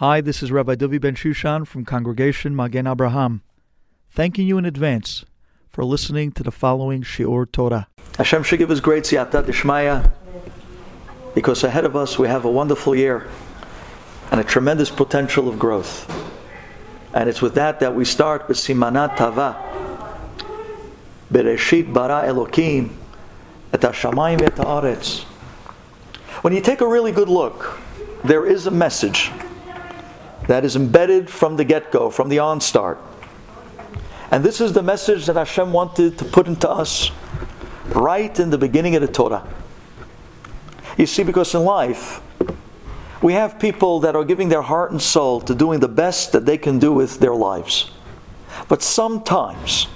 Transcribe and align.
Hi, 0.00 0.20
this 0.20 0.42
is 0.42 0.52
Rabbi 0.52 0.74
Duvi 0.74 0.98
Benshushan 0.98 1.66
from 1.66 1.86
Congregation 1.86 2.54
Magen 2.54 2.86
Abraham, 2.86 3.40
thanking 4.10 4.46
you 4.46 4.58
in 4.58 4.66
advance 4.66 5.24
for 5.70 5.86
listening 5.86 6.32
to 6.32 6.42
the 6.42 6.50
following 6.50 7.00
Shiur 7.00 7.50
Torah. 7.50 7.88
Hashem 8.18 8.42
should 8.42 8.58
give 8.58 8.70
us 8.70 8.78
great 8.78 9.04
siyata 9.04 9.42
dishmaya, 9.42 10.12
because 11.34 11.64
ahead 11.64 11.86
of 11.86 11.96
us 11.96 12.18
we 12.18 12.28
have 12.28 12.44
a 12.44 12.50
wonderful 12.50 12.94
year 12.94 13.26
and 14.30 14.38
a 14.38 14.44
tremendous 14.44 14.90
potential 14.90 15.48
of 15.48 15.58
growth. 15.58 16.04
And 17.14 17.26
it's 17.30 17.40
with 17.40 17.54
that 17.54 17.80
that 17.80 17.94
we 17.94 18.04
start 18.04 18.48
with 18.48 18.58
Simanat 18.58 19.16
Tava. 19.16 19.56
Bereshit 21.32 21.90
bara 21.90 22.24
Elokim 22.26 22.90
et 23.72 23.80
hashamayim 23.80 24.42
et. 24.42 25.24
When 26.42 26.52
you 26.52 26.60
take 26.60 26.82
a 26.82 26.86
really 26.86 27.12
good 27.12 27.30
look, 27.30 27.80
there 28.24 28.44
is 28.44 28.66
a 28.66 28.70
message 28.70 29.30
that 30.48 30.64
is 30.64 30.76
embedded 30.76 31.28
from 31.28 31.56
the 31.56 31.64
get-go, 31.64 32.10
from 32.10 32.28
the 32.28 32.38
onstart. 32.38 32.98
And 34.30 34.44
this 34.44 34.60
is 34.60 34.72
the 34.72 34.82
message 34.82 35.26
that 35.26 35.36
Hashem 35.36 35.72
wanted 35.72 36.18
to 36.18 36.24
put 36.24 36.46
into 36.46 36.68
us 36.68 37.10
right 37.88 38.38
in 38.38 38.50
the 38.50 38.58
beginning 38.58 38.96
of 38.96 39.02
the 39.02 39.08
Torah. 39.08 39.46
You 40.96 41.06
see, 41.06 41.22
because 41.22 41.54
in 41.54 41.62
life, 41.62 42.20
we 43.22 43.32
have 43.34 43.58
people 43.58 44.00
that 44.00 44.14
are 44.16 44.24
giving 44.24 44.48
their 44.48 44.62
heart 44.62 44.92
and 44.92 45.00
soul 45.00 45.40
to 45.42 45.54
doing 45.54 45.80
the 45.80 45.88
best 45.88 46.32
that 46.32 46.46
they 46.46 46.58
can 46.58 46.78
do 46.78 46.92
with 46.92 47.18
their 47.18 47.34
lives. 47.34 47.90
But 48.68 48.82
sometimes 48.82 49.86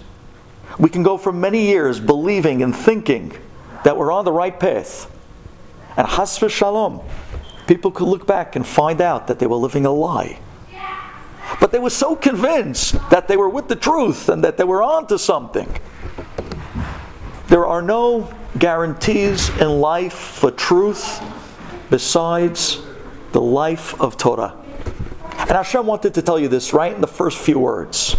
we 0.79 0.89
can 0.89 1.03
go 1.03 1.17
for 1.17 1.33
many 1.33 1.67
years 1.67 2.01
believing 2.01 2.63
and 2.63 2.75
thinking 2.75 3.33
that 3.85 3.97
we're 3.97 4.13
on 4.13 4.25
the 4.25 4.33
right 4.33 4.59
path. 4.59 5.11
And 5.97 6.07
has 6.07 6.37
shalom, 6.37 7.01
people 7.71 7.93
could 7.93 8.09
look 8.09 8.27
back 8.27 8.57
and 8.57 8.67
find 8.67 9.01
out 9.01 9.29
that 9.29 9.39
they 9.39 9.47
were 9.47 9.55
living 9.55 9.87
a 9.87 9.91
lie. 9.93 10.37
But 11.61 11.71
they 11.71 11.79
were 11.79 11.89
so 12.05 12.17
convinced 12.17 12.97
that 13.11 13.29
they 13.29 13.37
were 13.37 13.49
with 13.49 13.69
the 13.69 13.77
truth 13.77 14.29
and 14.29 14.43
that 14.43 14.57
they 14.57 14.65
were 14.65 14.83
onto 14.83 15.17
something. 15.17 15.69
There 17.47 17.65
are 17.65 17.81
no 17.81 18.29
guarantees 18.59 19.51
in 19.61 19.69
life 19.81 20.15
for 20.15 20.51
truth 20.51 21.23
besides 21.91 22.83
the 23.31 23.41
life 23.41 24.01
of 24.01 24.17
Torah. 24.17 24.57
And 25.39 25.51
Hashem 25.51 25.87
wanted 25.87 26.13
to 26.15 26.23
tell 26.23 26.41
you 26.41 26.49
this 26.49 26.73
right 26.73 26.93
in 26.93 27.01
the 27.01 27.07
first 27.07 27.39
few 27.39 27.61
words. 27.61 28.17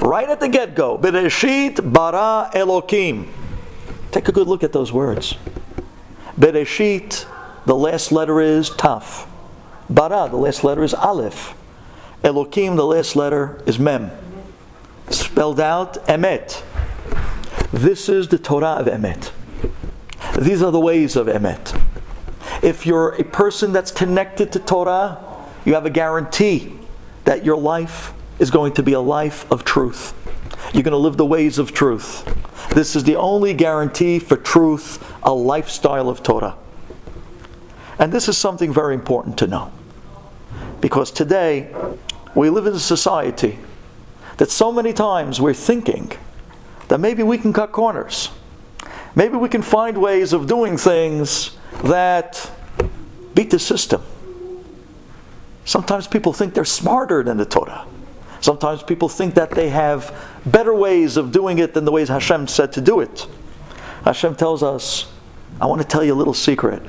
Right 0.00 0.28
at 0.28 0.38
the 0.38 0.48
get 0.48 0.76
go, 0.76 0.96
Bereshit 0.96 1.92
bara 1.92 2.50
Elokim. 2.54 3.26
Take 4.12 4.28
a 4.28 4.32
good 4.32 4.46
look 4.46 4.62
at 4.62 4.72
those 4.72 4.92
words. 4.92 5.34
Bereshit, 6.38 7.26
the 7.68 7.76
last 7.76 8.12
letter 8.12 8.40
is 8.40 8.70
Taf. 8.70 9.28
Bara, 9.90 10.26
the 10.30 10.38
last 10.38 10.64
letter 10.64 10.82
is 10.82 10.94
Aleph. 10.94 11.52
Elokim, 12.24 12.76
the 12.76 12.86
last 12.86 13.14
letter 13.14 13.62
is 13.66 13.78
Mem. 13.78 14.10
Spelled 15.10 15.60
out 15.60 16.02
Emet. 16.06 16.62
This 17.70 18.08
is 18.08 18.26
the 18.28 18.38
Torah 18.38 18.76
of 18.80 18.86
Emet. 18.86 19.32
These 20.40 20.62
are 20.62 20.72
the 20.72 20.80
ways 20.80 21.14
of 21.14 21.26
Emet. 21.26 21.78
If 22.62 22.86
you're 22.86 23.10
a 23.10 23.24
person 23.24 23.74
that's 23.74 23.90
connected 23.90 24.50
to 24.52 24.60
Torah, 24.60 25.18
you 25.66 25.74
have 25.74 25.84
a 25.84 25.90
guarantee 25.90 26.72
that 27.26 27.44
your 27.44 27.58
life 27.58 28.14
is 28.38 28.50
going 28.50 28.72
to 28.74 28.82
be 28.82 28.94
a 28.94 29.00
life 29.00 29.44
of 29.52 29.66
truth. 29.66 30.14
You're 30.72 30.84
going 30.84 30.92
to 30.92 30.96
live 30.96 31.18
the 31.18 31.26
ways 31.26 31.58
of 31.58 31.74
truth. 31.74 32.24
This 32.70 32.96
is 32.96 33.04
the 33.04 33.16
only 33.16 33.52
guarantee 33.52 34.20
for 34.20 34.38
truth, 34.38 35.04
a 35.22 35.34
lifestyle 35.34 36.08
of 36.08 36.22
Torah. 36.22 36.56
And 37.98 38.12
this 38.12 38.28
is 38.28 38.36
something 38.38 38.72
very 38.72 38.94
important 38.94 39.38
to 39.38 39.46
know. 39.46 39.72
Because 40.80 41.10
today, 41.10 41.74
we 42.34 42.50
live 42.50 42.66
in 42.66 42.74
a 42.74 42.78
society 42.78 43.58
that 44.36 44.50
so 44.50 44.70
many 44.70 44.92
times 44.92 45.40
we're 45.40 45.54
thinking 45.54 46.12
that 46.88 47.00
maybe 47.00 47.22
we 47.22 47.38
can 47.38 47.52
cut 47.52 47.72
corners. 47.72 48.30
Maybe 49.14 49.36
we 49.36 49.48
can 49.48 49.62
find 49.62 49.98
ways 49.98 50.32
of 50.32 50.46
doing 50.46 50.76
things 50.76 51.56
that 51.84 52.50
beat 53.34 53.50
the 53.50 53.58
system. 53.58 54.02
Sometimes 55.64 56.06
people 56.06 56.32
think 56.32 56.54
they're 56.54 56.64
smarter 56.64 57.22
than 57.22 57.36
the 57.36 57.44
Torah. 57.44 57.84
Sometimes 58.40 58.82
people 58.82 59.08
think 59.08 59.34
that 59.34 59.50
they 59.50 59.68
have 59.68 60.14
better 60.46 60.72
ways 60.72 61.16
of 61.16 61.32
doing 61.32 61.58
it 61.58 61.74
than 61.74 61.84
the 61.84 61.92
ways 61.92 62.08
Hashem 62.08 62.46
said 62.46 62.72
to 62.74 62.80
do 62.80 63.00
it. 63.00 63.26
Hashem 64.04 64.36
tells 64.36 64.62
us, 64.62 65.10
I 65.60 65.66
want 65.66 65.82
to 65.82 65.88
tell 65.88 66.04
you 66.04 66.14
a 66.14 66.16
little 66.16 66.34
secret. 66.34 66.82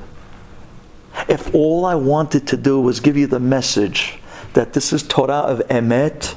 If 1.28 1.54
all 1.54 1.84
I 1.84 1.94
wanted 1.94 2.46
to 2.48 2.56
do 2.56 2.80
was 2.80 3.00
give 3.00 3.16
you 3.16 3.26
the 3.26 3.40
message 3.40 4.18
that 4.54 4.72
this 4.72 4.92
is 4.92 5.02
Torah 5.02 5.34
of 5.34 5.60
Emet, 5.68 6.34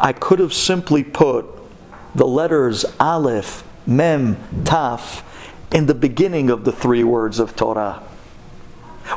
I 0.00 0.12
could 0.12 0.38
have 0.38 0.54
simply 0.54 1.04
put 1.04 1.46
the 2.14 2.26
letters 2.26 2.84
Aleph, 3.00 3.64
Mem, 3.86 4.36
Taf 4.64 5.22
in 5.72 5.86
the 5.86 5.94
beginning 5.94 6.50
of 6.50 6.64
the 6.64 6.72
three 6.72 7.04
words 7.04 7.38
of 7.38 7.56
Torah. 7.56 8.02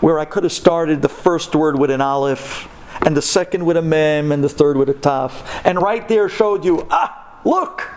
Where 0.01 0.19
I 0.19 0.25
could 0.25 0.43
have 0.43 0.51
started 0.51 1.01
the 1.01 1.09
first 1.09 1.55
word 1.55 1.79
with 1.79 1.91
an 1.91 2.01
Aleph, 2.01 2.67
and 3.05 3.15
the 3.15 3.21
second 3.21 3.65
with 3.65 3.77
a 3.77 3.81
Mem, 3.81 4.31
and 4.31 4.43
the 4.43 4.49
third 4.49 4.75
with 4.75 4.89
a 4.89 4.93
Taf, 4.93 5.61
and 5.63 5.81
right 5.81 6.07
there 6.07 6.27
showed 6.27 6.65
you, 6.65 6.87
ah, 6.89 7.39
look! 7.45 7.89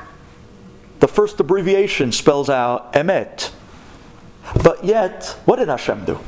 The 1.01 1.09
first 1.09 1.41
abbreviation 1.41 2.13
spells 2.13 2.51
out 2.51 2.93
Emet. 2.93 3.51
But 4.63 4.85
yet, 4.85 5.37
what 5.47 5.57
did 5.57 5.69
Hashem 5.69 6.05
do? 6.05 6.21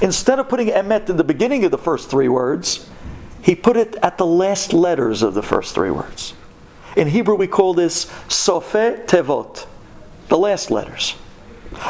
Instead 0.00 0.38
of 0.38 0.48
putting 0.48 0.68
Emet 0.68 1.08
in 1.08 1.16
the 1.16 1.24
beginning 1.24 1.64
of 1.64 1.70
the 1.70 1.78
first 1.78 2.10
three 2.10 2.28
words, 2.28 2.88
he 3.42 3.54
put 3.54 3.76
it 3.76 3.96
at 4.02 4.18
the 4.18 4.26
last 4.26 4.72
letters 4.72 5.22
of 5.22 5.34
the 5.34 5.42
first 5.42 5.74
three 5.74 5.90
words. 5.90 6.34
In 6.96 7.08
Hebrew, 7.08 7.34
we 7.34 7.46
call 7.46 7.74
this 7.74 8.06
Sofe 8.28 9.06
Tevot, 9.06 9.66
the 10.28 10.38
last 10.38 10.70
letters. 10.70 11.12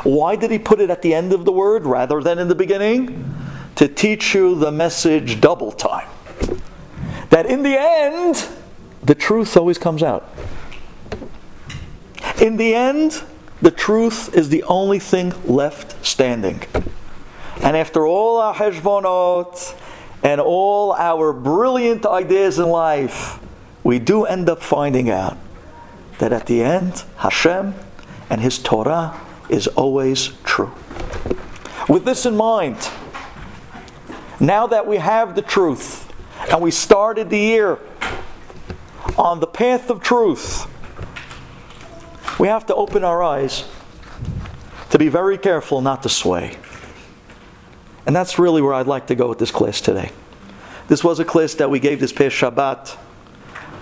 Why 0.05 0.37
did 0.37 0.51
he 0.51 0.59
put 0.59 0.81
it 0.81 0.91
at 0.91 1.03
the 1.03 1.13
end 1.13 1.33
of 1.33 1.45
the 1.45 1.53
word 1.53 1.85
rather 1.85 2.23
than 2.23 2.39
in 2.39 2.49
the 2.49 2.55
beginning? 2.55 3.35
To 3.77 3.89
teach 3.89 4.35
you 4.35 4.55
the 4.55 4.71
message 4.71 5.41
double 5.41 5.73
time. 5.73 6.09
That 7.31 7.47
in 7.47 7.63
the 7.63 7.77
end, 7.79 8.47
the 9.03 9.15
truth 9.15 9.57
always 9.57 9.79
comes 9.79 10.03
out. 10.03 10.29
In 12.41 12.57
the 12.57 12.75
end, 12.75 13.23
the 13.61 13.71
truth 13.71 14.35
is 14.35 14.49
the 14.49 14.63
only 14.65 14.99
thing 14.99 15.33
left 15.47 16.05
standing. 16.05 16.63
And 17.61 17.77
after 17.77 18.07
all 18.07 18.39
our 18.39 18.55
heshbonot 18.55 19.77
and 20.23 20.41
all 20.41 20.93
our 20.93 21.33
brilliant 21.33 22.07
ideas 22.07 22.59
in 22.59 22.69
life, 22.69 23.39
we 23.85 23.99
do 23.99 24.25
end 24.25 24.49
up 24.49 24.63
finding 24.63 25.11
out 25.11 25.37
that 26.19 26.33
at 26.33 26.47
the 26.47 26.63
end, 26.63 27.05
Hashem 27.17 27.75
and 28.31 28.41
His 28.41 28.59
Torah 28.59 29.21
is 29.49 29.67
always 29.69 30.31
true. 30.45 30.73
With 31.89 32.05
this 32.05 32.27
in 32.27 32.37
mind, 32.37 32.89
now 34.41 34.67
that 34.69 34.87
we 34.87 34.97
have 34.97 35.35
the 35.35 35.43
truth 35.43 36.13
and 36.51 36.61
we 36.61 36.71
started 36.71 37.29
the 37.29 37.39
year 37.39 37.79
on 39.19 39.41
the 39.41 39.47
path 39.47 39.91
of 39.91 40.01
truth, 40.01 40.67
we 42.39 42.49
have 42.49 42.67
to 42.67 42.75
open 42.75 43.05
our 43.05 43.23
eyes 43.23 43.65
to 44.91 44.99
be 44.99 45.09
very 45.09 45.39
careful 45.39 45.81
not 45.81 46.03
to 46.03 46.09
sway. 46.09 46.57
And 48.07 48.17
that's 48.17 48.39
really 48.39 48.63
where 48.63 48.75
I'd 48.75 48.87
like 48.87 49.07
to 49.09 49.15
go 49.15 49.29
with 49.29 49.39
this 49.39 49.51
class 49.51 49.81
today. 49.81 50.11
This 50.89 51.05
was 51.05 51.21
a 51.21 51.25
class 51.25 51.55
that 51.55 51.71
we 51.71 51.79
gave 51.79 52.01
this 52.01 52.13
past 52.13 52.35
Shabbat. 52.35 52.97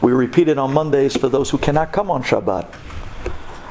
We 0.03 0.13
repeat 0.13 0.49
it 0.49 0.59
on 0.59 0.73
Mondays 0.73 1.17
for 1.17 1.29
those 1.29 1.51
who 1.51 1.59
cannot 1.59 1.93
come 1.93 2.11
on 2.11 2.23
Shabbat. 2.23 2.75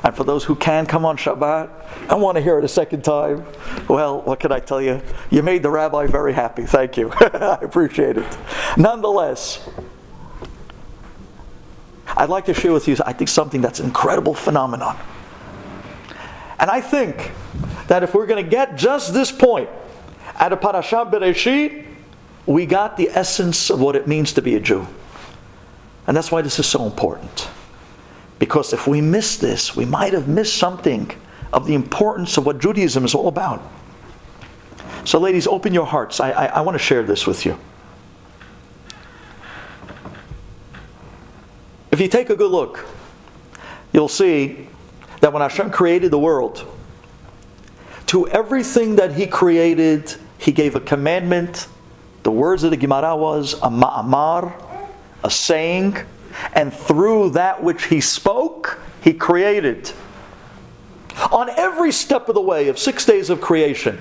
And 0.04 0.16
for 0.16 0.24
those 0.24 0.44
who 0.44 0.56
can 0.56 0.86
come 0.86 1.06
on 1.06 1.18
Shabbat 1.18 1.70
and 2.10 2.22
want 2.22 2.38
to 2.38 2.42
hear 2.42 2.58
it 2.58 2.64
a 2.64 2.70
second 2.70 3.04
time, 3.04 3.46
well, 3.88 4.22
what 4.22 4.40
can 4.40 4.52
I 4.52 4.60
tell 4.60 4.82
you? 4.82 5.02
You 5.30 5.44
made 5.44 5.62
the 5.62 5.70
rabbi 5.70 6.08
very 6.08 6.34
happy. 6.34 6.66
Thank 6.66 6.98
you. 6.98 7.12
I 7.20 7.60
appreciate 7.62 8.18
it. 8.18 8.38
Nonetheless, 8.78 9.68
I'd 12.16 12.30
like 12.30 12.46
to 12.46 12.54
share 12.54 12.74
with 12.74 12.88
you, 12.88 12.96
I 13.06 13.14
think, 13.14 13.30
something 13.30 13.62
that's 13.62 13.80
an 13.80 13.86
incredible 13.86 14.34
phenomenon. 14.34 14.98
And 16.60 16.70
I 16.70 16.82
think 16.82 17.32
that 17.88 18.04
if 18.04 18.14
we're 18.14 18.26
going 18.26 18.44
to 18.44 18.50
get 18.50 18.78
just 18.78 19.14
this 19.14 19.32
point 19.32 19.70
out 20.40 20.54
of 20.54 20.60
Parashat 20.60 21.12
Bereshit, 21.12 21.86
we 22.46 22.66
got 22.66 22.98
the 22.98 23.10
essence 23.10 23.70
of 23.70 23.80
what 23.80 23.96
it 23.96 24.08
means 24.08 24.34
to 24.34 24.42
be 24.42 24.56
a 24.56 24.60
Jew. 24.60 24.88
And 26.08 26.18
that's 26.18 26.32
why 26.32 26.42
this 26.42 26.58
is 26.58 26.66
so 26.66 26.86
important. 26.86 27.50
Because 28.40 28.74
if 28.74 28.88
we 28.88 29.02
miss 29.02 29.38
this, 29.38 29.76
we 29.76 29.86
might 29.86 30.14
have 30.14 30.28
missed 30.28 30.58
something 30.58 31.12
of 31.52 31.68
the 31.68 31.76
importance 31.76 32.38
of 32.38 32.46
what 32.46 32.60
Judaism 32.60 33.04
is 33.06 33.14
all 33.14 33.28
about. 33.28 33.62
So, 35.04 35.20
ladies, 35.20 35.46
open 35.46 35.74
your 35.74 35.86
hearts. 35.86 36.20
I, 36.20 36.32
I, 36.32 36.46
I 36.46 36.62
want 36.62 36.76
to 36.76 36.84
share 36.84 37.04
this 37.04 37.28
with 37.28 37.46
you. 37.46 37.60
If 41.92 42.00
you 42.00 42.08
take 42.08 42.30
a 42.30 42.36
good 42.36 42.52
look, 42.52 42.86
you'll 43.92 44.08
see 44.08 44.68
that 45.22 45.34
when 45.34 45.42
Hashem 45.42 45.72
created 45.72 46.12
the 46.12 46.20
world, 46.20 46.66
to 48.08 48.28
everything 48.30 48.96
that 48.96 49.14
He 49.14 49.28
created, 49.28 50.16
He 50.40 50.52
gave 50.52 50.76
a 50.76 50.80
commandment 50.80 51.68
The 52.24 52.32
words 52.32 52.64
of 52.64 52.72
the 52.72 52.78
Gemara 52.78 53.16
was 53.16 53.54
a 53.54 53.70
ma'amar, 53.70 54.54
a 55.24 55.30
saying, 55.30 55.98
and 56.54 56.74
through 56.74 57.32
that 57.32 57.64
which 57.64 57.86
he 57.86 58.02
spoke, 58.02 58.80
he 59.02 59.14
created. 59.14 59.92
On 61.32 61.50
every 61.50 61.92
step 61.92 62.30
of 62.30 62.36
the 62.36 62.42
way 62.42 62.68
of 62.70 62.80
six 62.80 63.06
days 63.06 63.30
of 63.30 63.42
creation, 63.42 64.00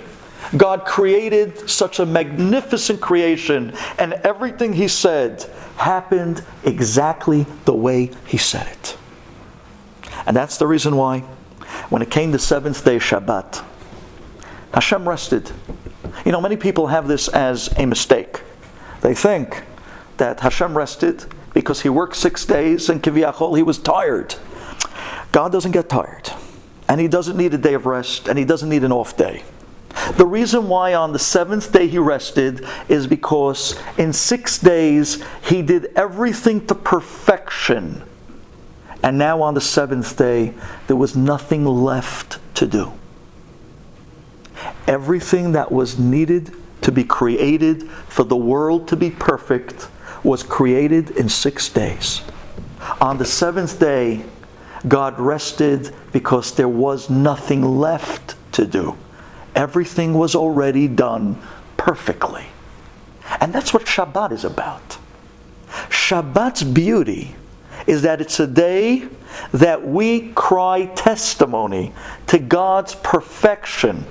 God 0.57 0.85
created 0.85 1.69
such 1.69 1.99
a 1.99 2.07
magnificent 2.07 3.01
creation, 3.01 3.73
and 3.99 4.15
everything 4.15 4.73
He 4.73 4.89
said 4.89 5.45
happened 5.77 6.45
exactly 6.65 7.47
the 7.65 7.75
way 7.75 8.11
He 8.27 8.39
said 8.39 8.67
it. 8.67 8.97
And 10.27 10.37
that's 10.37 10.57
the 10.57 10.67
reason 10.67 10.97
why, 10.97 11.21
when 11.91 12.03
it 12.03 12.11
came 12.11 12.31
the 12.31 12.39
seventh 12.39 12.85
day, 12.85 12.97
Shabbat, 12.99 13.65
Hashem 14.73 15.09
rested. 15.09 15.51
You 16.25 16.33
know, 16.33 16.41
many 16.41 16.57
people 16.57 16.87
have 16.89 17.09
this 17.09 17.29
as 17.29 17.69
a 17.77 17.87
mistake. 17.87 18.41
They 19.01 19.15
think 19.15 19.63
that 20.17 20.41
Hashem 20.41 20.77
rested 20.77 21.25
because 21.55 21.81
he 21.81 21.89
worked 21.89 22.17
six 22.17 22.45
days 22.45 22.89
and 22.89 23.03
Kiviyachol, 23.03 23.57
he 23.57 23.63
was 23.63 23.79
tired. 23.79 24.35
God 25.33 25.53
doesn't 25.53 25.73
get 25.73 25.89
tired. 25.89 26.31
And 26.89 27.01
he 27.01 27.09
doesn't 27.09 27.37
need 27.37 27.53
a 27.53 27.59
day 27.59 27.75
of 27.75 27.85
rest, 27.85 28.29
and 28.29 28.39
he 28.39 28.47
doesn't 28.47 28.69
need 28.69 28.83
an 28.83 28.93
off 28.93 29.17
day. 29.17 29.45
The 30.17 30.27
reason 30.27 30.69
why 30.69 30.95
on 30.95 31.13
the 31.13 31.19
seventh 31.19 31.71
day 31.71 31.87
he 31.87 31.99
rested 31.99 32.67
is 32.89 33.07
because 33.07 33.79
in 33.99 34.13
six 34.13 34.59
days 34.59 35.23
he 35.43 35.61
did 35.61 35.93
everything 35.97 36.67
to 36.67 36.75
perfection. 36.75 38.03
And 39.03 39.19
now 39.19 39.43
on 39.43 39.55
the 39.55 39.61
seventh 39.61 40.17
day, 40.17 40.55
there 40.87 40.97
was 40.97 41.15
nothing 41.15 41.65
left 41.65 42.39
to 42.55 42.67
do. 42.67 42.93
Everything 44.87 45.53
that 45.53 45.71
was 45.71 45.99
needed 45.99 46.55
to 46.83 46.93
be 46.93 47.05
created 47.05 47.89
for 48.09 48.25
the 48.25 48.37
world 48.37 48.89
to 48.89 48.97
be 48.97 49.11
perfect 49.11 49.89
was 50.23 50.43
created 50.43 51.11
in 51.13 51.29
six 51.29 51.69
days. 51.69 52.23
On 53.01 53.19
the 53.19 53.25
seventh 53.25 53.79
day, 53.79 54.25
God 54.87 55.19
rested 55.19 55.95
because 56.13 56.55
there 56.55 56.69
was 56.69 57.11
nothing 57.11 57.63
left 57.63 58.37
to 58.53 58.65
do. 58.65 58.97
Everything 59.55 60.15
was 60.15 60.35
already 60.35 60.89
done 60.89 61.41
perfectly. 61.77 62.47
And 63.41 63.53
that's 63.53 63.75
what 63.75 63.85
Shabbat 63.85 64.33
is 64.33 64.45
about. 64.45 64.99
Shabbat's 65.89 66.63
beauty 66.63 67.35
is 67.87 68.03
that 68.03 68.21
it's 68.21 68.41
a 68.41 68.47
day 68.47 69.09
that 69.53 69.87
we 69.87 70.33
cry 70.33 70.87
testimony 70.87 71.93
to 72.27 72.39
God's 72.39 72.95
perfection. 72.97 74.05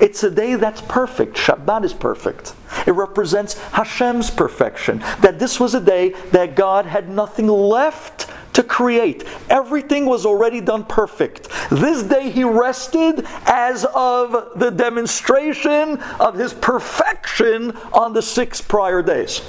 It's 0.00 0.22
a 0.22 0.30
day 0.30 0.54
that's 0.54 0.80
perfect. 0.82 1.36
Shabbat 1.36 1.84
is 1.84 1.92
perfect. 1.92 2.54
It 2.86 2.92
represents 2.92 3.58
Hashem's 3.70 4.30
perfection. 4.30 4.98
That 5.20 5.38
this 5.38 5.60
was 5.60 5.74
a 5.74 5.80
day 5.80 6.10
that 6.30 6.56
God 6.56 6.86
had 6.86 7.08
nothing 7.08 7.46
left 7.46 8.30
to 8.54 8.62
create. 8.62 9.24
Everything 9.48 10.06
was 10.06 10.26
already 10.26 10.60
done 10.60 10.84
perfect. 10.84 11.48
This 11.70 12.02
day 12.02 12.30
he 12.30 12.44
rested 12.44 13.26
as 13.46 13.84
of 13.94 14.58
the 14.58 14.70
demonstration 14.70 15.98
of 16.20 16.34
his 16.34 16.52
perfection 16.52 17.72
on 17.92 18.12
the 18.12 18.22
six 18.22 18.60
prior 18.60 19.02
days. 19.02 19.42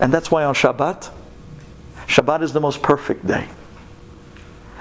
And 0.00 0.12
that's 0.12 0.30
why 0.30 0.44
on 0.44 0.54
Shabbat, 0.54 1.10
Shabbat 2.06 2.42
is 2.42 2.52
the 2.52 2.60
most 2.60 2.82
perfect 2.82 3.26
day. 3.26 3.48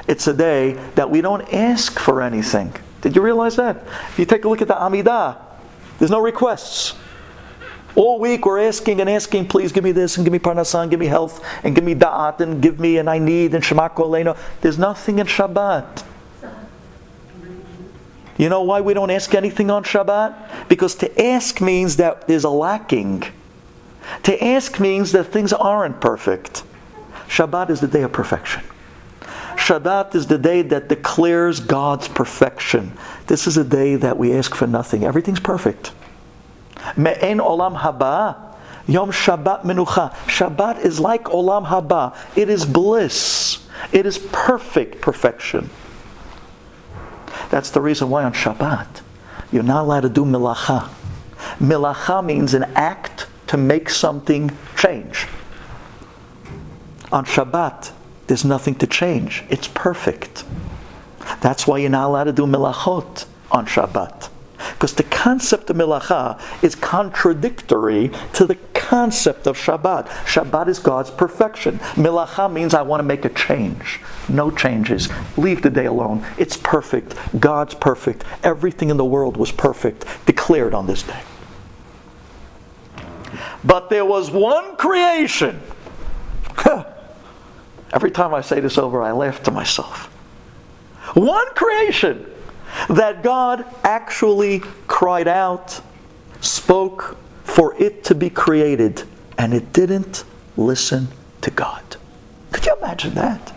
It's 0.08 0.28
a 0.28 0.34
day 0.34 0.74
that 0.96 1.10
we 1.10 1.22
don't 1.22 1.42
ask 1.54 2.00
for 2.00 2.22
anything. 2.22 2.74
Did 3.02 3.16
you 3.16 3.22
realize 3.22 3.56
that? 3.56 3.78
If 4.10 4.20
you 4.20 4.26
take 4.26 4.46
a 4.46 4.50
look 4.50 4.62
at 4.62 4.68
the 4.68 4.76
Amidah, 4.76 5.38
there's 6.00 6.12
no 6.12 6.22
requests. 6.22 6.96
All 7.96 8.20
week 8.20 8.46
we're 8.46 8.60
asking 8.60 9.02
and 9.02 9.10
asking, 9.10 9.48
please 9.48 9.72
give 9.72 9.84
me 9.84 9.92
this 9.92 10.18
and 10.18 10.26
give 10.26 10.32
me 10.32 10.40
parnasan, 10.40 10.90
give 10.90 11.00
me 11.00 11.08
health, 11.08 11.44
and 11.64 11.76
give 11.76 11.84
me 11.84 11.94
da'at, 11.94 12.40
and 12.40 12.62
give 12.62 12.80
me 12.80 12.98
and 12.98 13.10
I 13.10 13.20
need, 13.20 13.54
and 13.54 13.64
shema 13.64 13.90
koleno. 13.90 14.38
There's 14.62 14.80
nothing 14.80 15.20
in 15.20 15.28
Shabbat. 15.28 16.06
You 18.38 18.50
know 18.50 18.64
why 18.64 18.82
we 18.82 18.94
don't 18.94 19.12
ask 19.12 19.36
anything 19.36 19.70
on 19.70 19.84
Shabbat? 19.84 20.70
Because 20.70 20.96
to 20.96 21.22
ask 21.22 21.60
means 21.60 21.98
that 21.98 22.28
there's 22.28 22.46
a 22.46 22.50
lacking. 22.50 23.24
To 24.24 24.44
ask 24.44 24.80
means 24.80 25.12
that 25.12 25.26
things 25.26 25.54
aren't 25.54 26.00
perfect. 26.00 26.64
Shabbat 27.28 27.70
is 27.70 27.82
the 27.82 27.88
day 27.88 28.04
of 28.04 28.12
perfection. 28.12 28.64
Shabbat 29.62 30.16
is 30.16 30.26
the 30.26 30.40
day 30.40 30.64
that 30.64 30.90
declares 30.90 31.60
God's 31.60 32.08
perfection. 32.08 32.98
This 33.28 33.46
is 33.46 33.58
a 33.58 33.64
day 33.64 33.96
that 33.96 34.18
we 34.18 34.34
ask 34.34 34.56
for 34.56 34.66
nothing. 34.66 35.04
Everything's 35.04 35.40
perfect. 35.40 35.92
Me'en 36.98 37.38
olam 37.38 37.78
haba. 37.78 38.56
Yom 38.88 39.12
Shabbat 39.12 39.62
menucha. 39.62 40.14
Shabbat 40.26 40.84
is 40.84 41.00
like 41.00 41.26
olam 41.26 41.68
haba. 41.68 42.18
It 42.36 42.50
is 42.50 42.66
bliss. 42.66 43.64
It 43.92 44.08
is 44.08 44.18
perfect 44.32 45.00
perfection. 45.00 45.70
That's 47.52 47.70
the 47.70 47.82
reason 47.82 48.10
why 48.10 48.24
on 48.24 48.34
Shabbat 48.34 49.02
you're 49.52 49.62
not 49.62 49.84
allowed 49.84 50.02
to 50.02 50.10
do 50.10 50.26
milacha. 50.26 50.90
Milacha 51.60 52.26
means 52.26 52.56
an 52.56 52.64
act 52.76 53.28
to 53.46 53.58
make 53.58 53.92
something 53.92 54.50
change. 54.76 55.28
On 57.12 57.24
Shabbat, 57.26 57.92
there's 58.32 58.46
nothing 58.46 58.76
to 58.76 58.88
change. 58.88 59.44
It's 59.50 59.68
perfect. 59.68 60.46
That's 61.42 61.68
why 61.68 61.80
you're 61.80 61.90
not 61.90 62.08
allowed 62.08 62.24
to 62.24 62.32
do 62.32 62.44
milachot 62.44 63.26
on 63.52 63.66
Shabbat. 63.66 64.30
Because 64.70 64.94
the 64.94 65.04
concept 65.04 65.70
of 65.70 65.76
melacha 65.76 66.40
is 66.64 66.74
contradictory 66.74 68.10
to 68.32 68.46
the 68.46 68.56
concept 68.74 69.48
of 69.48 69.58
Shabbat. 69.58 70.08
Shabbat 70.24 70.70
is 70.70 70.80
God's 70.80 71.12
perfection. 71.12 71.80
Melacha 72.00 72.50
means 72.50 72.74
I 72.74 72.84
want 72.84 73.02
to 73.02 73.04
make 73.04 73.26
a 73.26 73.30
change. 73.34 74.00
No 74.30 74.50
changes. 74.50 75.10
Leave 75.36 75.62
the 75.62 75.70
day 75.70 75.88
alone. 75.88 76.26
It's 76.38 76.56
perfect. 76.56 77.16
God's 77.38 77.74
perfect. 77.74 78.24
Everything 78.46 78.90
in 78.90 78.96
the 78.96 79.04
world 79.04 79.36
was 79.36 79.52
perfect, 79.52 80.06
declared 80.26 80.74
on 80.74 80.88
this 80.88 81.04
day. 81.04 81.22
But 83.66 83.90
there 83.90 84.06
was 84.06 84.32
one 84.32 84.78
creation. 84.78 85.60
Every 87.94 88.12
time 88.12 88.34
I 88.34 88.42
say 88.42 88.60
this 88.60 88.78
over, 88.78 89.02
I 89.02 89.12
laugh 89.12 89.44
to 89.44 89.52
myself. 89.52 90.06
One 91.14 91.48
creation 91.56 92.26
that 92.90 93.22
God 93.22 93.66
actually 93.84 94.60
cried 94.88 95.28
out, 95.28 95.82
spoke 96.40 97.18
for 97.44 97.76
it 97.82 98.04
to 98.06 98.16
be 98.16 98.30
created, 98.30 99.04
and 99.38 99.54
it 99.54 99.74
didn't 99.74 100.24
listen 100.56 101.08
to 101.42 101.52
God. 101.52 101.84
Could 102.52 102.66
you 102.66 102.76
imagine 102.78 103.14
that? 103.16 103.54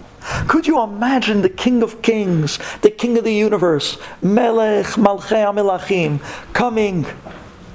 Could 0.48 0.66
you 0.66 0.82
imagine 0.82 1.42
the 1.42 1.50
King 1.50 1.82
of 1.82 2.02
Kings, 2.02 2.58
the 2.80 2.90
King 2.90 3.18
of 3.18 3.24
the 3.24 3.32
universe, 3.32 3.98
Melech 4.22 4.86
Malchei 4.96 5.44
Melachim, 5.54 6.18
coming 6.52 7.06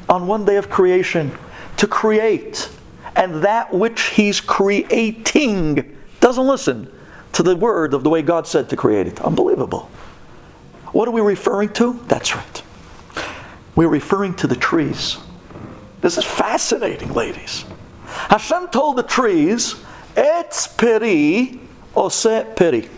on 0.10 0.28
one 0.28 0.46
day 0.46 0.58
of 0.58 0.70
creation 0.70 1.32
to 1.78 1.88
create, 1.88 2.70
and 3.16 3.36
that 3.44 3.74
which 3.74 4.02
he's 4.08 4.42
creating 4.42 5.96
doesn't 6.20 6.46
listen 6.46 6.92
to 7.34 7.44
the 7.44 7.56
word 7.56 7.94
of 7.94 8.04
the 8.04 8.10
way 8.10 8.22
God 8.22 8.48
said 8.48 8.70
to 8.70 8.76
create 8.76 9.08
it? 9.08 9.22
Unbelievable. 9.22 9.90
What 10.92 11.08
are 11.08 11.12
we 11.12 11.22
referring 11.22 11.70
to? 11.74 11.94
That's 12.08 12.36
right. 12.36 12.64
We're 13.76 13.88
referring 13.88 14.36
to 14.36 14.48
the 14.48 14.56
trees. 14.56 15.18
This 16.02 16.18
is 16.18 16.26
fascinating, 16.26 17.14
ladies. 17.14 17.66
Hashem 18.06 18.70
told 18.70 18.98
the 18.98 19.04
trees, 19.04 19.76
Etz 20.16 20.78
peri 20.78 21.60
ose 21.96 22.46
peri. 22.56 22.90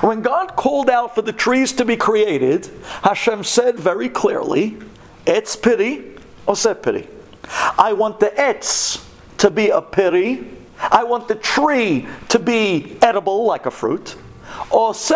When 0.00 0.22
God 0.22 0.54
called 0.54 0.88
out 0.88 1.14
for 1.14 1.22
the 1.22 1.32
trees 1.32 1.72
to 1.72 1.84
be 1.84 1.96
created, 1.96 2.70
Hashem 3.02 3.44
said 3.44 3.78
very 3.78 4.08
clearly, 4.08 4.78
Etz 5.26 5.60
peri 5.60 6.16
ose 6.46 6.66
peri. 6.82 7.08
I 7.78 7.92
want 7.92 8.20
the 8.20 8.28
etz 8.28 9.04
to 9.38 9.50
be 9.50 9.70
a 9.70 9.82
peri. 9.82 10.46
I 10.90 11.04
want 11.04 11.28
the 11.28 11.36
tree 11.36 12.06
to 12.28 12.38
be 12.38 12.96
edible 13.02 13.44
like 13.44 13.66
a 13.66 13.70
fruit. 13.70 14.16
Ose 14.70 15.12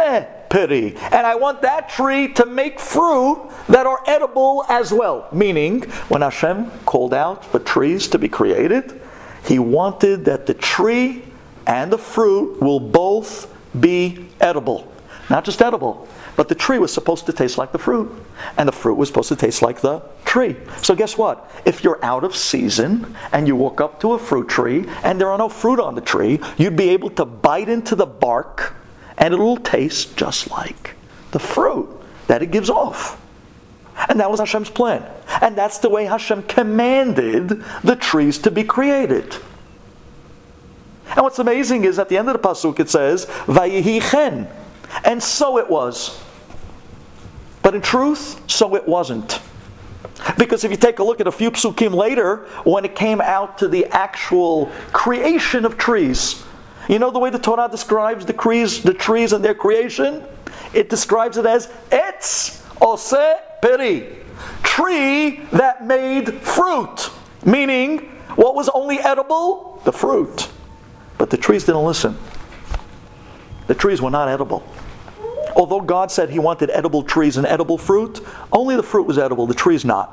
peri. 0.49 0.97
And 0.97 1.27
I 1.27 1.35
want 1.35 1.63
that 1.63 1.89
tree 1.89 2.33
to 2.35 2.47
make 2.47 2.79
fruit 2.81 3.51
that 3.69 3.87
are 3.87 4.03
edible 4.07 4.65
as 4.69 4.93
well. 4.93 5.29
Meaning, 5.33 5.83
when 6.09 6.23
Hashem 6.23 6.71
called 6.87 7.15
out 7.15 7.45
for 7.45 7.59
trees 7.59 8.09
to 8.09 8.19
be 8.19 8.29
created, 8.29 9.01
He 9.45 9.59
wanted 9.59 10.25
that 10.25 10.47
the 10.47 10.55
tree 10.55 11.25
and 11.67 11.93
the 11.93 11.99
fruit 11.99 12.61
will 12.61 12.81
both 12.81 13.53
be 13.79 14.27
edible. 14.41 14.93
Not 15.29 15.45
just 15.45 15.61
edible, 15.61 16.07
but 16.37 16.49
the 16.49 16.55
tree 16.55 16.79
was 16.79 16.93
supposed 16.93 17.27
to 17.27 17.33
taste 17.33 17.59
like 17.59 17.73
the 17.73 17.79
fruit, 17.79 18.13
and 18.59 18.69
the 18.69 18.73
fruit 18.73 18.95
was 18.95 19.09
supposed 19.09 19.31
to 19.31 19.37
taste 19.37 19.63
like 19.63 19.81
the 19.81 20.03
tree. 20.25 20.57
So, 20.83 20.95
guess 20.95 21.17
what? 21.17 21.51
If 21.65 21.83
you're 21.83 22.03
out 22.05 22.25
of 22.25 22.37
season 22.37 23.17
and 23.33 23.47
you 23.49 23.57
walk 23.57 23.81
up 23.81 24.01
to 24.01 24.13
a 24.13 24.19
fruit 24.19 24.49
tree 24.49 24.85
and 25.03 25.21
there 25.21 25.31
are 25.31 25.39
no 25.39 25.49
fruit 25.49 25.81
on 25.81 25.95
the 25.95 26.01
tree, 26.03 26.39
you'd 26.59 26.77
be 26.77 26.91
able 26.91 27.11
to 27.11 27.25
bite 27.25 27.69
into 27.69 27.95
the 27.97 28.07
bark 28.07 28.75
and 29.19 29.33
it 29.33 29.39
will 29.39 29.57
taste 29.57 30.17
just 30.17 30.51
like 30.51 30.95
the 31.31 31.39
fruit 31.39 31.89
that 32.27 32.43
it 32.43 32.51
gives 32.51 32.69
off. 32.69 33.21
And 34.09 34.21
that 34.21 34.31
was 34.31 34.41
Hashem's 34.41 34.69
plan. 34.69 35.05
And 35.41 35.57
that's 35.57 35.79
the 35.79 35.89
way 35.89 36.05
Hashem 36.05 36.43
commanded 36.43 37.65
the 37.83 37.97
trees 37.97 38.39
to 38.39 38.51
be 38.51 38.63
created. 38.63 39.35
And 41.09 41.23
what's 41.23 41.39
amazing 41.39 41.85
is 41.85 41.99
at 41.99 42.11
the 42.11 42.19
end 42.19 42.29
of 42.29 42.35
the 42.35 42.47
pasuk 42.47 42.79
it 42.79 42.91
says, 42.91 43.25
"Vayihi 43.47 44.03
chen," 44.11 44.49
and 45.05 45.23
so 45.23 45.57
it 45.57 45.71
was. 45.71 46.21
But 47.67 47.75
in 47.75 47.81
truth, 47.81 48.41
so 48.49 48.77
it 48.77 48.87
wasn't. 48.87 49.41
Because 50.39 50.63
if 50.63 50.71
you 50.71 50.77
take 50.77 51.01
a 51.01 51.03
look 51.03 51.21
at 51.21 51.27
a 51.27 51.33
few 51.33 51.51
psukim 51.51 51.93
later, 51.93 52.47
when 52.63 52.85
it 52.85 52.95
came 52.95 53.21
out 53.21 53.59
to 53.59 53.67
the 53.67 53.87
actual 53.87 54.71
creation 54.93 55.65
of 55.65 55.77
trees, 55.77 56.45
you 56.89 57.01
know 57.01 57.11
the 57.11 57.19
way 57.19 57.29
the 57.29 57.41
Torah 57.41 57.69
describes 57.69 58.25
the 58.25 58.35
trees, 58.35 58.85
the 58.85 58.95
trees 58.95 59.33
and 59.33 59.45
their 59.45 59.53
creation? 59.53 60.23
It 60.75 60.89
describes 60.89 61.39
it 61.39 61.45
as 61.45 61.67
etz 61.91 62.63
ose 62.81 63.41
peri, 63.61 64.15
tree 64.63 65.41
that 65.51 65.85
made 65.85 66.35
fruit. 66.35 67.11
Meaning, 67.45 67.99
what 68.37 68.55
was 68.55 68.69
only 68.69 69.01
edible? 69.01 69.83
The 69.85 69.93
fruit. 69.93 70.49
But 71.19 71.31
the 71.31 71.37
trees 71.37 71.65
didn't 71.65 71.85
listen. 71.85 72.17
The 73.67 73.75
trees 73.75 74.01
were 74.01 74.13
not 74.13 74.29
edible. 74.29 74.65
Although 75.57 75.81
God 75.81 76.13
said 76.13 76.29
He 76.29 76.39
wanted 76.39 76.71
edible 76.71 77.03
trees 77.03 77.39
and 77.39 77.47
edible 77.47 77.79
fruit, 77.79 78.21
only 78.53 78.77
the 78.77 78.83
fruit 78.83 79.07
was 79.07 79.19
edible, 79.19 79.47
the 79.47 79.55
trees 79.55 79.85
not. 79.85 80.13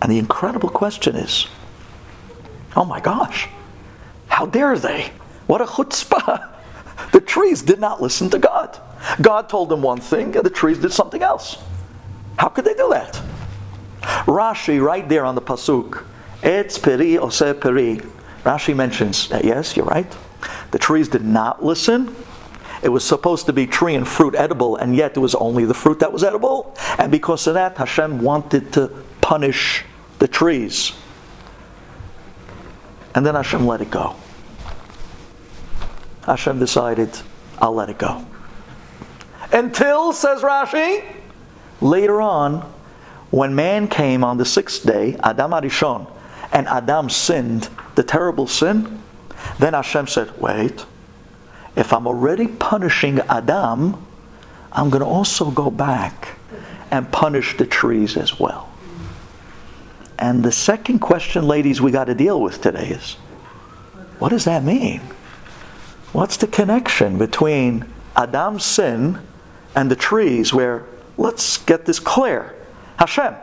And 0.00 0.10
the 0.10 0.18
incredible 0.18 0.70
question 0.70 1.16
is 1.16 1.46
oh 2.76 2.84
my 2.84 3.00
gosh, 3.00 3.48
how 4.28 4.46
dare 4.46 4.78
they? 4.78 5.10
What 5.46 5.60
a 5.60 5.66
chutzpah! 5.66 6.46
The 7.12 7.20
trees 7.20 7.62
did 7.62 7.80
not 7.80 8.00
listen 8.00 8.30
to 8.30 8.38
God. 8.38 8.78
God 9.20 9.48
told 9.48 9.68
them 9.68 9.82
one 9.82 10.00
thing, 10.00 10.36
and 10.36 10.44
the 10.44 10.50
trees 10.50 10.78
did 10.78 10.92
something 10.92 11.22
else. 11.22 11.56
How 12.38 12.48
could 12.48 12.66
they 12.66 12.74
do 12.74 12.90
that? 12.90 13.20
Rashi, 14.26 14.80
right 14.80 15.08
there 15.08 15.24
on 15.24 15.34
the 15.34 15.40
pasuk, 15.40 16.04
etz 16.42 16.80
peri 16.80 17.18
ose 17.18 17.54
peri. 17.60 18.00
Rashi 18.44 18.76
mentions 18.76 19.28
that 19.30 19.44
yes, 19.44 19.76
you're 19.76 19.86
right. 19.86 20.06
The 20.70 20.78
trees 20.78 21.08
did 21.08 21.24
not 21.24 21.64
listen. 21.64 22.14
It 22.82 22.88
was 22.88 23.04
supposed 23.04 23.46
to 23.46 23.52
be 23.52 23.66
tree 23.66 23.94
and 23.94 24.08
fruit 24.08 24.34
edible, 24.34 24.76
and 24.76 24.96
yet 24.96 25.16
it 25.16 25.20
was 25.20 25.34
only 25.34 25.64
the 25.64 25.74
fruit 25.74 25.98
that 26.00 26.12
was 26.12 26.24
edible. 26.24 26.74
And 26.98 27.12
because 27.12 27.46
of 27.46 27.54
that, 27.54 27.76
Hashem 27.76 28.22
wanted 28.22 28.72
to 28.74 28.88
punish 29.20 29.84
the 30.18 30.28
trees. 30.28 30.92
And 33.14 33.26
then 33.26 33.34
Hashem 33.34 33.66
let 33.66 33.80
it 33.80 33.90
go. 33.90 34.16
Hashem 36.24 36.58
decided, 36.58 37.10
I'll 37.58 37.74
let 37.74 37.90
it 37.90 37.98
go. 37.98 38.24
Until, 39.52 40.12
says 40.12 40.42
Rashi, 40.42 41.04
later 41.80 42.20
on, 42.20 42.60
when 43.30 43.54
man 43.54 43.88
came 43.88 44.24
on 44.24 44.38
the 44.38 44.44
sixth 44.44 44.86
day, 44.86 45.16
Adam 45.22 45.50
Arishon, 45.50 46.10
and 46.52 46.66
Adam 46.68 47.10
sinned 47.10 47.68
the 47.94 48.02
terrible 48.02 48.46
sin, 48.46 49.02
then 49.58 49.74
Hashem 49.74 50.06
said, 50.06 50.38
Wait, 50.40 50.84
if 51.76 51.92
I'm 51.92 52.06
already 52.06 52.46
punishing 52.46 53.20
Adam, 53.20 54.06
I'm 54.72 54.90
going 54.90 55.02
to 55.02 55.06
also 55.06 55.50
go 55.50 55.70
back 55.70 56.36
and 56.90 57.10
punish 57.10 57.56
the 57.56 57.66
trees 57.66 58.16
as 58.16 58.38
well. 58.38 58.68
And 60.18 60.42
the 60.42 60.52
second 60.52 60.98
question, 60.98 61.46
ladies, 61.46 61.80
we 61.80 61.90
got 61.90 62.04
to 62.04 62.14
deal 62.14 62.40
with 62.40 62.60
today 62.60 62.88
is 62.88 63.14
what 64.18 64.28
does 64.28 64.44
that 64.44 64.62
mean? 64.64 65.00
What's 66.12 66.36
the 66.36 66.46
connection 66.46 67.16
between 67.16 67.86
Adam's 68.16 68.64
sin 68.64 69.18
and 69.74 69.90
the 69.90 69.96
trees 69.96 70.52
where, 70.52 70.84
let's 71.16 71.58
get 71.58 71.86
this 71.86 72.00
clear. 72.00 72.54
Hashem, 72.98 73.34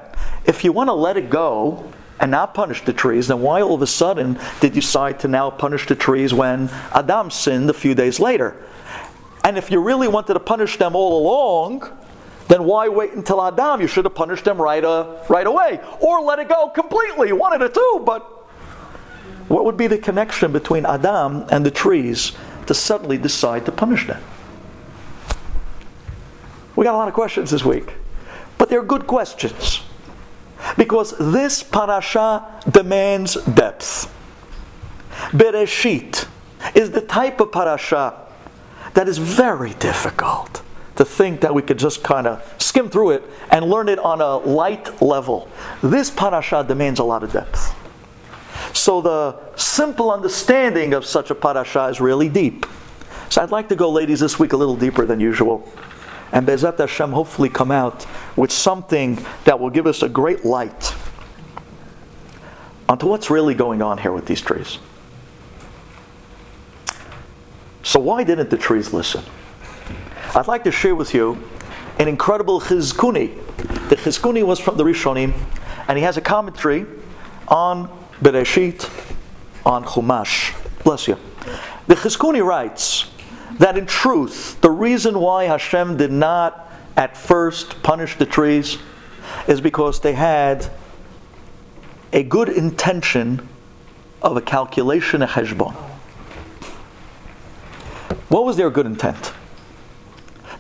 if 0.46 0.63
you 0.63 0.72
want 0.72 0.89
to 0.89 0.93
let 0.93 1.17
it 1.17 1.29
go 1.29 1.91
and 2.19 2.31
not 2.31 2.53
punish 2.53 2.83
the 2.83 2.93
trees, 2.93 3.27
then 3.27 3.41
why 3.41 3.62
all 3.62 3.75
of 3.75 3.81
a 3.81 3.88
sudden 3.88 4.39
did 4.59 4.75
you 4.75 4.81
decide 4.81 5.19
to 5.19 5.27
now 5.27 5.50
punish 5.50 5.86
the 5.88 5.95
trees 5.95 6.33
when 6.33 6.69
Adam 6.93 7.29
sinned 7.29 7.69
a 7.69 7.74
few 7.74 7.93
days 7.93 8.19
later? 8.19 8.55
And 9.43 9.57
if 9.57 9.71
you 9.71 9.79
really 9.79 10.07
wanted 10.07 10.33
to 10.33 10.39
punish 10.39 10.77
them 10.77 10.95
all 10.95 11.21
along, 11.21 11.89
then 12.47 12.63
why 12.63 12.89
wait 12.89 13.13
until 13.13 13.41
Adam? 13.41 13.81
You 13.81 13.88
should 13.88 14.05
have 14.05 14.15
punished 14.15 14.45
them 14.45 14.62
right, 14.62 14.83
uh, 14.83 15.17
right 15.29 15.45
away. 15.45 15.79
Or 16.00 16.21
let 16.21 16.39
it 16.39 16.50
go 16.50 16.69
completely, 16.69 17.31
one 17.33 17.53
of 17.53 17.59
the 17.59 17.69
two. 17.69 18.03
But 18.05 18.21
what 19.47 19.65
would 19.65 19.77
be 19.77 19.88
the 19.88 19.97
connection 19.97 20.51
between 20.51 20.86
Adam 20.86 21.45
and 21.50 21.65
the 21.65 21.71
trees 21.71 22.33
to 22.65 22.74
suddenly 22.74 23.17
decide 23.17 23.65
to 23.65 23.71
punish 23.71 24.07
them? 24.07 24.21
We 26.75 26.83
got 26.83 26.93
a 26.93 26.97
lot 26.97 27.07
of 27.07 27.13
questions 27.13 27.51
this 27.51 27.63
week. 27.65 27.93
But 28.57 28.69
they're 28.69 28.83
good 28.83 29.07
questions. 29.07 29.81
Because 30.78 31.16
this 31.18 31.64
parasha 31.64 32.62
demands 32.70 33.36
depth. 33.46 34.14
Bereshit 35.32 36.28
is 36.76 36.92
the 36.92 37.02
type 37.02 37.40
of 37.40 37.52
parasha 37.52 38.14
that 38.94 39.08
is 39.08 39.18
very 39.18 39.74
difficult 39.76 40.62
to 40.96 41.06
think 41.06 41.42
that 41.42 41.54
we 41.54 41.62
could 41.62 41.78
just 41.78 42.04
kind 42.04 42.26
of 42.26 42.56
skim 42.58 42.90
through 42.90 43.12
it 43.12 43.24
and 43.52 43.70
learn 43.70 43.88
it 43.88 44.00
on 44.00 44.20
a 44.20 44.38
light 44.38 45.02
level. 45.02 45.48
This 45.84 46.10
parasha 46.10 46.66
demands 46.68 47.00
a 47.00 47.04
lot 47.04 47.24
of 47.24 47.32
depth. 47.32 47.76
So 48.74 49.02
the 49.02 49.36
simple 49.56 50.12
understanding 50.12 50.94
of 50.94 51.06
such 51.06 51.30
a 51.30 51.36
parasha 51.36 51.86
is 51.86 52.02
really 52.02 52.30
deep. 52.30 52.66
So 53.30 53.42
I'd 53.42 53.52
like 53.52 53.70
to 53.70 53.76
go, 53.76 53.90
ladies, 53.90 54.20
this 54.20 54.40
week 54.40 54.54
a 54.54 54.58
little 54.58 54.76
deeper 54.76 55.06
than 55.06 55.20
usual. 55.20 55.72
And 56.31 56.48
B'ezrat 56.48 56.77
Hashem 56.77 57.12
hopefully 57.12 57.50
come 57.50 57.72
out 57.72 58.05
with 58.36 58.51
something 58.51 59.24
that 59.46 59.60
will 59.60 59.69
give 59.69 59.88
us 59.88 60.03
a 60.03 60.10
great 60.10 60.46
light 60.46 60.93
onto 62.89 63.07
what's 63.07 63.29
really 63.29 63.53
going 63.53 63.81
on 63.81 63.98
here 63.98 64.12
with 64.12 64.25
these 64.25 64.41
trees. 64.41 64.79
So 67.84 68.00
why 68.00 68.24
didn't 68.24 68.50
the 68.50 68.57
trees 68.57 68.93
listen? 68.93 69.24
I'd 70.36 70.48
like 70.48 70.63
to 70.65 70.72
share 70.72 70.96
with 70.96 71.13
you 71.13 71.41
an 72.00 72.07
incredible 72.07 72.60
Chizkuni. 72.60 73.36
The 73.89 73.96
Chizkuni 73.96 74.43
was 74.43 74.60
from 74.60 74.77
the 74.77 74.84
Rishonim, 74.84 75.34
and 75.88 75.98
he 75.98 76.03
has 76.03 76.17
a 76.17 76.22
commentary 76.22 76.86
on 77.48 77.88
Bereshit, 78.22 78.89
on 79.65 79.84
Chumash. 79.84 80.53
Bless 80.84 81.07
you. 81.07 81.17
The 81.88 81.96
Chizkuni 81.96 82.46
writes 82.46 83.05
that 83.60 83.77
in 83.77 83.86
truth, 83.86 84.60
the 84.62 84.70
reason 84.70 85.20
why 85.20 85.46
Hashem 85.46 85.98
did 85.98 86.12
not 86.12 86.72
at 86.96 87.16
first 87.16 87.82
punish 87.84 88.18
the 88.18 88.25
trees 88.25 88.77
is 89.48 89.62
because 89.62 90.00
they 90.01 90.13
had 90.13 90.70
a 92.13 92.24
good 92.24 92.50
intention 92.50 93.48
of 94.22 94.38
a 94.38 94.42
calculation, 94.42 95.22
a 95.22 95.27
cheshbon. 95.27 95.74
What 98.30 98.46
was 98.46 98.58
their 98.58 98.70
good 98.70 98.86
intent? 98.86 99.34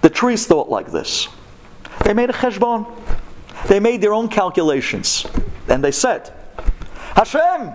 The 0.01 0.09
trees 0.09 0.45
thought 0.45 0.69
like 0.69 0.91
this. 0.91 1.27
They 2.03 2.13
made 2.13 2.29
a 2.29 2.33
cheshbon. 2.33 2.87
They 3.67 3.79
made 3.79 4.01
their 4.01 4.13
own 4.13 4.29
calculations. 4.29 5.25
And 5.67 5.83
they 5.83 5.91
said, 5.91 6.31
Hashem, 7.15 7.71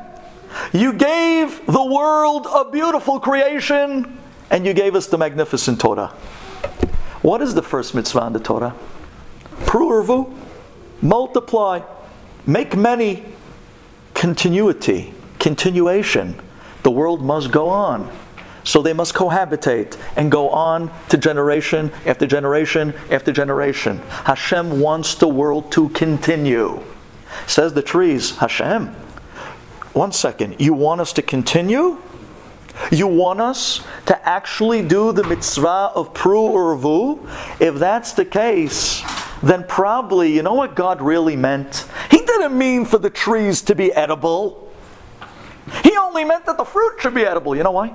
you 0.72 0.92
gave 0.92 1.66
the 1.66 1.84
world 1.84 2.46
a 2.46 2.70
beautiful 2.70 3.20
creation, 3.20 4.18
and 4.52 4.66
you 4.66 4.74
gave 4.74 4.94
us 4.94 5.06
the 5.06 5.18
magnificent 5.18 5.80
Torah. 5.80 6.08
What 7.22 7.40
is 7.40 7.54
the 7.54 7.62
first 7.62 7.94
mitzvah 7.94 8.26
in 8.26 8.32
the 8.34 8.40
Torah? 8.40 8.76
Pru'urvu, 9.64 10.32
multiply, 11.00 11.80
make 12.46 12.76
many, 12.76 13.24
continuity, 14.14 15.14
continuation. 15.38 16.38
The 16.82 16.90
world 16.90 17.22
must 17.22 17.50
go 17.50 17.68
on. 17.68 18.10
So 18.64 18.82
they 18.82 18.92
must 18.92 19.14
cohabitate 19.14 19.98
and 20.16 20.30
go 20.30 20.50
on 20.50 20.92
to 21.08 21.16
generation 21.16 21.90
after 22.06 22.26
generation 22.26 22.94
after 23.10 23.32
generation. 23.32 23.98
Hashem 24.24 24.80
wants 24.80 25.14
the 25.14 25.26
world 25.26 25.72
to 25.72 25.88
continue. 25.90 26.80
Says 27.46 27.72
the 27.72 27.82
trees, 27.82 28.36
Hashem, 28.36 28.88
one 29.94 30.12
second, 30.12 30.60
you 30.60 30.74
want 30.74 31.00
us 31.00 31.12
to 31.14 31.22
continue? 31.22 31.98
You 32.90 33.06
want 33.06 33.40
us 33.40 33.80
to 34.06 34.28
actually 34.28 34.82
do 34.82 35.12
the 35.12 35.24
mitzvah 35.24 35.92
of 35.94 36.12
pru 36.14 36.50
urvu? 36.50 37.60
If 37.60 37.76
that's 37.76 38.12
the 38.12 38.24
case, 38.24 39.02
then 39.42 39.64
probably, 39.64 40.32
you 40.34 40.42
know 40.42 40.54
what 40.54 40.74
God 40.74 41.00
really 41.00 41.36
meant? 41.36 41.86
He 42.10 42.18
didn't 42.18 42.56
mean 42.56 42.84
for 42.84 42.98
the 42.98 43.10
trees 43.10 43.62
to 43.62 43.74
be 43.74 43.92
edible. 43.92 44.72
He 45.82 45.96
only 45.96 46.24
meant 46.24 46.46
that 46.46 46.56
the 46.56 46.64
fruit 46.64 47.00
should 47.00 47.14
be 47.14 47.24
edible. 47.24 47.56
You 47.56 47.62
know 47.62 47.70
why? 47.70 47.94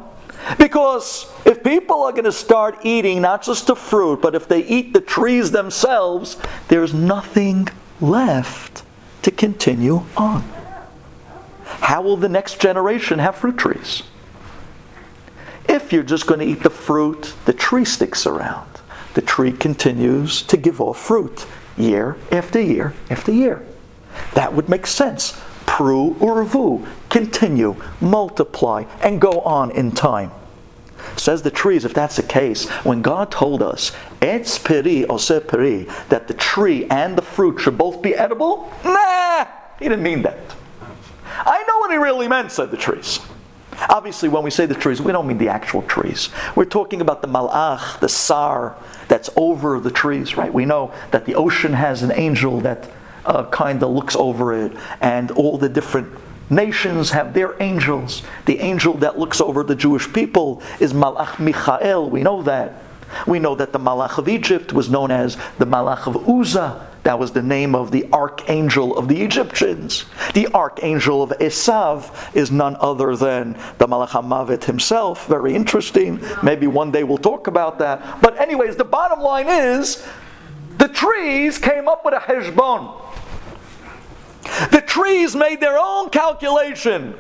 Because 0.58 1.32
if 1.46 1.64
people 1.64 2.04
are 2.04 2.12
going 2.12 2.24
to 2.24 2.32
start 2.32 2.80
eating 2.84 3.22
not 3.22 3.44
just 3.44 3.68
the 3.68 3.76
fruit, 3.76 4.22
but 4.22 4.36
if 4.36 4.48
they 4.48 4.64
eat 4.66 4.94
the 4.94 5.02
trees 5.02 5.52
themselves, 5.52 6.38
there's 6.70 6.94
nothing 6.94 7.68
left 8.00 8.84
to 9.24 9.32
continue 9.32 10.04
on. 10.16 10.42
How 11.66 12.02
will 12.02 12.18
the 12.18 12.30
next 12.30 12.62
generation 12.62 13.20
have 13.20 13.36
fruit 13.36 13.58
trees? 13.58 14.04
If 15.68 15.92
you're 15.92 16.04
just 16.04 16.28
going 16.28 16.40
to 16.40 16.46
eat 16.46 16.64
the 16.64 16.70
fruit, 16.70 17.34
the 17.46 17.54
tree 17.54 17.86
sticks 17.86 18.26
around. 18.26 18.70
The 19.14 19.22
tree 19.22 19.52
continues 19.52 20.42
to 20.44 20.58
give 20.58 20.80
off 20.80 21.00
fruit. 21.00 21.46
year 21.78 22.18
after 22.32 22.60
year 22.60 22.94
after 23.10 23.32
year. 23.32 23.64
That 24.34 24.54
would 24.54 24.70
make 24.70 24.88
sense. 24.88 25.40
Pru 25.66 26.16
urvu, 26.16 26.88
continue, 27.10 27.76
multiply, 28.02 28.86
and 29.02 29.22
go 29.22 29.42
on 29.42 29.72
in 29.72 29.92
time. 29.92 30.32
Says 31.16 31.42
the 31.42 31.52
trees, 31.52 31.86
if 31.86 31.94
that's 31.94 32.16
the 32.16 32.24
case, 32.24 32.68
when 32.84 33.02
God 33.02 33.32
told 33.32 33.62
us, 33.62 33.92
etz 34.22 34.64
peri 34.64 35.06
ose 35.08 35.32
peri, 35.48 35.88
that 36.10 36.28
the 36.28 36.34
tree 36.34 36.86
and 36.90 37.18
the 37.18 37.22
fruit 37.22 37.60
should 37.60 37.78
both 37.78 38.02
be 38.02 38.16
edible, 38.16 38.74
nah, 38.84 39.46
he 39.80 39.88
didn't 39.88 40.04
mean 40.04 40.24
that. 40.24 40.40
I 41.40 41.64
know 41.68 41.78
what 41.80 41.92
he 41.92 41.98
really 41.98 42.28
meant, 42.28 42.52
said 42.52 42.72
the 42.72 42.78
trees. 42.78 43.20
Obviously, 43.90 44.30
when 44.30 44.44
we 44.44 44.50
say 44.50 44.66
the 44.66 44.76
trees, 44.76 45.02
we 45.02 45.12
don't 45.12 45.28
mean 45.28 45.38
the 45.38 45.50
actual 45.50 45.82
trees. 45.84 46.30
We're 46.56 46.66
talking 46.66 47.02
about 47.02 47.22
the 47.22 47.28
malach, 47.28 48.00
the 48.00 48.10
sar 48.10 48.76
that's 49.08 49.30
over 49.36 49.80
the 49.80 49.92
trees, 49.92 50.36
right? 50.36 50.54
We 50.54 50.66
know 50.66 50.94
that 51.12 51.26
the 51.26 51.36
ocean 51.36 51.74
has 51.74 52.02
an 52.04 52.12
angel 52.12 52.62
that 52.62 52.90
uh, 53.26 53.46
kind 53.50 53.84
of 53.84 53.92
looks 53.92 54.16
over 54.16 54.54
it, 54.54 54.74
and 55.02 55.32
all 55.32 55.58
the 55.58 55.70
different 55.70 56.12
nations 56.50 57.12
have 57.12 57.34
their 57.34 57.62
angels. 57.62 58.24
The 58.46 58.60
angel 58.60 58.94
that 58.96 59.20
looks 59.20 59.42
over 59.42 59.64
the 59.64 59.76
Jewish 59.76 60.12
people 60.12 60.64
is 60.80 60.94
Malach 60.94 61.40
Michael. 61.40 62.10
We 62.10 62.24
know 62.24 62.42
that. 62.44 62.84
We 63.26 63.40
know 63.40 63.56
that 63.56 63.74
the 63.74 63.80
Malach 63.80 64.18
of 64.18 64.28
Egypt 64.28 64.74
was 64.74 64.90
known 64.90 65.12
as 65.12 65.38
the 65.60 65.66
Malach 65.66 66.08
of 66.08 66.28
Uzzah. 66.30 66.88
That 67.08 67.20
was 67.20 67.32
the 67.32 67.42
name 67.42 67.74
of 67.74 67.90
the 67.90 68.06
archangel 68.12 68.98
of 68.98 69.08
the 69.08 69.22
Egyptians. 69.22 70.04
The 70.34 70.50
archangel 70.54 71.24
of 71.24 71.30
Esav 71.40 72.36
is 72.36 72.52
none 72.52 72.76
other 72.82 73.16
than 73.16 73.54
the 73.78 73.88
Malach 73.88 74.10
HaMavet 74.10 74.66
himself. 74.66 75.26
Very 75.26 75.56
interesting. 75.56 76.22
Maybe 76.44 76.68
one 76.68 76.92
day 76.92 77.06
we'll 77.06 77.18
talk 77.18 77.48
about 77.48 77.80
that. 77.80 78.20
But, 78.22 78.38
anyways, 78.42 78.76
the 78.76 78.84
bottom 78.84 79.22
line 79.22 79.48
is 79.48 80.06
the 80.80 80.90
trees 80.90 81.58
came 81.58 81.88
up 81.88 82.04
with 82.04 82.14
a 82.14 82.20
heshbon. 82.20 82.92
The 84.72 84.84
trees 84.86 85.34
made 85.34 85.62
their 85.62 85.78
own 85.80 86.10
calculation. 86.10 87.16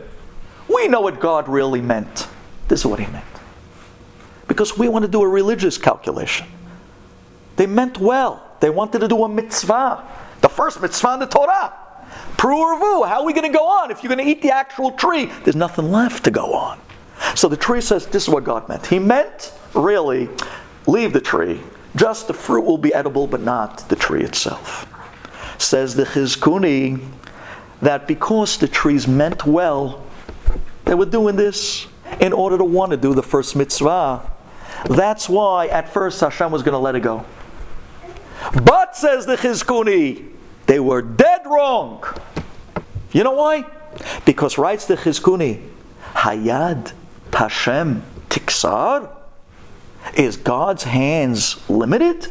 We 0.68 0.90
know 0.90 1.00
what 1.00 1.22
God 1.22 1.48
really 1.48 1.80
meant. 1.80 2.28
This 2.68 2.82
is 2.82 2.86
what 2.86 3.00
He 3.00 3.08
meant. 3.10 3.24
Because 4.50 4.78
we 4.78 4.90
want 4.90 5.06
to 5.06 5.10
do 5.10 5.22
a 5.22 5.28
religious 5.30 5.78
calculation. 5.78 6.46
They 7.56 7.68
meant 7.68 8.00
well. 8.00 8.44
They 8.60 8.70
wanted 8.70 9.00
to 9.00 9.08
do 9.08 9.24
a 9.24 9.30
mitzvah. 9.30 10.04
The 10.42 10.50
first 10.50 10.82
mitzvah 10.82 11.14
in 11.16 11.20
the 11.20 11.28
Torah. 11.28 11.74
Pru'urvu, 12.38 13.08
how 13.08 13.22
are 13.22 13.26
we 13.26 13.34
going 13.34 13.52
to 13.52 13.58
go 13.58 13.68
on? 13.68 13.92
If 13.92 14.04
you're 14.04 14.14
going 14.14 14.24
to 14.24 14.32
eat 14.32 14.42
the 14.42 14.52
actual 14.52 14.92
tree, 14.92 15.26
there's 15.44 15.56
nothing 15.56 15.92
left 15.92 16.24
to 16.26 16.32
go 16.32 16.54
on. 16.54 16.80
So 17.36 17.48
the 17.48 17.58
tree 17.58 17.82
says, 17.82 18.06
this 18.06 18.24
is 18.24 18.30
what 18.30 18.44
God 18.44 18.70
meant. 18.70 18.86
He 18.86 19.00
meant, 19.00 19.54
really, 19.74 20.30
leave 20.86 21.14
the 21.14 21.22
tree. 21.22 21.60
Just 21.96 22.28
the 22.28 22.34
fruit 22.34 22.62
will 22.62 22.78
be 22.78 22.94
edible, 22.94 23.28
but 23.28 23.42
not 23.42 23.90
the 23.90 23.96
tree 23.96 24.24
itself. 24.24 24.88
Says 25.58 25.96
the 25.96 26.04
Chizkuni 26.04 27.04
that 27.82 28.08
because 28.08 28.58
the 28.58 28.68
trees 28.68 29.08
meant 29.08 29.46
well, 29.46 30.06
they 30.86 30.94
were 30.94 31.06
doing 31.06 31.36
this 31.36 31.88
in 32.20 32.34
order 32.34 32.58
to 32.58 32.64
want 32.64 32.92
to 32.92 32.98
do 32.98 33.14
the 33.14 33.24
first 33.24 33.56
mitzvah. 33.56 34.32
That's 34.90 35.28
why 35.28 35.68
at 35.68 35.92
first 35.92 36.20
Hashem 36.22 36.52
was 36.52 36.64
going 36.64 36.74
to 36.74 36.80
let 36.80 36.96
it 36.96 37.02
go. 37.02 37.26
But, 38.64 38.96
says 38.96 39.26
the 39.26 39.36
Chizkuni, 39.36 40.30
they 40.66 40.80
were 40.80 41.02
dead 41.02 41.42
wrong. 41.46 42.04
You 43.12 43.24
know 43.24 43.34
why? 43.34 43.66
Because 44.26 44.58
writes 44.58 44.86
the 44.86 44.96
Chizkuni, 44.96 45.68
Hayad 46.14 46.94
Hashem 47.34 48.04
Tiksar? 48.30 49.10
Is 50.16 50.38
God's 50.38 50.84
hands 50.84 51.70
limited? 51.70 52.28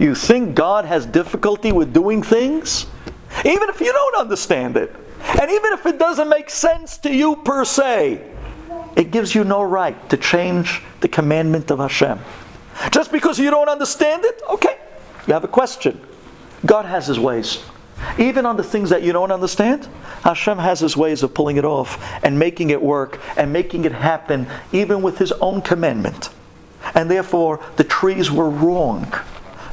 You 0.00 0.14
think 0.14 0.54
God 0.54 0.84
has 0.84 1.06
difficulty 1.06 1.72
with 1.72 1.92
doing 1.92 2.22
things? 2.22 2.86
Even 3.44 3.68
if 3.68 3.80
you 3.80 3.92
don't 3.92 4.16
understand 4.16 4.76
it. 4.76 4.94
And 5.40 5.50
even 5.50 5.72
if 5.72 5.86
it 5.86 5.98
doesn't 5.98 6.28
make 6.28 6.50
sense 6.50 6.98
to 6.98 7.14
you 7.14 7.36
per 7.36 7.64
se, 7.64 8.20
it 8.96 9.10
gives 9.10 9.34
you 9.34 9.44
no 9.44 9.62
right 9.62 10.10
to 10.10 10.16
change 10.16 10.82
the 11.00 11.08
commandment 11.08 11.70
of 11.70 11.78
Hashem. 11.78 12.18
Just 12.90 13.12
because 13.12 13.38
you 13.38 13.50
don't 13.50 13.68
understand 13.68 14.24
it, 14.24 14.40
okay, 14.48 14.78
you 15.26 15.34
have 15.34 15.44
a 15.44 15.48
question. 15.48 16.00
God 16.64 16.84
has 16.84 17.06
his 17.06 17.18
ways. 17.18 17.62
Even 18.18 18.46
on 18.46 18.56
the 18.56 18.62
things 18.62 18.90
that 18.90 19.02
you 19.02 19.12
don't 19.12 19.30
understand, 19.30 19.88
Hashem 20.22 20.58
has 20.58 20.80
his 20.80 20.96
ways 20.96 21.22
of 21.22 21.34
pulling 21.34 21.56
it 21.56 21.64
off 21.64 22.02
and 22.24 22.38
making 22.38 22.70
it 22.70 22.82
work 22.82 23.20
and 23.36 23.52
making 23.52 23.84
it 23.84 23.92
happen, 23.92 24.46
even 24.72 25.02
with 25.02 25.18
his 25.18 25.32
own 25.32 25.62
commandment. 25.62 26.30
And 26.94 27.10
therefore, 27.10 27.60
the 27.76 27.84
trees 27.84 28.30
were 28.30 28.50
wrong. 28.50 29.12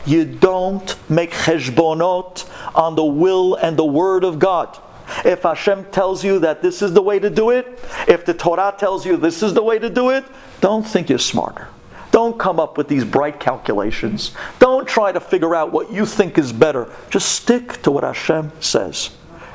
You 0.05 0.25
don't 0.25 0.95
make 1.09 1.31
cheshbonot 1.31 2.49
on 2.75 2.95
the 2.95 3.03
will 3.03 3.55
and 3.55 3.77
the 3.77 3.85
word 3.85 4.23
of 4.23 4.39
God. 4.39 4.77
If 5.25 5.43
Hashem 5.43 5.85
tells 5.85 6.23
you 6.23 6.39
that 6.39 6.61
this 6.61 6.81
is 6.81 6.93
the 6.93 7.01
way 7.01 7.19
to 7.19 7.29
do 7.29 7.49
it, 7.49 7.67
if 8.07 8.25
the 8.25 8.33
Torah 8.33 8.73
tells 8.77 9.05
you 9.05 9.17
this 9.17 9.41
is 9.41 9.53
the 9.53 9.63
way 9.63 9.79
to 9.79 9.89
do 9.89 10.11
it, 10.11 10.23
don't 10.61 10.83
think 10.83 11.09
you're 11.09 11.19
smarter. 11.19 11.67
Don't 12.11 12.39
come 12.39 12.59
up 12.59 12.77
with 12.77 12.87
these 12.87 13.05
bright 13.05 13.39
calculations. 13.39 14.31
Don't 14.57 14.87
try 14.87 15.11
to 15.11 15.19
figure 15.19 15.55
out 15.55 15.71
what 15.71 15.91
you 15.91 16.05
think 16.05 16.37
is 16.37 16.51
better. 16.51 16.91
Just 17.09 17.31
stick 17.33 17.81
to 17.83 17.91
what 17.91 18.03
Hashem 18.03 18.51
says. 18.59 19.11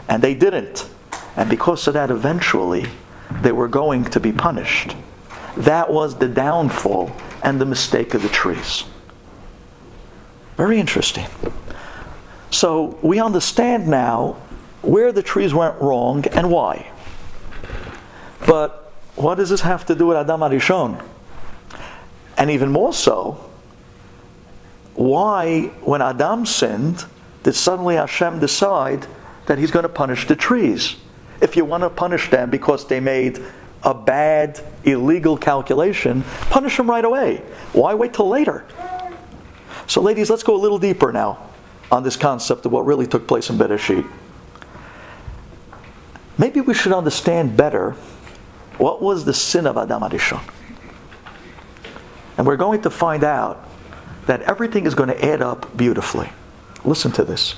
And 0.08 0.22
they 0.22 0.34
didn't. 0.34 0.88
And 1.36 1.50
because 1.50 1.88
of 1.88 1.94
that, 1.94 2.10
eventually, 2.10 2.86
they 3.42 3.52
were 3.52 3.68
going 3.68 4.04
to 4.04 4.20
be 4.20 4.32
punished. 4.32 4.94
That 5.56 5.90
was 5.90 6.16
the 6.16 6.28
downfall 6.28 7.14
and 7.42 7.60
the 7.60 7.66
mistake 7.66 8.14
of 8.14 8.22
the 8.22 8.28
trees. 8.28 8.84
Very 10.56 10.78
interesting. 10.78 11.26
So 12.50 12.98
we 13.02 13.20
understand 13.20 13.88
now 13.88 14.36
where 14.82 15.10
the 15.10 15.22
trees 15.22 15.52
went 15.52 15.80
wrong 15.80 16.24
and 16.28 16.50
why. 16.50 16.90
But 18.46 18.92
what 19.16 19.36
does 19.36 19.50
this 19.50 19.62
have 19.62 19.86
to 19.86 19.94
do 19.94 20.06
with 20.06 20.16
Adam 20.16 20.40
Arishon? 20.40 21.02
And 22.36 22.50
even 22.50 22.70
more 22.70 22.92
so, 22.92 23.40
why, 24.94 25.62
when 25.82 26.02
Adam 26.02 26.46
sinned, 26.46 27.04
did 27.42 27.54
suddenly 27.54 27.96
Hashem 27.96 28.40
decide 28.40 29.06
that 29.46 29.58
he's 29.58 29.70
going 29.70 29.82
to 29.84 29.88
punish 29.88 30.26
the 30.26 30.36
trees? 30.36 30.96
If 31.40 31.56
you 31.56 31.64
want 31.64 31.82
to 31.82 31.90
punish 31.90 32.30
them 32.30 32.50
because 32.50 32.86
they 32.86 33.00
made 33.00 33.44
a 33.82 33.92
bad, 33.92 34.60
illegal 34.84 35.36
calculation, 35.36 36.24
punish 36.50 36.76
them 36.76 36.88
right 36.88 37.04
away. 37.04 37.42
Why 37.72 37.94
wait 37.94 38.14
till 38.14 38.28
later? 38.28 38.64
So, 39.86 40.00
ladies, 40.00 40.30
let's 40.30 40.42
go 40.42 40.56
a 40.56 40.58
little 40.58 40.78
deeper 40.78 41.12
now 41.12 41.50
on 41.92 42.02
this 42.02 42.16
concept 42.16 42.64
of 42.64 42.72
what 42.72 42.86
really 42.86 43.06
took 43.06 43.26
place 43.28 43.50
in 43.50 43.58
Bereshit. 43.58 44.08
Maybe 46.38 46.60
we 46.60 46.74
should 46.74 46.92
understand 46.92 47.56
better 47.56 47.92
what 48.78 49.02
was 49.02 49.24
the 49.24 49.34
sin 49.34 49.66
of 49.66 49.76
Adam 49.76 50.02
Arishon. 50.02 50.40
And 52.36 52.46
we're 52.46 52.56
going 52.56 52.82
to 52.82 52.90
find 52.90 53.24
out 53.24 53.68
that 54.26 54.42
everything 54.42 54.86
is 54.86 54.94
going 54.94 55.08
to 55.08 55.24
add 55.24 55.42
up 55.42 55.76
beautifully. 55.76 56.30
Listen 56.84 57.12
to 57.12 57.24
this. 57.24 57.54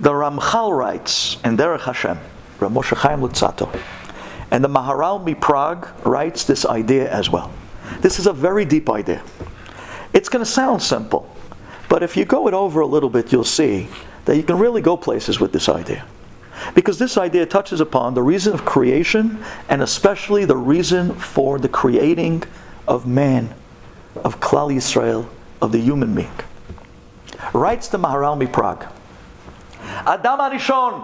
The 0.00 0.10
Ramchal 0.10 0.76
writes 0.76 1.38
in 1.44 1.56
Derech 1.56 1.80
Hashem, 1.80 2.18
Rav 2.60 2.72
Moshe 2.72 2.96
Chaim 2.96 3.20
Luzzatto, 3.20 3.80
and 4.50 4.62
the 4.62 4.68
Maharal 4.68 5.24
MiPrague 5.24 6.04
writes 6.04 6.44
this 6.44 6.66
idea 6.66 7.10
as 7.10 7.30
well. 7.30 7.50
This 8.00 8.18
is 8.18 8.26
a 8.26 8.32
very 8.32 8.64
deep 8.64 8.90
idea. 8.90 9.22
It's 10.12 10.28
going 10.28 10.44
to 10.44 10.50
sound 10.50 10.82
simple, 10.82 11.34
but 11.88 12.02
if 12.02 12.16
you 12.16 12.24
go 12.24 12.48
it 12.48 12.54
over 12.54 12.80
a 12.80 12.86
little 12.86 13.10
bit, 13.10 13.32
you'll 13.32 13.44
see 13.44 13.88
that 14.26 14.36
you 14.36 14.42
can 14.42 14.58
really 14.58 14.82
go 14.82 14.96
places 14.96 15.40
with 15.40 15.52
this 15.52 15.68
idea. 15.68 16.04
Because 16.74 16.98
this 16.98 17.16
idea 17.16 17.46
touches 17.46 17.80
upon 17.80 18.14
the 18.14 18.22
reason 18.22 18.52
of 18.52 18.64
creation 18.64 19.42
and 19.68 19.82
especially 19.82 20.44
the 20.44 20.56
reason 20.56 21.14
for 21.14 21.58
the 21.58 21.68
creating 21.68 22.42
of 22.88 23.06
man, 23.06 23.54
of 24.16 24.40
Klal 24.40 24.74
Yisrael, 24.74 25.28
of 25.60 25.72
the 25.72 25.78
human 25.78 26.14
being. 26.14 26.30
Writes 27.52 27.88
the 27.88 27.98
Maharal 27.98 28.50
Prague 28.52 28.86
Adam 30.06 30.40
Arishon, 30.40 31.02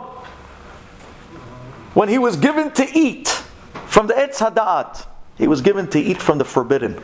when 1.94 2.08
he 2.08 2.18
was 2.18 2.36
given 2.36 2.70
to 2.72 2.86
eat 2.98 3.28
from 3.86 4.06
the 4.06 4.14
Etz 4.14 4.38
Hadat, 4.38 5.06
he 5.36 5.46
was 5.46 5.60
given 5.60 5.88
to 5.88 6.00
eat 6.00 6.20
from 6.20 6.38
the 6.38 6.44
forbidden. 6.44 7.00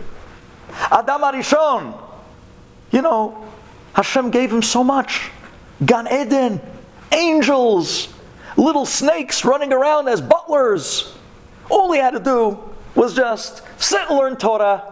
Adam 0.90 1.22
Arishon, 1.22 1.98
you 2.90 3.02
know, 3.02 3.46
Hashem 3.94 4.30
gave 4.30 4.52
him 4.52 4.62
so 4.62 4.82
much. 4.84 5.30
Gan 5.84 6.06
Eden, 6.06 6.60
angels, 7.12 8.08
little 8.56 8.86
snakes 8.86 9.44
running 9.44 9.72
around 9.72 10.08
as 10.08 10.20
butlers. 10.20 11.14
All 11.70 11.92
he 11.92 12.00
had 12.00 12.12
to 12.12 12.20
do 12.20 12.58
was 12.94 13.14
just 13.14 13.62
sit 13.80 14.00
and 14.08 14.18
learn 14.18 14.36
Torah 14.36 14.82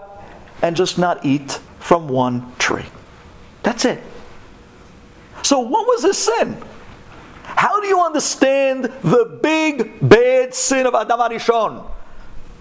and 0.62 0.77
just 0.77 0.99
not 0.99 1.25
eat 1.25 1.61
from 1.81 2.09
one 2.09 2.53
tree. 2.59 2.87
That's 3.62 3.85
it. 3.85 4.03
So, 5.42 5.61
what 5.61 5.87
was 5.87 6.03
his 6.03 6.19
sin? 6.19 6.57
How 7.45 7.81
do 7.81 7.87
you 7.87 8.01
understand 8.01 8.85
the 8.85 9.38
big 9.42 10.09
bad 10.09 10.55
sin 10.55 10.87
of 10.87 10.95
Adam 10.95 11.21
Arishon? 11.21 11.88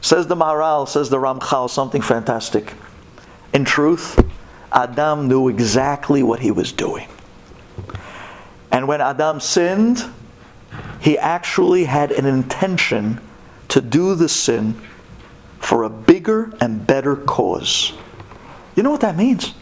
Says 0.01 0.27
the 0.27 0.36
Maharal, 0.36 0.88
says 0.88 1.10
the 1.10 1.17
Ramchal, 1.17 1.69
something 1.69 2.01
fantastic. 2.01 2.73
In 3.53 3.65
truth, 3.65 4.23
Adam 4.71 5.27
knew 5.27 5.49
exactly 5.49 6.21
what 6.21 6.39
he 6.39 6.51
was 6.51 6.71
doing. 6.71 7.08
And 8.71 8.88
when 8.88 9.01
Adam 9.01 9.39
sinned, 9.39 10.05
he 11.05 11.19
actually 11.19 11.83
had 11.83 12.11
an 12.11 12.25
intention 12.25 13.21
to 13.67 13.79
do 13.79 14.15
the 14.15 14.27
sin 14.27 14.73
for 15.59 15.83
a 15.83 15.89
bigger 15.89 16.51
and 16.59 16.87
better 16.87 17.15
cause. 17.15 17.93
You 18.75 18.81
know 18.81 18.89
what 18.89 19.01
that 19.01 19.15
means? 19.15 19.53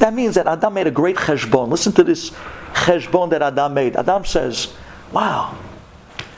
That 0.00 0.12
means 0.12 0.34
that 0.34 0.48
Adam 0.48 0.74
made 0.74 0.88
a 0.88 0.90
great 0.90 1.14
cheshbon. 1.14 1.68
Listen 1.68 1.92
to 1.92 2.02
this 2.02 2.32
cheshbon 2.74 3.30
that 3.30 3.42
Adam 3.42 3.74
made. 3.74 3.94
Adam 3.94 4.24
says, 4.24 4.74
Wow, 5.12 5.56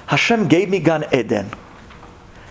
Hashem 0.04 0.46
gave 0.46 0.68
me 0.68 0.78
Gan 0.78 1.06
Eden. 1.10 1.48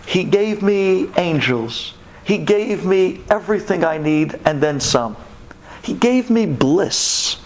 He 0.04 0.24
gave 0.24 0.62
me 0.62 1.10
angels. 1.16 1.94
He 2.24 2.38
gave 2.38 2.84
me 2.84 3.20
everything 3.30 3.84
I 3.84 3.98
need 3.98 4.36
and 4.44 4.60
then 4.60 4.80
some. 4.80 5.16
He 5.84 5.94
gave 5.94 6.28
me 6.28 6.46
bliss. 6.46 7.36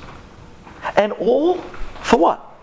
And 0.96 1.12
all 1.12 1.58
for 2.00 2.16
what? 2.18 2.53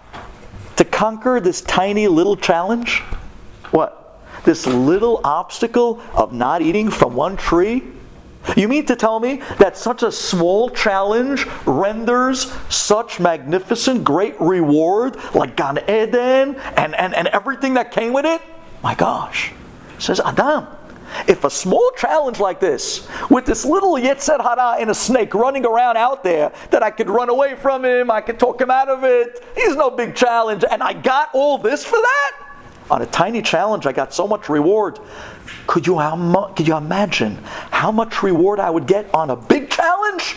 To 0.82 0.86
conquer 0.86 1.40
this 1.40 1.62
tiny 1.62 2.08
little 2.08 2.36
challenge? 2.36 3.02
What? 3.70 4.20
This 4.46 4.66
little 4.66 5.22
obstacle 5.24 6.02
of 6.16 6.34
not 6.34 6.64
eating 6.64 6.90
from 6.90 7.14
one 7.14 7.38
tree? 7.38 7.84
You 8.58 8.68
mean 8.68 8.88
to 8.88 8.96
tell 8.96 9.20
me 9.20 9.44
that 9.60 9.78
such 9.78 10.02
a 10.02 10.12
small 10.12 10.72
challenge 10.72 11.46
renders 11.68 12.52
such 12.70 13.20
magnificent, 13.20 14.04
great 14.04 14.42
reward 14.42 15.18
like 15.36 15.56
Gan 15.56 15.78
Eden 15.88 16.56
and, 16.56 16.96
and, 16.96 17.14
and 17.14 17.28
everything 17.28 17.76
that 17.76 17.92
came 17.92 18.12
with 18.12 18.26
it? 18.26 18.42
My 18.82 18.96
gosh. 18.96 19.52
Says 20.00 20.20
Adam, 20.20 20.66
if 21.28 21.44
a 21.44 21.50
small 21.50 21.92
challenge 21.98 22.40
like 22.40 22.60
this, 22.60 23.08
with 23.30 23.46
this 23.46 23.66
little 23.66 23.94
Yetzer 23.94 24.42
Hara 24.42 24.78
and 24.80 24.90
a 24.90 24.94
snake 24.94 25.34
running 25.34 25.66
around 25.66 25.98
out 25.98 26.24
there, 26.24 26.52
that 26.70 26.84
I 26.84 26.92
could 26.92 27.10
run 27.10 27.30
away 27.30 27.56
from 27.56 27.86
him, 27.86 28.12
I 28.12 28.22
could 28.22 28.40
talk 28.40 28.60
him 28.60 28.72
out 28.72 28.90
of 28.90 29.04
it, 29.04 29.44
he's 29.56 29.76
no 29.76 29.90
big 29.90 30.16
challenge, 30.16 30.64
and 30.70 30.82
I 30.82 30.94
got 30.94 31.30
all 31.34 31.58
this 31.58 31.84
for 31.84 32.00
that? 32.00 32.48
On 32.90 33.02
a 33.02 33.06
tiny 33.06 33.42
challenge, 33.42 33.86
I 33.86 33.94
got 33.94 34.14
so 34.14 34.28
much 34.28 34.50
reward. 34.50 35.00
Could 35.66 35.88
you, 35.88 35.96
could 36.56 36.68
you 36.68 36.76
imagine 36.76 37.38
how 37.72 37.92
much 37.92 38.22
reward 38.22 38.60
I 38.60 38.70
would 38.70 38.86
get 38.86 39.14
on 39.14 39.30
a 39.30 39.36
big 39.36 39.70
challenge? 39.70 40.36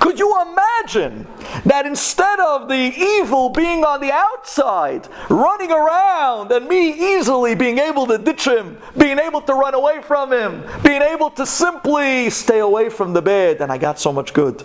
Could 0.00 0.18
you 0.18 0.34
imagine 0.42 1.26
that 1.64 1.86
instead 1.86 2.40
of 2.40 2.68
the 2.68 2.92
evil 2.96 3.48
being 3.48 3.84
on 3.84 4.00
the 4.00 4.12
outside, 4.12 5.08
running 5.30 5.70
around, 5.70 6.52
and 6.52 6.68
me 6.68 7.16
easily 7.16 7.54
being 7.54 7.78
able 7.78 8.06
to 8.06 8.18
ditch 8.18 8.46
him, 8.46 8.76
being 8.96 9.18
able 9.18 9.40
to 9.42 9.54
run 9.54 9.74
away 9.74 10.02
from 10.02 10.32
him, 10.32 10.62
being 10.82 11.02
able 11.02 11.30
to 11.30 11.46
simply 11.46 12.28
stay 12.30 12.58
away 12.58 12.90
from 12.90 13.12
the 13.12 13.22
bed, 13.22 13.60
and 13.60 13.72
I 13.72 13.78
got 13.78 13.98
so 13.98 14.12
much 14.12 14.34
good? 14.34 14.62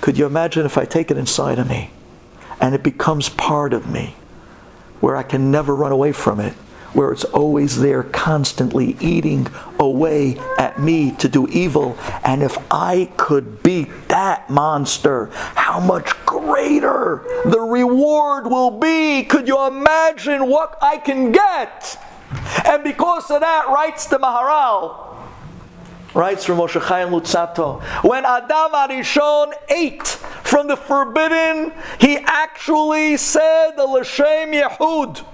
Could 0.00 0.18
you 0.18 0.26
imagine 0.26 0.66
if 0.66 0.76
I 0.76 0.84
take 0.84 1.10
it 1.10 1.16
inside 1.16 1.58
of 1.58 1.68
me 1.68 1.90
and 2.60 2.74
it 2.74 2.82
becomes 2.82 3.28
part 3.28 3.72
of 3.72 3.88
me, 3.90 4.14
where 5.00 5.16
I 5.16 5.22
can 5.22 5.50
never 5.50 5.74
run 5.74 5.92
away 5.92 6.12
from 6.12 6.40
it? 6.40 6.54
Where 6.94 7.10
it's 7.10 7.24
always 7.24 7.78
there, 7.78 8.02
constantly 8.02 8.96
eating 9.00 9.48
away 9.78 10.38
at 10.58 10.78
me 10.78 11.12
to 11.12 11.28
do 11.28 11.48
evil. 11.48 11.96
And 12.22 12.42
if 12.42 12.58
I 12.70 13.10
could 13.16 13.62
beat 13.62 14.08
that 14.08 14.50
monster, 14.50 15.30
how 15.54 15.80
much 15.80 16.10
greater 16.26 17.24
the 17.46 17.60
reward 17.60 18.46
will 18.46 18.78
be. 18.78 19.24
Could 19.24 19.48
you 19.48 19.66
imagine 19.66 20.48
what 20.48 20.76
I 20.82 20.98
can 20.98 21.32
get? 21.32 21.98
And 22.66 22.84
because 22.84 23.30
of 23.30 23.40
that, 23.40 23.68
writes 23.68 24.06
the 24.06 24.18
Maharal, 24.18 25.16
writes 26.14 26.44
from 26.44 26.58
Moshe 26.58 26.80
Chaim 26.80 27.08
Luzzatto, 27.08 27.82
when 28.04 28.24
Adam 28.24 28.72
Arishon 28.72 29.52
ate 29.68 30.06
from 30.42 30.68
the 30.68 30.76
forbidden, 30.76 31.72
he 31.98 32.18
actually 32.18 33.16
said 33.16 33.72
the 33.76 33.84
L'Shem 33.84 34.52
Yichud. 34.52 35.24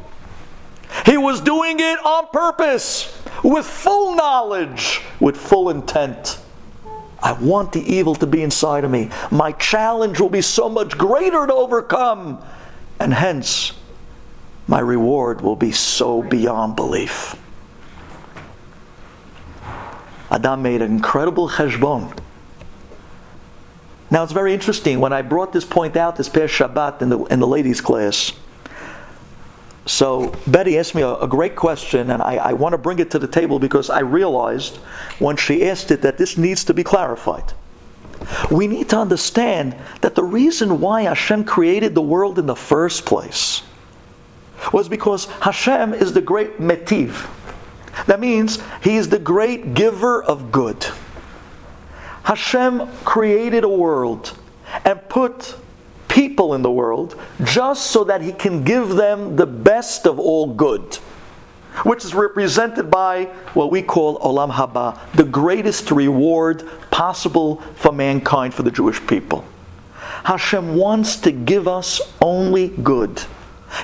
He 1.05 1.17
was 1.17 1.41
doing 1.41 1.81
it 1.81 1.99
on 2.05 2.29
purpose, 2.29 3.23
with 3.43 3.67
full 3.67 4.15
knowledge, 4.15 5.01
with 5.21 5.37
full 5.37 5.71
intent. 5.71 6.41
I 7.23 7.33
want 7.33 7.73
the 7.73 7.83
evil 7.83 8.15
to 8.17 8.27
be 8.27 8.43
inside 8.43 8.85
of 8.85 8.91
me. 8.91 9.11
My 9.31 9.53
challenge 9.53 10.21
will 10.21 10.29
be 10.29 10.43
so 10.43 10.69
much 10.69 10.97
greater 10.97 11.47
to 11.47 11.53
overcome, 11.53 12.43
and 13.01 13.13
hence, 13.13 13.73
my 14.67 14.81
reward 14.81 15.41
will 15.41 15.57
be 15.57 15.73
so 15.73 16.23
beyond 16.23 16.77
belief. 16.77 17.37
Adam 20.31 20.63
made 20.63 20.83
an 20.83 20.93
incredible 20.93 21.49
cheshbon. 21.49 22.17
Now 24.11 24.23
it's 24.23 24.33
very 24.33 24.55
interesting. 24.55 25.01
When 25.01 25.13
I 25.13 25.23
brought 25.23 25.53
this 25.53 25.65
point 25.65 25.97
out 25.97 26.17
this 26.17 26.29
past 26.29 26.53
Shabbat 26.53 27.03
in 27.03 27.09
the, 27.09 27.19
in 27.25 27.41
the 27.41 27.47
ladies' 27.47 27.81
class, 27.81 28.33
so 29.89 30.35
Betty 30.47 30.79
asked 30.79 30.95
me 30.95 31.01
a, 31.01 31.15
a 31.15 31.27
great 31.27 31.57
question, 31.57 32.11
and 32.11 32.23
I, 32.23 32.37
I 32.37 32.53
want 32.53 32.75
to 32.75 32.79
bring 32.79 32.99
it 32.99 33.11
to 33.13 33.19
the 33.19 33.27
table 33.27 33.59
because 33.59 33.89
I 33.89 34.01
realized 34.01 34.77
when 35.19 35.37
she 35.37 35.67
asked 35.67 35.91
it 35.91 36.03
that 36.03 36.19
this 36.19 36.37
needs 36.37 36.63
to 36.65 36.75
be 36.75 36.85
clarified. 36.85 37.55
We 38.51 38.67
need 38.67 38.91
to 38.91 38.99
understand 38.99 39.75
that 40.03 40.15
the 40.15 40.23
reason 40.23 40.81
why 40.81 41.03
Hashem 41.03 41.45
created 41.45 41.95
the 41.95 42.03
world 42.03 42.39
in 42.39 42.45
the 42.45 42.55
first 42.55 43.07
place 43.07 43.63
was 44.75 44.91
because 44.91 45.25
Hashem 45.41 45.95
is 45.95 46.13
the 46.13 46.21
great 46.21 46.59
metiv. 46.59 47.27
That 48.07 48.21
means 48.21 48.59
He 48.83 48.97
is 48.97 49.09
the 49.09 49.19
great 49.19 49.73
giver 49.73 50.23
of 50.23 50.53
good. 50.53 50.85
Hashem 52.25 52.87
created 53.05 53.65
a 53.65 53.69
world 53.69 54.37
and 54.85 55.01
put 55.09 55.57
people 56.19 56.55
in 56.55 56.63
the 56.63 56.71
world 56.71 57.15
just 57.45 57.93
so 57.93 58.03
that 58.03 58.21
he 58.21 58.33
can 58.33 58.65
give 58.65 58.89
them 58.97 59.37
the 59.37 59.47
best 59.47 60.05
of 60.05 60.19
all 60.19 60.53
good, 60.53 60.97
which 61.85 62.05
is 62.05 62.13
represented 62.13 62.91
by 62.91 63.27
what 63.55 63.71
we 63.71 63.81
call 63.81 64.19
Olam 64.19 64.51
Haba, 64.51 64.99
the 65.13 65.23
greatest 65.23 65.93
reward 65.93 66.69
possible 66.91 67.61
for 67.77 67.93
mankind, 67.93 68.53
for 68.53 68.65
the 68.65 68.71
Jewish 68.73 69.01
people. 69.07 69.45
Hashem 70.25 70.75
wants 70.75 71.19
to 71.19 71.31
give 71.31 71.69
us 71.69 72.01
only 72.21 72.67
good. 72.67 73.23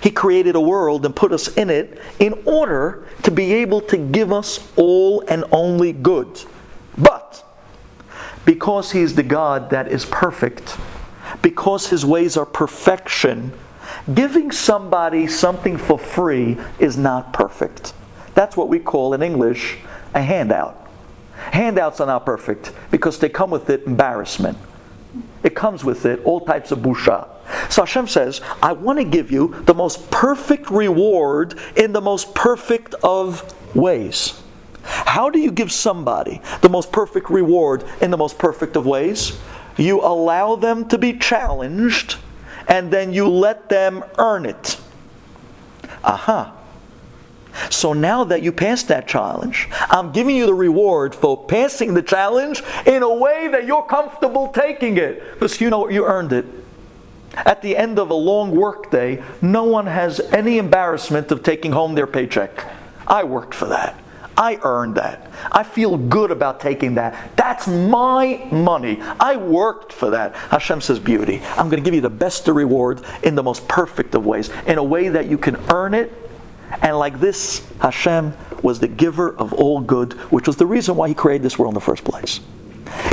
He 0.03 0.11
created 0.11 0.57
a 0.57 0.61
world 0.61 1.07
and 1.07 1.15
put 1.15 1.31
us 1.31 1.47
in 1.57 1.71
it 1.71 2.01
in 2.19 2.33
order 2.47 3.07
to 3.23 3.31
be 3.31 3.53
able 3.55 3.81
to 3.83 3.97
give 3.97 4.33
us 4.33 4.59
all 4.75 5.23
and 5.29 5.45
only 5.53 5.93
good. 5.93 6.43
But 6.99 7.45
because 8.45 8.91
He 8.91 9.03
is 9.03 9.15
the 9.15 9.23
God 9.23 9.71
that 9.71 9.87
is 9.87 10.05
perfect, 10.05 10.77
because 11.45 11.89
his 11.89 12.07
ways 12.07 12.39
are 12.39 12.47
perfection, 12.47 13.53
giving 14.15 14.51
somebody 14.51 15.27
something 15.27 15.77
for 15.77 15.99
free 15.99 16.57
is 16.79 16.97
not 16.97 17.35
perfect. 17.35 17.93
That's 18.33 18.57
what 18.57 18.69
we 18.69 18.79
call 18.79 19.13
in 19.13 19.23
English 19.23 19.77
a 20.15 20.23
handout. 20.23 20.89
Handouts 21.37 22.01
are 22.01 22.07
not 22.07 22.25
perfect 22.25 22.73
because 22.91 23.19
they 23.19 23.29
come 23.29 23.51
with 23.51 23.69
it 23.69 23.85
embarrassment. 23.85 24.57
It 25.43 25.55
comes 25.55 25.85
with 25.85 26.07
it 26.07 26.25
all 26.25 26.41
types 26.41 26.73
of 26.73 26.79
busha. 26.79 27.29
So 27.71 27.83
Hashem 27.83 28.09
says, 28.09 28.41
I 28.63 28.73
want 28.73 28.99
to 28.99 29.05
give 29.05 29.31
you 29.31 29.55
the 29.67 29.75
most 29.75 30.11
perfect 30.11 30.71
reward 30.71 31.59
in 31.77 31.93
the 31.93 32.01
most 32.01 32.35
perfect 32.35 32.95
of 33.05 33.55
ways. 33.77 34.41
How 34.83 35.29
do 35.29 35.39
you 35.39 35.51
give 35.51 35.71
somebody 35.71 36.41
the 36.63 36.71
most 36.71 36.91
perfect 36.91 37.29
reward 37.29 37.85
in 38.01 38.11
the 38.11 38.17
most 38.17 38.39
perfect 38.39 38.77
of 38.77 38.87
ways? 38.87 39.39
You 39.77 40.01
allow 40.01 40.57
them 40.57 40.89
to 40.89 40.99
be 40.99 41.19
challenged, 41.19 42.17
and 42.69 42.91
then 42.91 43.13
you 43.13 43.29
let 43.29 43.69
them 43.69 44.05
earn 44.19 44.47
it. 44.47 44.79
Aha. 46.03 46.55
So 47.71 47.93
now 47.93 48.25
that 48.25 48.43
you 48.43 48.53
passed 48.53 48.89
that 48.89 49.07
challenge, 49.07 49.69
I'm 49.89 50.13
giving 50.13 50.35
you 50.37 50.47
the 50.47 50.55
reward 50.55 51.15
for 51.15 51.47
passing 51.47 51.95
the 51.95 52.03
challenge 52.03 52.63
in 52.85 53.03
a 53.03 53.15
way 53.15 53.49
that 53.49 53.67
you're 53.67 53.85
comfortable 53.85 54.49
taking 54.49 54.97
it. 54.97 55.23
Because 55.35 55.61
you 55.61 55.71
know 55.71 55.89
you 55.89 56.05
earned 56.05 56.33
it. 56.33 56.47
At 57.37 57.63
the 57.63 57.77
end 57.77 57.99
of 57.99 58.11
a 58.11 58.15
long 58.15 58.53
work 58.53 58.91
day, 58.91 59.23
no 59.41 59.65
one 59.65 59.87
has 59.87 60.21
any 60.21 60.59
embarrassment 60.59 61.33
of 61.33 61.43
taking 61.43 61.73
home 61.73 61.95
their 61.95 62.07
paycheck. 62.07 62.65
I 63.07 63.25
worked 63.25 63.55
for 63.55 63.67
that. 63.67 64.01
I 64.37 64.59
earned 64.63 64.97
that. 64.97 65.31
I 65.53 65.63
feel 65.63 65.97
good 65.97 66.31
about 66.31 66.61
taking 66.61 66.95
that. 66.95 67.37
That's 67.37 67.67
my 67.67 68.47
money. 68.51 69.01
I 69.21 69.37
worked 69.37 69.93
for 69.93 70.11
that. 70.11 70.35
Hashem 70.35 70.81
says, 70.81 70.99
Beauty. 70.99 71.41
I'm 71.57 71.69
going 71.69 71.83
to 71.83 71.85
give 71.85 71.95
you 71.95 72.01
the 72.01 72.11
best 72.11 72.49
of 72.49 72.57
reward 72.57 73.03
in 73.23 73.35
the 73.35 73.43
most 73.43 73.67
perfect 73.69 74.15
of 74.15 74.27
ways, 74.27 74.51
in 74.67 74.79
a 74.79 74.85
way 74.85 75.09
that 75.09 75.27
you 75.27 75.39
can 75.39 75.57
earn 75.71 75.95
it. 75.95 76.13
And 76.83 76.99
like 76.99 77.21
this, 77.21 77.71
Hashem 77.81 78.35
was 78.63 78.81
the 78.81 78.89
giver 78.89 79.37
of 79.37 79.53
all 79.53 79.81
good, 79.81 80.15
which 80.33 80.47
was 80.47 80.57
the 80.57 80.67
reason 80.67 80.97
why 80.97 81.09
He 81.09 81.15
created 81.15 81.43
this 81.45 81.59
world 81.59 81.73
in 81.73 81.75
the 81.75 81.81
first 81.81 82.05
place. 82.05 82.41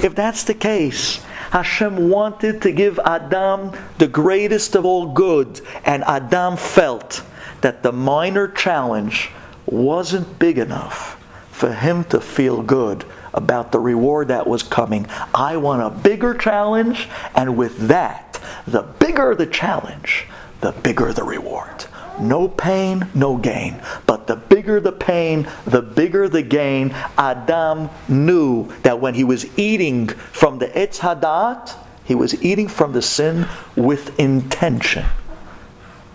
If 0.04 0.16
that's 0.16 0.44
the 0.44 0.54
case, 0.54 1.24
Hashem 1.52 2.10
wanted 2.10 2.62
to 2.62 2.72
give 2.72 3.00
Adam 3.00 3.72
the 3.98 4.08
greatest 4.08 4.76
of 4.76 4.86
all 4.86 5.14
good, 5.14 5.62
and 5.86 6.04
Adam 6.06 6.58
felt 6.58 7.24
that 7.62 7.84
the 7.84 7.92
minor 7.92 8.48
challenge 8.48 9.30
wasn't 9.72 10.40
big 10.40 10.58
enough 10.58 11.18
for 11.52 11.74
him 11.74 12.04
to 12.06 12.20
feel 12.20 12.62
good 12.62 13.06
about 13.34 13.72
the 13.72 13.80
reward 13.80 14.28
that 14.28 14.48
was 14.48 14.64
coming. 14.64 15.08
I 15.34 15.58
want 15.58 15.82
a 15.82 15.90
bigger 15.90 16.34
challenge, 16.34 17.08
and 17.36 17.56
with 17.56 17.88
that, 17.88 18.42
the 18.68 18.82
bigger 18.82 19.36
the 19.36 19.46
challenge, 19.46 20.26
the 20.60 20.72
bigger 20.72 21.14
the 21.14 21.24
reward. 21.24 21.86
No 22.20 22.48
pain, 22.48 23.08
no 23.16 23.38
gain. 23.38 23.82
But 24.06 24.28
the 24.28 24.36
bigger 24.36 24.80
the 24.80 24.92
pain, 24.92 25.48
the 25.66 25.82
bigger 25.82 26.28
the 26.28 26.44
gain. 26.44 26.92
Adam 27.18 27.90
knew 28.08 28.72
that 28.84 29.00
when 29.00 29.14
he 29.14 29.24
was 29.24 29.46
eating 29.58 30.08
from 30.08 30.60
the 30.60 30.68
Etz 30.68 31.00
Hadat, 31.00 31.76
he 32.04 32.16
was 32.16 32.44
eating 32.44 32.68
from 32.68 32.92
the 32.92 33.02
sin 33.02 33.48
with 33.76 34.20
intention. 34.20 35.06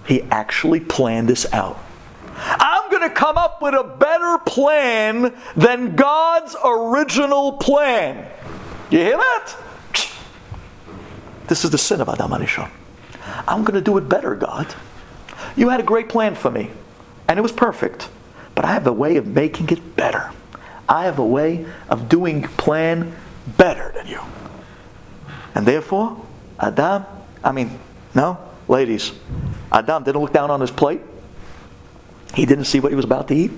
He 0.07 0.23
actually 0.23 0.81
planned 0.81 1.29
this 1.29 1.53
out. 1.53 1.79
I'm 2.37 2.86
going 2.98 3.09
to 3.09 3.14
come 3.14 3.37
up 3.37 3.61
with 3.61 3.74
a 3.74 3.85
better 3.85 4.38
plan 4.38 5.35
than 5.54 5.96
God's 5.96 6.56
original 6.64 7.52
plan. 7.52 8.30
You 8.90 8.98
hear 8.98 9.16
that? 9.16 9.54
This 11.46 11.64
is 11.64 11.70
the 11.70 11.78
sin 11.78 12.00
of 12.00 12.09
Adam 12.09 12.30
Arishon. 12.30 12.70
I'm 13.46 13.64
going 13.64 13.74
to 13.74 13.80
do 13.80 13.98
it 13.98 14.09
better, 14.09 14.35
God. 14.35 14.74
You 15.56 15.68
had 15.68 15.80
a 15.80 15.82
great 15.82 16.09
plan 16.09 16.35
for 16.35 16.50
me, 16.50 16.70
and 17.28 17.38
it 17.38 17.42
was 17.42 17.52
perfect. 17.52 18.09
But 18.54 18.64
I 18.64 18.72
have 18.72 18.87
a 18.87 18.92
way 18.92 19.16
of 19.16 19.26
making 19.26 19.68
it 19.68 19.96
better. 19.96 20.30
I 20.88 21.04
have 21.04 21.18
a 21.18 21.24
way 21.24 21.66
of 21.88 22.09
doing 22.09 22.42
plan 22.42 23.14
better 23.59 23.92
than 23.94 24.06
you. 24.06 24.20
And 25.54 25.66
therefore, 25.66 26.24
Adam, 26.59 27.04
I 27.44 27.52
mean, 27.52 27.78
no, 28.14 28.38
ladies, 28.68 29.12
Adam 29.70 30.04
didn't 30.04 30.20
look 30.20 30.32
down 30.32 30.50
on 30.50 30.61
his 30.61 30.70
plate. 30.70 31.00
He 32.34 32.46
didn't 32.46 32.64
see 32.64 32.80
what 32.80 32.92
he 32.92 32.96
was 32.96 33.04
about 33.04 33.28
to 33.28 33.34
eat. 33.34 33.52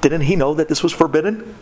Didn't 0.00 0.22
he 0.22 0.36
know 0.36 0.54
that 0.54 0.68
this 0.68 0.82
was 0.82 0.92
forbidden? 0.92 1.54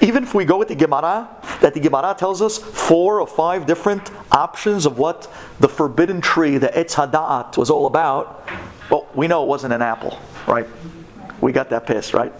Even 0.00 0.22
if 0.22 0.34
we 0.34 0.44
go 0.44 0.58
with 0.58 0.68
the 0.68 0.74
Gemara, 0.74 1.28
that 1.60 1.74
the 1.74 1.80
Gemara 1.80 2.14
tells 2.16 2.42
us 2.42 2.58
four 2.58 3.20
or 3.20 3.26
five 3.26 3.66
different 3.66 4.10
options 4.30 4.86
of 4.86 4.98
what 4.98 5.32
the 5.58 5.68
forbidden 5.68 6.20
tree, 6.20 6.58
the 6.58 6.68
Etz 6.68 6.94
Hada'at, 6.94 7.56
was 7.56 7.70
all 7.70 7.86
about, 7.86 8.46
well, 8.90 9.08
we 9.14 9.26
know 9.26 9.42
it 9.42 9.48
wasn't 9.48 9.72
an 9.72 9.82
apple, 9.82 10.18
right? 10.46 10.66
We 11.40 11.52
got 11.52 11.70
that 11.70 11.86
pissed, 11.86 12.12
right? 12.12 12.32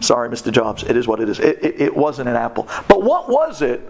Sorry, 0.00 0.28
Mr. 0.28 0.50
Jobs. 0.50 0.82
It 0.82 0.96
is 0.96 1.06
what 1.06 1.20
it 1.20 1.28
is. 1.28 1.38
It, 1.38 1.64
it, 1.64 1.80
it 1.80 1.96
wasn't 1.96 2.28
an 2.28 2.36
apple. 2.36 2.68
But 2.88 3.02
what 3.02 3.28
was 3.28 3.62
it? 3.62 3.80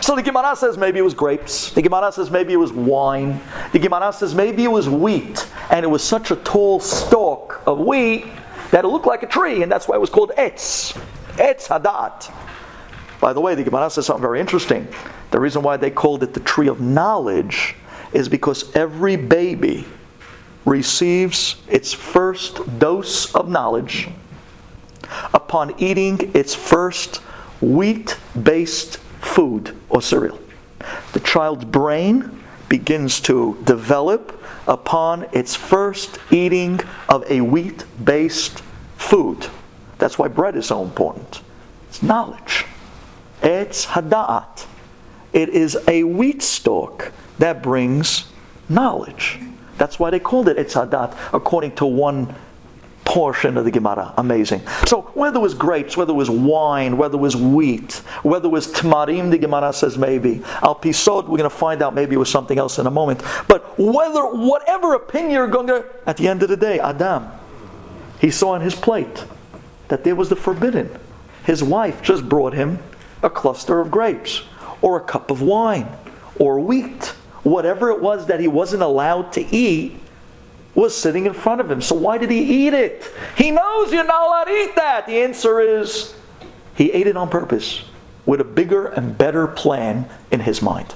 So 0.00 0.16
the 0.16 0.22
Gemara 0.22 0.56
says 0.56 0.76
maybe 0.76 0.98
it 0.98 1.02
was 1.02 1.14
grapes. 1.14 1.70
The 1.70 1.82
Gemara 1.82 2.10
says 2.10 2.30
maybe 2.30 2.52
it 2.52 2.58
was 2.58 2.72
wine. 2.72 3.40
The 3.72 3.78
Gemara 3.78 4.12
says 4.12 4.34
maybe 4.34 4.64
it 4.64 4.70
was 4.70 4.88
wheat. 4.88 5.46
And 5.70 5.84
it 5.84 5.88
was 5.88 6.02
such 6.02 6.30
a 6.30 6.36
tall 6.36 6.80
stalk 6.80 7.62
of 7.66 7.78
wheat 7.78 8.26
that 8.74 8.84
it 8.84 8.88
looked 8.88 9.06
like 9.06 9.22
a 9.22 9.26
tree, 9.28 9.62
and 9.62 9.70
that's 9.70 9.86
why 9.86 9.94
it 9.94 10.00
was 10.00 10.10
called 10.10 10.32
Etz. 10.36 10.94
Etz 11.36 11.68
Hadat. 11.68 12.34
By 13.20 13.32
the 13.32 13.40
way, 13.40 13.54
the 13.54 13.62
Gemara 13.62 13.88
says 13.88 14.06
something 14.06 14.20
very 14.20 14.40
interesting. 14.40 14.88
The 15.30 15.38
reason 15.38 15.62
why 15.62 15.76
they 15.76 15.92
called 15.92 16.24
it 16.24 16.34
the 16.34 16.40
tree 16.40 16.66
of 16.66 16.80
knowledge 16.80 17.76
is 18.12 18.28
because 18.28 18.74
every 18.74 19.14
baby 19.14 19.86
receives 20.64 21.62
its 21.68 21.92
first 21.92 22.80
dose 22.80 23.32
of 23.36 23.48
knowledge 23.48 24.08
upon 25.32 25.72
eating 25.78 26.32
its 26.34 26.52
first 26.52 27.18
wheat 27.60 28.18
based 28.42 28.96
food 29.20 29.72
or 29.88 30.02
cereal. 30.02 30.40
The 31.12 31.20
child's 31.20 31.64
brain 31.64 32.42
begins 32.68 33.20
to 33.20 33.56
develop 33.62 34.42
upon 34.66 35.26
its 35.32 35.54
first 35.54 36.18
eating 36.32 36.80
of 37.08 37.22
a 37.30 37.40
wheat 37.40 37.84
based 38.04 38.63
food. 39.14 39.46
That's 39.98 40.18
why 40.18 40.26
bread 40.26 40.56
is 40.56 40.66
so 40.66 40.82
important. 40.82 41.40
It's 41.88 42.02
knowledge. 42.02 42.64
It's 43.44 43.86
hada'at. 43.86 44.66
It 45.32 45.50
is 45.50 45.78
a 45.86 46.02
wheat 46.02 46.42
stalk 46.42 47.12
that 47.38 47.62
brings 47.62 48.26
knowledge. 48.68 49.38
That's 49.78 50.00
why 50.00 50.10
they 50.10 50.18
called 50.18 50.48
it 50.48 50.56
Etz 50.56 50.74
hadat, 50.74 51.16
according 51.32 51.76
to 51.76 51.86
one 51.86 52.34
portion 53.04 53.56
of 53.56 53.64
the 53.64 53.70
Gemara. 53.70 54.12
Amazing. 54.16 54.62
So 54.86 55.02
whether 55.14 55.38
it 55.38 55.42
was 55.42 55.54
grapes, 55.54 55.96
whether 55.96 56.10
it 56.10 56.16
was 56.16 56.30
wine, 56.30 56.96
whether 56.96 57.14
it 57.14 57.20
was 57.20 57.36
wheat, 57.36 58.02
whether 58.24 58.46
it 58.46 58.50
was 58.50 58.66
tamarim, 58.66 59.30
the 59.30 59.38
Gemara 59.38 59.72
says 59.72 59.96
maybe. 59.96 60.42
Al 60.60 60.74
pisod, 60.74 61.28
we're 61.28 61.38
going 61.38 61.42
to 61.42 61.50
find 61.50 61.82
out 61.82 61.94
maybe 61.94 62.16
it 62.16 62.18
was 62.18 62.30
something 62.30 62.58
else 62.58 62.80
in 62.80 62.88
a 62.88 62.90
moment. 62.90 63.22
But 63.46 63.78
whether 63.78 64.22
whatever 64.22 64.94
opinion 64.94 65.30
you're 65.30 65.46
going 65.46 65.68
to, 65.68 65.86
at 66.04 66.16
the 66.16 66.26
end 66.26 66.42
of 66.42 66.48
the 66.48 66.56
day, 66.56 66.80
Adam, 66.80 67.30
he 68.20 68.30
saw 68.30 68.50
on 68.50 68.60
his 68.60 68.74
plate 68.74 69.24
that 69.88 70.04
there 70.04 70.14
was 70.14 70.28
the 70.28 70.36
forbidden. 70.36 70.90
His 71.44 71.62
wife 71.62 72.02
just 72.02 72.28
brought 72.28 72.54
him 72.54 72.78
a 73.22 73.30
cluster 73.30 73.80
of 73.80 73.90
grapes, 73.90 74.42
or 74.82 74.96
a 74.98 75.00
cup 75.00 75.30
of 75.30 75.40
wine, 75.40 75.88
or 76.38 76.60
wheat. 76.60 77.06
Whatever 77.42 77.90
it 77.90 78.00
was 78.00 78.26
that 78.26 78.40
he 78.40 78.48
wasn't 78.48 78.82
allowed 78.82 79.32
to 79.32 79.42
eat 79.54 79.98
was 80.74 80.96
sitting 80.96 81.26
in 81.26 81.34
front 81.34 81.60
of 81.60 81.70
him. 81.70 81.80
So 81.80 81.94
why 81.94 82.18
did 82.18 82.30
he 82.30 82.66
eat 82.66 82.74
it? 82.74 83.10
He 83.36 83.50
knows 83.50 83.92
you're 83.92 84.04
not 84.04 84.26
allowed 84.26 84.44
to 84.44 84.52
eat 84.52 84.76
that. 84.76 85.06
The 85.06 85.22
answer 85.22 85.60
is 85.60 86.14
he 86.74 86.90
ate 86.92 87.06
it 87.06 87.16
on 87.16 87.28
purpose 87.28 87.84
with 88.26 88.40
a 88.40 88.44
bigger 88.44 88.86
and 88.86 89.16
better 89.16 89.46
plan 89.46 90.08
in 90.30 90.40
his 90.40 90.62
mind. 90.62 90.94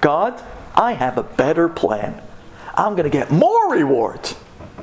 God, 0.00 0.42
I 0.74 0.92
have 0.92 1.18
a 1.18 1.22
better 1.22 1.68
plan. 1.68 2.20
I'm 2.74 2.92
going 2.92 3.04
to 3.04 3.10
get 3.10 3.30
more 3.30 3.72
rewards 3.72 4.36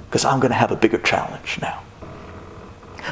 because 0.10 0.26
I'm 0.26 0.40
going 0.40 0.50
to 0.50 0.58
have 0.58 0.72
a 0.72 0.76
bigger 0.76 0.98
challenge 0.98 1.60
now. 1.62 1.84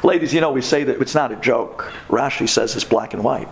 Ladies, 0.04 0.34
you 0.34 0.42
know, 0.42 0.52
we 0.52 0.62
say 0.62 0.84
that 0.84 1.00
it's 1.00 1.14
not 1.14 1.32
a 1.32 1.36
joke. 1.36 1.94
Rashi 2.08 2.50
says 2.50 2.76
it's 2.76 2.84
black 2.84 3.14
and 3.14 3.24
white. 3.24 3.50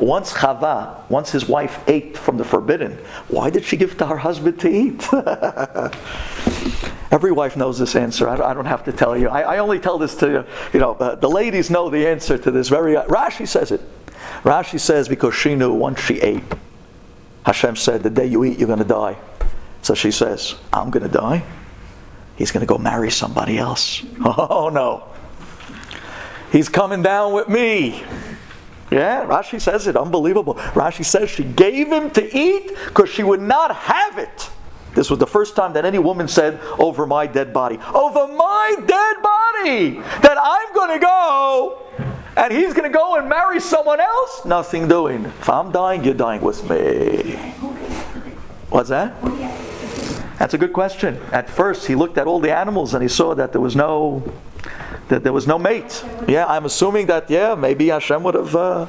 Once 0.00 0.32
Chava, 0.32 1.08
once 1.10 1.30
his 1.30 1.46
wife 1.46 1.78
ate 1.86 2.16
from 2.16 2.38
the 2.38 2.44
forbidden, 2.44 2.92
why 3.28 3.50
did 3.50 3.62
she 3.62 3.76
give 3.76 3.98
to 3.98 4.06
her 4.06 4.16
husband 4.16 4.58
to 4.60 4.68
eat? 4.68 5.06
Every 7.12 7.30
wife 7.30 7.58
knows 7.58 7.78
this 7.78 7.94
answer. 7.94 8.26
I 8.26 8.54
don't 8.54 8.64
have 8.64 8.84
to 8.84 8.92
tell 8.92 9.18
you. 9.18 9.28
I, 9.28 9.58
only 9.58 9.78
tell 9.78 9.98
this 9.98 10.14
to 10.16 10.28
you. 10.28 10.44
You 10.72 10.80
know, 10.80 10.94
uh, 10.94 11.16
the 11.16 11.28
ladies 11.28 11.68
know 11.68 11.90
the 11.90 12.06
answer 12.06 12.38
to 12.38 12.50
this. 12.50 12.70
Very 12.70 12.96
uh, 12.96 13.04
Rashi 13.04 13.46
says 13.46 13.70
it. 13.70 13.82
Rashi 14.44 14.80
says 14.80 15.10
because 15.10 15.34
she 15.34 15.54
knew 15.54 15.74
once 15.74 16.00
she 16.00 16.20
ate, 16.20 16.42
Hashem 17.44 17.76
said, 17.76 18.02
"The 18.02 18.08
day 18.08 18.26
you 18.26 18.44
eat, 18.44 18.58
you're 18.58 18.66
going 18.66 18.78
to 18.78 18.84
die." 18.84 19.18
So 19.82 19.94
she 19.94 20.10
says, 20.10 20.54
"I'm 20.72 20.88
going 20.88 21.02
to 21.02 21.12
die." 21.12 21.42
He's 22.42 22.50
going 22.50 22.66
to 22.66 22.66
go 22.66 22.76
marry 22.76 23.08
somebody 23.08 23.56
else. 23.56 24.02
Oh 24.24 24.68
no. 24.68 25.04
He's 26.50 26.68
coming 26.68 27.00
down 27.00 27.32
with 27.32 27.48
me. 27.48 28.02
Yeah, 28.90 29.24
Rashi 29.26 29.60
says 29.60 29.86
it. 29.86 29.96
Unbelievable. 29.96 30.56
Rashi 30.74 31.04
says 31.04 31.30
she 31.30 31.44
gave 31.44 31.86
him 31.86 32.10
to 32.10 32.36
eat 32.36 32.72
because 32.86 33.10
she 33.10 33.22
would 33.22 33.40
not 33.40 33.76
have 33.76 34.18
it. 34.18 34.50
This 34.96 35.08
was 35.08 35.20
the 35.20 35.26
first 35.26 35.54
time 35.54 35.72
that 35.74 35.84
any 35.84 36.00
woman 36.00 36.26
said, 36.26 36.58
Over 36.80 37.06
my 37.06 37.28
dead 37.28 37.52
body. 37.52 37.78
Over 37.94 38.26
my 38.26 38.74
dead 38.88 39.16
body! 39.22 40.00
That 40.22 40.36
I'm 40.36 40.74
going 40.74 40.98
to 40.98 41.06
go 41.06 41.78
and 42.36 42.52
he's 42.52 42.74
going 42.74 42.90
to 42.90 42.98
go 42.98 43.14
and 43.14 43.28
marry 43.28 43.60
someone 43.60 44.00
else? 44.00 44.44
Nothing 44.44 44.88
doing. 44.88 45.26
If 45.26 45.48
I'm 45.48 45.70
dying, 45.70 46.02
you're 46.02 46.14
dying 46.14 46.40
with 46.40 46.68
me. 46.68 47.36
What's 48.68 48.88
that? 48.88 49.14
That's 50.42 50.54
a 50.54 50.58
good 50.58 50.72
question. 50.72 51.20
At 51.30 51.48
first, 51.48 51.86
he 51.86 51.94
looked 51.94 52.18
at 52.18 52.26
all 52.26 52.40
the 52.40 52.52
animals 52.52 52.94
and 52.94 53.02
he 53.02 53.08
saw 53.08 53.32
that 53.36 53.52
there 53.52 53.60
was 53.60 53.76
no 53.76 54.24
that 55.06 55.22
there 55.22 55.32
was 55.32 55.46
no 55.46 55.56
mate. 55.56 56.04
Yeah, 56.26 56.46
I'm 56.46 56.64
assuming 56.64 57.06
that, 57.06 57.30
yeah, 57.30 57.54
maybe 57.54 57.86
Hashem 57.86 58.24
would 58.24 58.34
have 58.34 58.56
uh, 58.56 58.86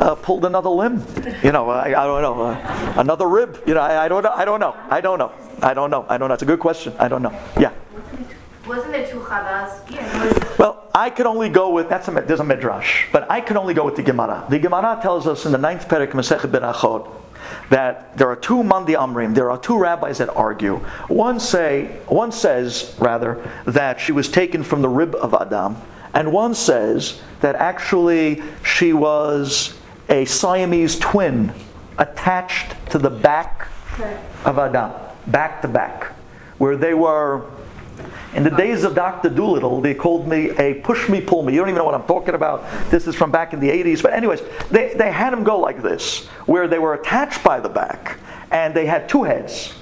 uh, 0.00 0.16
pulled 0.16 0.44
another 0.44 0.68
limb. 0.68 1.04
You 1.44 1.52
know, 1.52 1.70
I, 1.70 1.90
I 1.90 2.06
don't 2.06 2.22
know. 2.22 2.42
Uh, 2.42 2.94
another 2.96 3.28
rib. 3.28 3.62
You 3.68 3.74
know, 3.74 3.82
I, 3.82 4.06
I, 4.06 4.08
don't 4.08 4.24
know. 4.24 4.32
I 4.34 4.44
don't 4.44 4.58
know. 4.58 4.74
I 4.90 5.00
don't 5.00 5.18
know. 5.20 5.32
I 5.62 5.74
don't 5.74 5.90
know. 5.90 6.06
I 6.08 6.18
don't 6.18 6.26
know. 6.26 6.34
It's 6.34 6.42
a 6.42 6.46
good 6.46 6.58
question. 6.58 6.92
I 6.98 7.06
don't 7.06 7.22
know. 7.22 7.38
Yeah. 7.56 7.72
Wasn't 8.66 8.92
it 8.92 9.08
two 9.08 9.20
chavas? 9.20 9.88
Yeah. 9.88 10.56
Well, 10.58 10.90
I 10.92 11.10
can 11.10 11.28
only 11.28 11.50
go 11.50 11.70
with 11.70 11.88
that's 11.88 12.08
a 12.08 12.10
there's 12.10 12.40
a 12.40 12.44
midrash, 12.44 13.06
but 13.12 13.30
I 13.30 13.40
can 13.40 13.56
only 13.56 13.74
go 13.74 13.84
with 13.84 13.94
the 13.94 14.02
Gemara. 14.02 14.44
The 14.50 14.58
Gemara 14.58 14.98
tells 15.00 15.28
us 15.28 15.46
in 15.46 15.52
the 15.52 15.58
ninth 15.58 15.86
perek 15.86 16.10
Masechet 16.10 16.50
Berachot 16.50 17.08
that 17.70 18.16
there 18.16 18.28
are 18.28 18.36
two 18.36 18.62
Mandi 18.62 18.94
Amrim, 18.94 19.34
there 19.34 19.50
are 19.50 19.58
two 19.58 19.78
rabbis 19.78 20.18
that 20.18 20.28
argue. 20.30 20.76
One 21.08 21.40
say, 21.40 21.98
one 22.06 22.32
says 22.32 22.94
rather 22.98 23.42
that 23.66 24.00
she 24.00 24.12
was 24.12 24.28
taken 24.28 24.62
from 24.62 24.82
the 24.82 24.88
rib 24.88 25.14
of 25.14 25.34
Adam, 25.34 25.76
and 26.14 26.32
one 26.32 26.54
says 26.54 27.20
that 27.40 27.56
actually 27.56 28.42
she 28.64 28.92
was 28.92 29.78
a 30.08 30.24
Siamese 30.24 30.98
twin 30.98 31.52
attached 31.98 32.74
to 32.90 32.98
the 32.98 33.10
back 33.10 33.68
of 34.44 34.58
Adam, 34.58 34.92
back 35.26 35.62
to 35.62 35.68
back, 35.68 36.12
where 36.58 36.76
they 36.76 36.94
were 36.94 37.50
in 38.36 38.42
the 38.42 38.50
days 38.50 38.84
of 38.84 38.94
Dr. 38.94 39.30
Dolittle, 39.30 39.80
they 39.80 39.94
called 39.94 40.28
me 40.28 40.50
a 40.58 40.74
push 40.74 41.08
me, 41.08 41.22
pull 41.22 41.42
me. 41.42 41.54
You 41.54 41.60
don't 41.60 41.70
even 41.70 41.78
know 41.78 41.86
what 41.86 41.94
I'm 41.94 42.06
talking 42.06 42.34
about. 42.34 42.64
This 42.90 43.06
is 43.06 43.14
from 43.14 43.30
back 43.30 43.54
in 43.54 43.60
the 43.60 43.70
80s. 43.70 44.02
But, 44.02 44.12
anyways, 44.12 44.42
they, 44.70 44.92
they 44.92 45.10
had 45.10 45.32
him 45.32 45.42
go 45.42 45.58
like 45.58 45.80
this, 45.80 46.26
where 46.44 46.68
they 46.68 46.78
were 46.78 46.92
attached 46.92 47.42
by 47.42 47.60
the 47.60 47.70
back, 47.70 48.18
and 48.50 48.74
they 48.74 48.84
had 48.84 49.08
two 49.08 49.22
heads, 49.22 49.72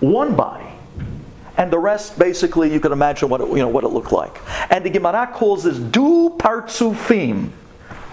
one 0.00 0.34
body. 0.34 0.66
And 1.58 1.72
the 1.72 1.78
rest, 1.78 2.18
basically, 2.18 2.72
you 2.72 2.80
can 2.80 2.90
imagine 2.90 3.28
what 3.28 3.40
it, 3.40 3.48
you 3.48 3.58
know, 3.58 3.68
what 3.68 3.84
it 3.84 3.88
looked 3.88 4.12
like. 4.12 4.36
And 4.68 4.84
the 4.84 4.90
Gemara 4.90 5.30
calls 5.32 5.62
this 5.62 5.78
du 5.78 6.36
partsufim, 6.38 7.50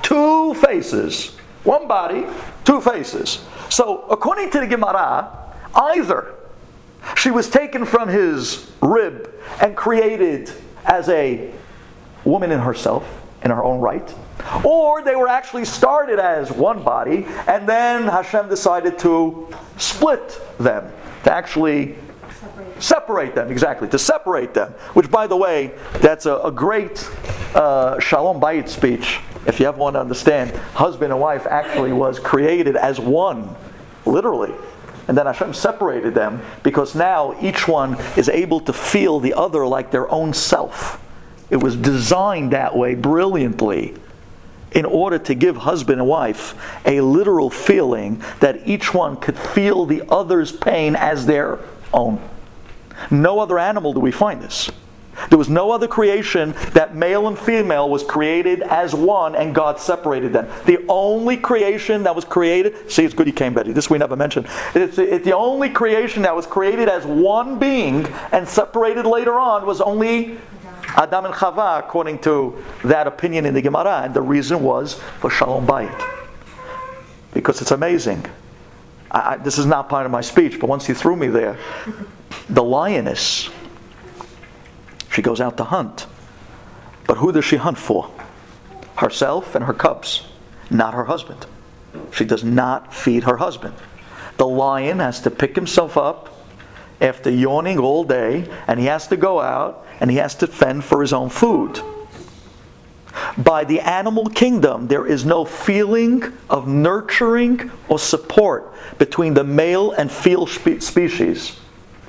two 0.04 0.54
faces. 0.54 1.36
One 1.64 1.88
body, 1.88 2.26
two 2.64 2.80
faces. 2.80 3.44
So, 3.70 4.04
according 4.10 4.52
to 4.52 4.60
the 4.60 4.68
Gemara, 4.68 5.32
either 5.74 6.36
she 7.16 7.32
was 7.32 7.50
taken 7.50 7.86
from 7.86 8.10
his 8.10 8.72
rib 8.82 9.34
and 9.62 9.76
created 9.76 10.52
as 10.86 11.10
a 11.10 11.52
woman 12.26 12.52
in 12.52 12.60
herself, 12.60 13.06
in 13.44 13.52
her 13.52 13.64
own 13.64 13.80
right, 13.80 14.14
or 14.64 15.04
they 15.04 15.16
were 15.16 15.28
actually 15.28 15.66
started 15.66 16.20
as 16.20 16.52
one 16.52 16.84
body, 16.84 17.26
and 17.48 17.68
then 17.68 18.04
Hashem 18.04 18.50
decided 18.50 18.98
to 19.00 19.48
split 19.78 20.40
them, 20.58 20.92
to 21.24 21.34
actually 21.34 21.96
separate 22.80 23.36
them, 23.36 23.52
exactly, 23.52 23.88
to 23.90 24.00
separate 24.00 24.54
them. 24.54 24.72
Which, 24.94 25.10
by 25.10 25.28
the 25.28 25.38
way, 25.38 25.74
that's 25.96 26.26
a, 26.26 26.38
a 26.38 26.52
great 26.52 27.10
uh, 27.56 28.00
Shalom 28.00 28.42
Bayit 28.42 28.68
speech, 28.68 29.20
if 29.46 29.60
you 29.60 29.68
ever 29.68 29.78
want 29.78 29.96
to 29.96 30.02
understand. 30.02 30.52
Husband 30.74 31.12
and 31.12 31.22
wife 31.22 31.46
actually 31.46 31.94
was 31.94 32.20
created 32.20 32.76
as 32.76 33.00
one, 33.00 33.56
literally. 34.06 34.54
And 35.08 35.18
then 35.18 35.26
Hashem 35.26 35.54
separated 35.54 36.14
them 36.14 36.42
because 36.64 36.96
now 36.96 37.36
each 37.42 37.68
one 37.68 37.98
is 38.16 38.30
able 38.30 38.60
to 38.62 38.74
feel 38.74 39.20
the 39.20 39.34
other 39.34 39.66
like 39.68 39.92
their 39.92 40.10
own 40.10 40.34
self. 40.34 41.02
It 41.50 41.58
was 41.58 41.76
designed 41.76 42.52
that 42.52 42.76
way 42.76 42.96
brilliantly 42.96 43.96
in 44.72 44.86
order 44.86 45.20
to 45.20 45.36
give 45.36 45.56
husband 45.56 46.00
and 46.00 46.10
wife 46.10 46.56
a 46.86 47.02
literal 47.02 47.50
feeling 47.50 48.24
that 48.40 48.68
each 48.68 48.94
one 48.94 49.18
could 49.18 49.38
feel 49.38 49.86
the 49.86 50.04
other's 50.10 50.52
pain 50.52 50.96
as 50.96 51.26
their 51.26 51.60
own. 51.94 52.20
No 53.12 53.40
other 53.40 53.60
animal 53.60 53.94
do 53.94 54.00
we 54.00 54.12
find 54.12 54.42
this. 54.42 54.72
There 55.30 55.38
was 55.38 55.50
no 55.50 55.72
other 55.72 55.88
creation 55.88 56.54
that 56.74 56.96
male 56.96 57.28
and 57.28 57.38
female 57.38 57.90
was 57.90 58.04
created 58.04 58.62
as 58.62 58.94
one 58.94 59.36
and 59.36 59.54
God 59.54 59.80
separated 59.80 60.34
them. 60.34 60.50
The 60.66 60.84
only 60.88 61.38
creation 61.38 62.04
that 62.04 62.16
was 62.16 62.26
created, 62.26 62.90
see, 62.92 63.04
it's 63.04 63.14
good 63.14 63.28
you 63.28 63.34
came, 63.34 63.54
Betty. 63.54 63.72
This 63.72 63.90
we 63.90 63.98
never 63.98 64.16
mentioned. 64.16 64.48
It's, 64.76 64.98
it's 64.98 65.26
the 65.26 65.36
only 65.36 65.70
creation 65.70 66.24
that 66.24 66.36
was 66.36 66.46
created 66.46 66.90
as 66.90 67.06
one 67.06 67.60
being 67.60 68.06
and 68.32 68.48
separated 68.48 69.06
later 69.06 69.40
on 69.40 69.66
was 69.66 69.82
only 69.82 70.38
Adam 70.96 71.26
and 71.26 71.34
Chava, 71.34 71.80
according 71.80 72.20
to 72.20 72.64
that 72.84 73.08
opinion 73.08 73.46
in 73.46 73.54
the 73.54 73.62
Gemara, 73.62 74.04
and 74.04 74.14
the 74.14 74.22
reason 74.22 74.62
was 74.62 74.96
for 75.20 75.30
Shalom 75.30 75.66
Bayit. 75.66 76.10
Because 77.34 77.62
it's 77.62 77.72
amazing. 77.72 78.26
I, 79.10 79.34
I, 79.34 79.38
this 79.38 79.58
is 79.58 79.66
not 79.66 79.90
part 79.90 80.06
of 80.06 80.12
my 80.12 80.22
speech, 80.22 80.60
but 80.60 80.68
once 80.68 80.88
you 80.88 80.94
threw 80.94 81.16
me 81.16 81.28
there, 81.28 81.58
the 82.50 82.64
lioness, 82.64 83.50
she 85.14 85.22
goes 85.22 85.40
out 85.40 85.58
to 85.58 85.64
hunt. 85.64 86.08
But 87.06 87.18
who 87.18 87.32
does 87.32 87.46
she 87.46 87.58
hunt 87.58 87.78
for? 87.78 88.10
Herself 88.96 89.56
and 89.56 89.66
her 89.66 89.74
cubs, 89.74 90.26
not 90.70 90.94
her 90.94 91.06
husband. 91.06 91.46
She 92.12 92.26
does 92.26 92.44
not 92.44 92.94
feed 92.94 93.24
her 93.24 93.38
husband. 93.38 93.76
The 94.38 94.48
lion 94.48 95.00
has 95.00 95.22
to 95.22 95.32
pick 95.32 95.56
himself 95.56 95.98
up 95.98 96.36
after 97.00 97.30
yawning 97.30 97.80
all 97.80 98.04
day, 98.04 98.50
and 98.68 98.80
he 98.80 98.88
has 98.88 99.08
to 99.08 99.18
go 99.18 99.40
out 99.40 99.86
and 100.00 100.10
he 100.10 100.18
has 100.18 100.36
to 100.36 100.48
fend 100.48 100.84
for 100.84 101.02
his 101.02 101.14
own 101.14 101.30
food. 101.30 101.80
By 103.38 103.64
the 103.64 103.80
animal 103.82 104.26
kingdom, 104.26 104.88
there 104.88 105.06
is 105.06 105.24
no 105.24 105.46
feeling 105.46 106.24
of 106.50 106.68
nurturing 106.68 107.72
or 107.88 108.00
support 108.00 108.74
between 108.98 109.36
the 109.36 109.44
male 109.44 109.92
and 109.92 110.12
female 110.12 110.48
species. 110.48 111.56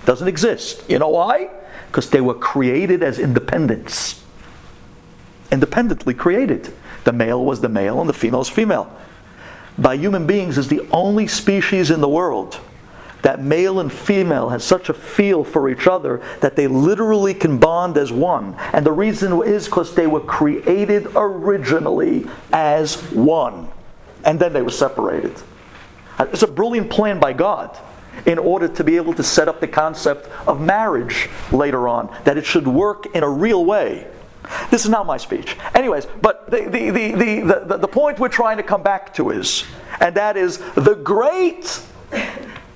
Doesn't 0.06 0.28
exist. 0.28 0.88
You 0.88 0.98
know 0.98 1.08
why? 1.08 1.50
Because 1.94 2.10
they 2.10 2.20
were 2.20 2.34
created 2.34 3.04
as 3.04 3.20
independents. 3.20 4.20
Independently 5.52 6.12
created. 6.12 6.74
The 7.04 7.12
male 7.12 7.44
was 7.44 7.60
the 7.60 7.68
male 7.68 8.00
and 8.00 8.08
the 8.08 8.12
female 8.12 8.40
is 8.40 8.48
female. 8.48 8.92
By 9.78 9.94
human 9.94 10.26
beings 10.26 10.58
is 10.58 10.66
the 10.66 10.84
only 10.90 11.28
species 11.28 11.92
in 11.92 12.00
the 12.00 12.08
world 12.08 12.58
that 13.22 13.40
male 13.40 13.78
and 13.78 13.92
female 13.92 14.48
has 14.48 14.64
such 14.64 14.88
a 14.88 14.92
feel 14.92 15.44
for 15.44 15.70
each 15.70 15.86
other 15.86 16.20
that 16.40 16.56
they 16.56 16.66
literally 16.66 17.32
can 17.32 17.58
bond 17.58 17.96
as 17.96 18.10
one. 18.10 18.56
And 18.72 18.84
the 18.84 18.90
reason 18.90 19.40
is 19.44 19.66
because 19.66 19.94
they 19.94 20.08
were 20.08 20.18
created 20.18 21.06
originally 21.14 22.26
as 22.52 23.00
one. 23.12 23.68
And 24.24 24.40
then 24.40 24.52
they 24.52 24.62
were 24.62 24.70
separated. 24.70 25.40
It's 26.18 26.42
a 26.42 26.48
brilliant 26.48 26.90
plan 26.90 27.20
by 27.20 27.34
God 27.34 27.78
in 28.26 28.38
order 28.38 28.68
to 28.68 28.84
be 28.84 28.96
able 28.96 29.14
to 29.14 29.22
set 29.22 29.48
up 29.48 29.60
the 29.60 29.68
concept 29.68 30.28
of 30.46 30.60
marriage 30.60 31.28
later 31.52 31.88
on, 31.88 32.14
that 32.24 32.38
it 32.38 32.46
should 32.46 32.66
work 32.66 33.06
in 33.14 33.22
a 33.22 33.28
real 33.28 33.64
way. 33.64 34.06
This 34.70 34.84
is 34.84 34.90
not 34.90 35.06
my 35.06 35.16
speech. 35.16 35.56
Anyways, 35.74 36.06
but 36.20 36.50
the, 36.50 36.62
the, 36.68 36.90
the, 36.90 37.64
the, 37.66 37.76
the, 37.78 37.88
point 37.88 38.18
we're 38.18 38.28
trying 38.28 38.58
to 38.58 38.62
come 38.62 38.82
back 38.82 39.14
to 39.14 39.30
is, 39.30 39.64
and 40.00 40.14
that 40.16 40.36
is 40.36 40.58
the 40.74 40.94
great 40.94 41.80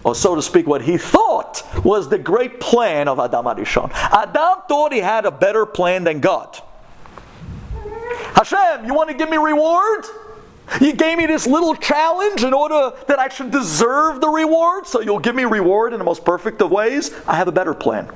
or 0.05 0.15
so 0.15 0.35
to 0.35 0.43
speak, 0.43 0.67
what 0.67 0.83
he 0.83 0.97
thought 0.97 1.63
was 1.85 2.09
the 2.09 2.19
great 2.19 2.61
plan 2.61 3.09
of 3.09 3.19
Adam 3.19 3.45
Arishon. 3.47 3.91
Adam 3.93 4.61
thought 4.69 4.93
he 4.93 5.01
had 5.01 5.27
a 5.27 5.31
better 5.31 5.67
plan 5.67 6.05
than 6.05 6.21
God. 6.21 6.59
Hashem, 8.35 8.87
you 8.87 8.95
want 8.95 9.11
to 9.11 9.15
give 9.15 9.29
me 9.29 9.37
reward? 9.37 10.05
You 10.81 10.93
gave 10.93 11.19
me 11.19 11.27
this 11.27 11.47
little 11.47 11.75
challenge 11.75 12.45
in 12.45 12.53
order 12.53 12.93
that 13.07 13.19
I 13.19 13.29
should 13.29 13.51
deserve 13.51 14.21
the 14.21 14.29
reward, 14.29 14.87
so 14.87 15.01
you'll 15.01 15.19
give 15.19 15.35
me 15.35 15.45
reward 15.45 15.93
in 15.93 15.99
the 15.99 16.05
most 16.05 16.25
perfect 16.25 16.61
of 16.63 16.71
ways. 16.71 17.13
I 17.27 17.37
have 17.37 17.49
a 17.49 17.53
better 17.53 17.75
plan. 17.75 18.11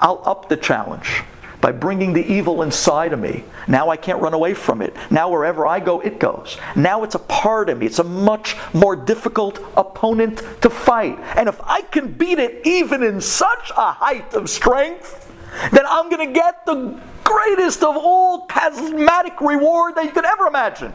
I'll 0.00 0.22
up 0.24 0.48
the 0.48 0.56
challenge 0.56 1.22
by 1.60 1.72
bringing 1.72 2.12
the 2.12 2.24
evil 2.24 2.62
inside 2.62 3.12
of 3.12 3.18
me. 3.18 3.44
Now 3.66 3.88
I 3.88 3.96
can't 3.96 4.20
run 4.20 4.34
away 4.34 4.54
from 4.54 4.80
it. 4.80 4.94
Now 5.10 5.30
wherever 5.30 5.66
I 5.66 5.80
go, 5.80 6.00
it 6.00 6.20
goes. 6.20 6.56
Now 6.76 7.02
it's 7.02 7.14
a 7.14 7.20
part 7.20 7.68
of 7.68 7.78
me. 7.78 7.86
It's 7.86 7.98
a 7.98 8.04
much 8.04 8.56
more 8.72 8.94
difficult 8.94 9.58
opponent 9.76 10.42
to 10.62 10.70
fight. 10.70 11.18
And 11.36 11.48
if 11.48 11.60
I 11.64 11.82
can 11.82 12.12
beat 12.12 12.38
it 12.38 12.66
even 12.66 13.02
in 13.02 13.20
such 13.20 13.72
a 13.76 13.92
height 13.92 14.34
of 14.34 14.48
strength, 14.48 15.32
then 15.72 15.84
I'm 15.88 16.08
going 16.10 16.28
to 16.28 16.32
get 16.32 16.64
the 16.64 17.00
greatest 17.24 17.82
of 17.82 17.96
all 17.96 18.46
charismatic 18.46 19.40
reward 19.40 19.96
that 19.96 20.04
you 20.04 20.12
could 20.12 20.24
ever 20.24 20.46
imagine. 20.46 20.94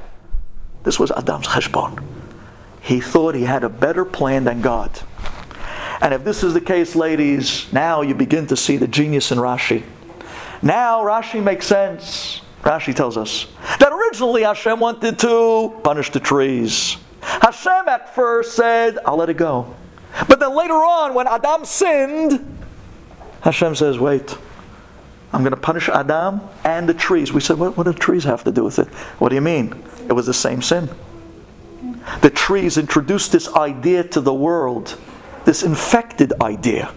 This 0.84 1.00
was 1.00 1.12
Adam's 1.12 1.48
cheshbon. 1.48 2.04
He 2.82 3.00
thought 3.00 3.36
he 3.36 3.44
had 3.44 3.64
a 3.64 3.70
better 3.70 4.04
plan 4.04 4.44
than 4.44 4.62
God. 4.62 4.92
And 6.02 6.14
if 6.14 6.24
this 6.24 6.44
is 6.44 6.54
the 6.54 6.62
case, 6.62 6.96
ladies, 6.96 7.72
now 7.72 8.02
you 8.02 8.14
begin 8.14 8.48
to 8.48 8.58
see 8.58 8.76
the 8.76 8.88
genius 8.88 9.32
in 9.32 9.38
Rashi. 9.38 9.84
Now 10.62 11.02
Rashi 11.02 11.42
makes 11.42 11.66
sense. 11.66 12.42
Rashi 12.64 12.94
tells 12.96 13.18
us 13.18 13.48
that 13.80 13.92
originally 13.92 14.44
Hashem 14.44 14.80
wanted 14.80 15.20
to 15.20 15.74
punish 15.84 16.12
the 16.12 16.20
trees. 16.20 16.98
Hashem 17.22 17.88
at 17.88 18.14
first 18.14 18.56
said, 18.56 19.00
I'll 19.06 19.18
let 19.18 19.30
it 19.30 19.38
go. 19.38 19.74
But 20.28 20.40
then 20.40 20.56
later 20.56 20.74
on, 20.74 21.14
when 21.14 21.28
Adam 21.28 21.66
sinned, 21.66 22.46
Hashem 23.42 23.76
says, 23.76 24.00
Wait, 24.00 24.38
I'm 25.34 25.42
going 25.42 25.52
to 25.52 25.58
punish 25.58 25.90
Adam 25.90 26.42
and 26.64 26.88
the 26.88 26.94
trees. 26.94 27.34
We 27.34 27.42
said, 27.42 27.58
what, 27.58 27.76
what 27.76 27.86
do 27.86 27.92
the 27.92 28.00
trees 28.00 28.24
have 28.24 28.44
to 28.44 28.52
do 28.52 28.64
with 28.64 28.78
it? 28.78 28.88
What 29.18 29.30
do 29.30 29.36
you 29.36 29.42
mean? 29.42 29.74
It 30.08 30.14
was 30.14 30.26
the 30.26 30.34
same 30.34 30.62
sin. 30.62 30.90
The 32.22 32.30
trees 32.30 32.78
introduced 32.78 33.32
this 33.32 33.48
idea 33.54 34.04
to 34.04 34.22
the 34.22 34.34
world, 34.34 34.98
this 35.46 35.64
infected 35.64 36.34
idea 36.42 36.94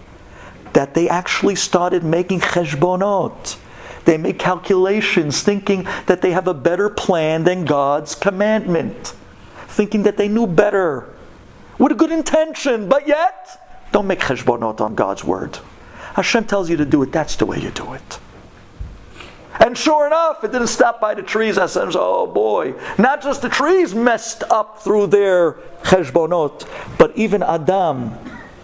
that 0.73 0.93
they 0.93 1.09
actually 1.09 1.55
started 1.55 2.03
making 2.03 2.39
cheshbonot. 2.39 3.57
They 4.05 4.17
make 4.17 4.37
calculations 4.37 5.41
thinking 5.41 5.87
that 6.05 6.21
they 6.21 6.31
have 6.31 6.47
a 6.47 6.53
better 6.53 6.89
plan 6.89 7.43
than 7.43 7.65
God's 7.65 8.15
commandment, 8.15 9.15
thinking 9.67 10.03
that 10.03 10.17
they 10.17 10.27
knew 10.27 10.45
better 10.45 11.13
with 11.79 11.91
a 11.91 11.95
good 11.95 12.11
intention, 12.11 12.87
but 12.87 13.07
yet 13.07 13.87
don't 13.91 14.07
make 14.07 14.19
cheshbonot 14.19 14.81
on 14.81 14.95
God's 14.95 15.23
word. 15.23 15.57
Hashem 16.13 16.45
tells 16.45 16.69
you 16.69 16.77
to 16.77 16.85
do 16.85 17.03
it, 17.03 17.11
that's 17.11 17.35
the 17.35 17.45
way 17.45 17.59
you 17.59 17.71
do 17.71 17.93
it. 17.93 18.19
And 19.59 19.77
sure 19.77 20.07
enough, 20.07 20.43
it 20.43 20.51
didn't 20.51 20.67
stop 20.67 21.01
by 21.01 21.13
the 21.13 21.23
trees. 21.23 21.55
Hashem 21.55 21.91
said, 21.91 21.99
oh 21.99 22.27
boy, 22.27 22.75
not 22.97 23.21
just 23.21 23.41
the 23.41 23.49
trees 23.49 23.95
messed 23.95 24.43
up 24.49 24.81
through 24.81 25.07
their 25.07 25.53
cheshbonot, 25.83 26.67
but 26.97 27.17
even 27.17 27.41
Adam 27.43 28.17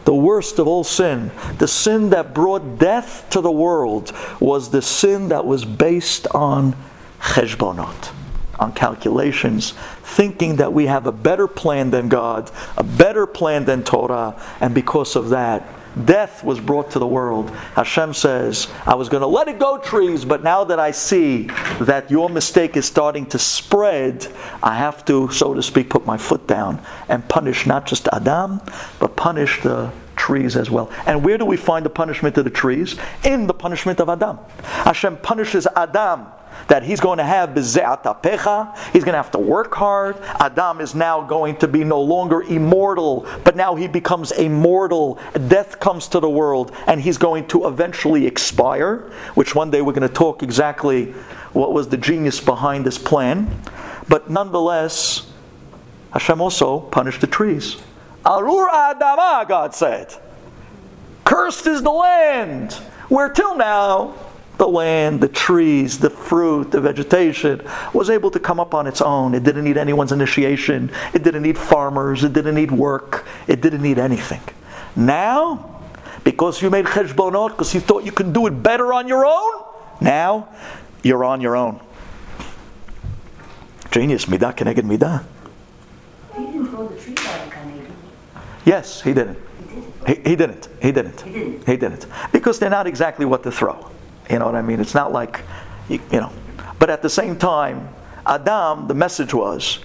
the 0.05 0.13
worst 0.13 0.59
of 0.59 0.67
all 0.67 0.83
sin, 0.83 1.31
the 1.59 1.67
sin 1.67 2.09
that 2.09 2.33
brought 2.33 2.77
death 2.77 3.25
to 3.29 3.41
the 3.41 3.51
world, 3.51 4.11
was 4.39 4.69
the 4.69 4.81
sin 4.81 5.29
that 5.29 5.45
was 5.45 5.63
based 5.63 6.27
on 6.27 6.75
cheshbonot, 7.21 8.11
on 8.59 8.73
calculations, 8.73 9.71
thinking 10.03 10.57
that 10.57 10.73
we 10.73 10.87
have 10.87 11.07
a 11.07 11.11
better 11.11 11.47
plan 11.47 11.89
than 11.91 12.09
God, 12.09 12.51
a 12.77 12.83
better 12.83 13.25
plan 13.25 13.65
than 13.65 13.83
Torah, 13.83 14.39
and 14.59 14.75
because 14.75 15.15
of 15.15 15.29
that, 15.29 15.67
death 16.05 16.43
was 16.43 16.59
brought 16.59 16.91
to 16.91 16.99
the 16.99 17.07
world. 17.07 17.49
Hashem 17.75 18.13
says, 18.13 18.67
I 18.85 18.95
was 18.95 19.09
going 19.09 19.21
to 19.21 19.27
let 19.27 19.47
it 19.47 19.59
go, 19.59 19.77
trees, 19.77 20.25
but 20.25 20.43
now 20.43 20.63
that 20.63 20.79
I 20.79 20.91
see 20.91 21.43
that 21.81 22.09
your 22.09 22.29
mistake 22.29 22.75
is 22.77 22.85
starting 22.85 23.25
to 23.27 23.39
spread, 23.39 24.27
I 24.61 24.75
have 24.75 25.05
to, 25.05 25.29
so 25.31 25.53
to 25.53 25.63
speak, 25.63 25.89
put 25.89 26.05
my 26.05 26.17
foot 26.17 26.47
down 26.47 26.81
and 27.09 27.27
punish 27.29 27.65
not 27.65 27.85
just 27.85 28.07
Adam, 28.11 28.61
but 28.99 29.15
punish 29.15 29.61
the 29.61 29.91
trees 30.15 30.55
as 30.55 30.69
well. 30.69 30.91
And 31.05 31.23
where 31.23 31.37
do 31.37 31.45
we 31.45 31.57
find 31.57 31.85
the 31.85 31.89
punishment 31.89 32.37
of 32.37 32.43
the 32.43 32.49
trees? 32.49 32.95
In 33.23 33.47
the 33.47 33.53
punishment 33.53 33.99
of 33.99 34.09
Adam. 34.09 34.39
Hashem 34.61 35.17
punishes 35.17 35.67
Adam 35.75 36.27
that 36.67 36.83
he's 36.83 36.99
going 36.99 37.17
to 37.17 37.23
have 37.23 37.49
pecha. 37.49 38.77
He's 38.93 39.03
going 39.03 39.13
to 39.13 39.17
have 39.17 39.31
to 39.31 39.39
work 39.39 39.73
hard. 39.73 40.17
Adam 40.39 40.81
is 40.81 40.95
now 40.95 41.21
going 41.21 41.57
to 41.57 41.67
be 41.67 41.83
no 41.83 42.01
longer 42.01 42.41
immortal, 42.41 43.27
but 43.43 43.55
now 43.55 43.75
he 43.75 43.87
becomes 43.87 44.31
a 44.37 44.47
mortal. 44.49 45.19
Death 45.47 45.79
comes 45.79 46.07
to 46.09 46.19
the 46.19 46.29
world, 46.29 46.75
and 46.87 47.01
he's 47.01 47.17
going 47.17 47.47
to 47.47 47.67
eventually 47.67 48.25
expire. 48.25 49.11
Which 49.35 49.55
one 49.55 49.71
day 49.71 49.81
we're 49.81 49.93
going 49.93 50.07
to 50.07 50.13
talk 50.13 50.43
exactly 50.43 51.13
what 51.53 51.73
was 51.73 51.87
the 51.87 51.97
genius 51.97 52.39
behind 52.39 52.85
this 52.85 52.97
plan. 52.97 53.49
But 54.07 54.29
nonetheless, 54.29 55.31
Hashem 56.11 56.41
also 56.41 56.79
punished 56.79 57.21
the 57.21 57.27
trees. 57.27 57.77
Arur 58.25 58.69
Adama, 58.69 59.47
God 59.47 59.73
said. 59.73 60.13
Cursed 61.25 61.67
is 61.67 61.81
the 61.81 61.91
land, 61.91 62.73
where 63.09 63.29
till 63.29 63.55
now 63.55 64.13
the 64.63 64.69
land, 64.69 65.19
the 65.19 65.27
trees, 65.27 65.99
the 65.99 66.09
fruit, 66.09 66.71
the 66.71 66.79
vegetation 66.79 67.61
was 67.91 68.09
able 68.09 68.31
to 68.31 68.39
come 68.39 68.61
up 68.61 68.73
on 68.73 68.87
its 68.87 69.01
own. 69.01 69.33
It 69.33 69.43
didn't 69.43 69.65
need 69.65 69.75
anyone's 69.75 70.13
initiation. 70.13 70.89
It 71.13 71.21
didn't 71.21 71.43
need 71.43 71.57
farmers. 71.57 72.23
It 72.23 72.31
didn't 72.31 72.55
need 72.55 72.71
work. 72.71 73.25
It 73.45 73.59
didn't 73.59 73.81
need 73.81 73.99
anything. 73.99 74.39
Now, 74.95 75.81
because 76.23 76.61
you 76.61 76.69
made 76.69 76.85
cheshbonot, 76.85 77.49
because 77.49 77.73
you 77.73 77.81
thought 77.81 78.05
you 78.05 78.13
could 78.13 78.31
do 78.31 78.47
it 78.47 78.51
better 78.51 78.93
on 78.93 79.09
your 79.09 79.25
own, 79.25 79.63
now 79.99 80.47
you're 81.03 81.25
on 81.25 81.41
your 81.41 81.57
own. 81.57 81.81
Genius, 83.91 84.27
midah 84.27 84.55
keneged 84.55 84.87
midah. 84.87 85.25
He 86.37 86.45
didn't 86.45 86.67
throw 86.67 86.87
the 86.87 87.21
out 87.27 87.47
of 87.47 88.65
Yes, 88.65 89.01
he 89.01 89.13
didn't. 89.13 89.39
He 89.67 89.75
did. 89.75 90.23
He, 90.23 90.29
he 90.29 90.35
didn't. 90.37 90.69
He 90.81 90.91
didn't. 90.93 91.21
He 91.21 91.31
didn't. 91.33 91.67
He 91.67 91.75
didn't. 91.75 92.05
Because 92.31 92.59
they're 92.59 92.69
not 92.69 92.87
exactly 92.87 93.25
what 93.25 93.43
to 93.43 93.51
throw. 93.51 93.89
You 94.29 94.39
know 94.39 94.45
what 94.45 94.55
I 94.55 94.61
mean? 94.61 94.79
It's 94.79 94.95
not 94.95 95.11
like, 95.11 95.41
you, 95.89 95.99
you 96.11 96.19
know. 96.19 96.31
But 96.79 96.89
at 96.89 97.01
the 97.01 97.09
same 97.09 97.37
time, 97.37 97.89
Adam, 98.25 98.87
the 98.87 98.93
message 98.93 99.33
was 99.33 99.79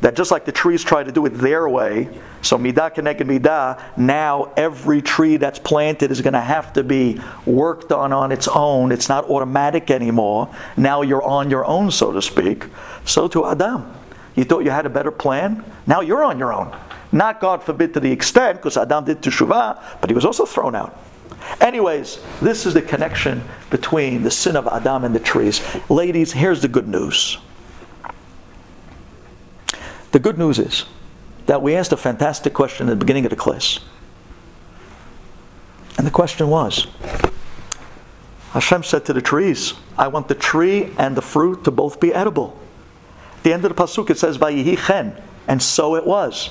that 0.00 0.16
just 0.16 0.30
like 0.30 0.44
the 0.44 0.52
trees 0.52 0.82
try 0.82 1.04
to 1.04 1.12
do 1.12 1.24
it 1.26 1.30
their 1.30 1.68
way, 1.68 2.08
so 2.42 2.58
midah 2.58 2.94
keneged 2.94 3.20
midah, 3.20 3.80
now 3.96 4.52
every 4.56 5.00
tree 5.00 5.36
that's 5.36 5.60
planted 5.60 6.10
is 6.10 6.20
going 6.20 6.32
to 6.32 6.40
have 6.40 6.72
to 6.72 6.82
be 6.82 7.20
worked 7.46 7.92
on 7.92 8.12
on 8.12 8.32
its 8.32 8.48
own. 8.48 8.90
It's 8.90 9.08
not 9.08 9.30
automatic 9.30 9.90
anymore. 9.90 10.52
Now 10.76 11.02
you're 11.02 11.22
on 11.22 11.50
your 11.50 11.64
own, 11.64 11.90
so 11.90 12.12
to 12.12 12.20
speak. 12.20 12.66
So 13.04 13.28
to 13.28 13.46
Adam. 13.46 13.94
You 14.34 14.44
thought 14.44 14.64
you 14.64 14.70
had 14.70 14.86
a 14.86 14.90
better 14.90 15.10
plan? 15.10 15.64
Now 15.86 16.00
you're 16.00 16.24
on 16.24 16.38
your 16.38 16.52
own. 16.52 16.74
Not, 17.12 17.40
God 17.40 17.62
forbid, 17.62 17.92
to 17.94 18.00
the 18.00 18.10
extent, 18.10 18.56
because 18.58 18.76
Adam 18.76 19.04
did 19.04 19.20
teshuvah, 19.20 20.00
but 20.00 20.08
he 20.08 20.14
was 20.14 20.24
also 20.24 20.46
thrown 20.46 20.74
out. 20.74 20.98
Anyways, 21.60 22.20
this 22.40 22.66
is 22.66 22.74
the 22.74 22.82
connection 22.82 23.42
between 23.70 24.22
the 24.22 24.30
sin 24.30 24.56
of 24.56 24.66
Adam 24.66 25.04
and 25.04 25.14
the 25.14 25.20
trees. 25.20 25.60
Ladies, 25.88 26.32
here's 26.32 26.62
the 26.62 26.68
good 26.68 26.88
news. 26.88 27.38
The 30.12 30.18
good 30.18 30.38
news 30.38 30.58
is 30.58 30.84
that 31.46 31.62
we 31.62 31.74
asked 31.74 31.92
a 31.92 31.96
fantastic 31.96 32.52
question 32.52 32.88
at 32.88 32.90
the 32.90 33.04
beginning 33.04 33.24
of 33.24 33.30
the 33.30 33.36
class. 33.36 33.78
And 35.98 36.06
the 36.06 36.10
question 36.10 36.48
was 36.48 36.86
Hashem 38.50 38.82
said 38.82 39.06
to 39.06 39.12
the 39.12 39.22
trees, 39.22 39.74
I 39.96 40.08
want 40.08 40.28
the 40.28 40.34
tree 40.34 40.92
and 40.98 41.16
the 41.16 41.22
fruit 41.22 41.64
to 41.64 41.70
both 41.70 42.00
be 42.00 42.12
edible. 42.12 42.58
At 43.38 43.42
the 43.44 43.52
end 43.52 43.64
of 43.64 43.74
the 43.74 43.82
Pasuk 43.82 44.10
it 44.10 44.18
says, 44.18 44.36
Vayihi 44.36 45.22
and 45.48 45.62
so 45.62 45.96
it 45.96 46.06
was. 46.06 46.50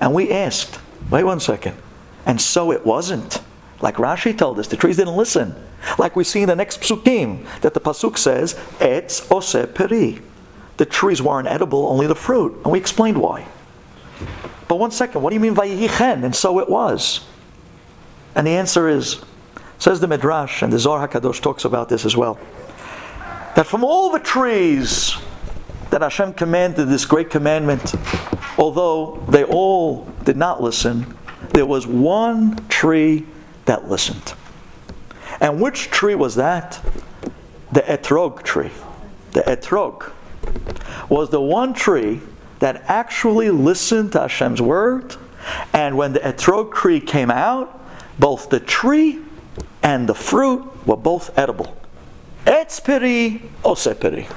And 0.00 0.14
we 0.14 0.30
asked, 0.30 0.78
wait 1.10 1.24
one 1.24 1.40
second, 1.40 1.76
and 2.26 2.40
so 2.40 2.70
it 2.70 2.84
wasn't. 2.84 3.40
Like 3.80 3.96
Rashi 3.96 4.36
told 4.36 4.58
us, 4.58 4.68
the 4.68 4.76
trees 4.76 4.96
didn't 4.96 5.16
listen. 5.16 5.54
Like 5.98 6.16
we 6.16 6.24
see 6.24 6.42
in 6.42 6.48
the 6.48 6.56
next 6.56 6.80
psukim, 6.80 7.46
that 7.60 7.74
the 7.74 7.80
pasuk 7.80 8.18
says, 8.18 8.54
"Etz 8.80 9.30
ose 9.30 9.66
peri." 9.72 10.20
The 10.76 10.86
trees 10.86 11.22
weren't 11.22 11.48
edible, 11.48 11.86
only 11.86 12.06
the 12.06 12.14
fruit, 12.14 12.52
and 12.64 12.72
we 12.72 12.78
explained 12.78 13.18
why. 13.18 13.46
But 14.68 14.76
one 14.76 14.90
second, 14.90 15.22
what 15.22 15.30
do 15.30 15.34
you 15.34 15.40
mean 15.40 15.54
vayichen? 15.54 16.24
And 16.24 16.34
so 16.34 16.60
it 16.60 16.68
was. 16.68 17.26
And 18.34 18.46
the 18.46 18.52
answer 18.52 18.88
is, 18.88 19.20
says 19.78 20.00
the 20.00 20.06
Midrash, 20.06 20.62
and 20.62 20.72
the 20.72 20.78
Zohar 20.78 21.06
Hakadosh 21.08 21.40
talks 21.40 21.64
about 21.64 21.88
this 21.88 22.04
as 22.04 22.16
well, 22.16 22.38
that 23.54 23.66
from 23.66 23.82
all 23.82 24.10
the 24.10 24.20
trees 24.20 25.16
that 25.90 26.02
Hashem 26.02 26.34
commanded 26.34 26.88
this 26.88 27.06
great 27.06 27.30
commandment, 27.30 27.94
although 28.58 29.24
they 29.28 29.44
all 29.44 30.04
did 30.24 30.36
not 30.36 30.62
listen, 30.62 31.06
there 31.54 31.66
was 31.66 31.86
one 31.86 32.56
tree 32.68 33.26
that 33.68 33.88
listened. 33.88 34.34
And 35.40 35.60
which 35.60 35.90
tree 35.90 36.16
was 36.16 36.34
that? 36.34 36.80
The 37.72 37.82
etrog 37.82 38.42
tree. 38.42 38.72
The 39.32 39.42
etrog 39.42 40.10
was 41.08 41.30
the 41.30 41.40
one 41.40 41.74
tree 41.74 42.20
that 42.58 42.82
actually 42.86 43.50
listened 43.50 44.12
to 44.12 44.20
Hashem's 44.20 44.60
word. 44.60 45.14
And 45.72 45.96
when 45.96 46.12
the 46.12 46.20
etrog 46.20 46.74
tree 46.74 47.00
came 47.00 47.30
out, 47.30 47.80
both 48.18 48.50
the 48.50 48.58
tree 48.60 49.20
and 49.82 50.08
the 50.08 50.14
fruit 50.14 50.86
were 50.86 50.96
both 50.96 51.38
edible. 51.38 51.76
Etz 52.46 52.82
peri. 52.82 54.28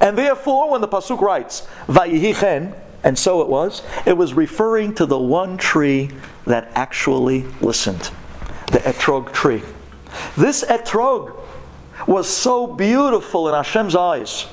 And 0.00 0.18
therefore, 0.18 0.70
when 0.70 0.80
the 0.80 0.88
pasuk 0.88 1.20
writes 1.20 1.66
"Vayihi 1.86 2.34
chen," 2.38 2.74
and 3.04 3.18
so 3.18 3.40
it 3.40 3.48
was, 3.48 3.82
it 4.04 4.16
was 4.16 4.34
referring 4.34 4.94
to 4.96 5.06
the 5.06 5.18
one 5.18 5.56
tree 5.56 6.10
that 6.46 6.70
actually 6.74 7.44
listened, 7.60 8.10
the 8.74 8.80
etrog 8.80 9.32
tree. 9.32 9.62
This 10.36 10.64
etrog 10.64 11.38
was 12.08 12.28
so 12.28 12.66
beautiful 12.66 13.48
in 13.48 13.54
Hashem's 13.54 13.94
eyes 13.94 14.46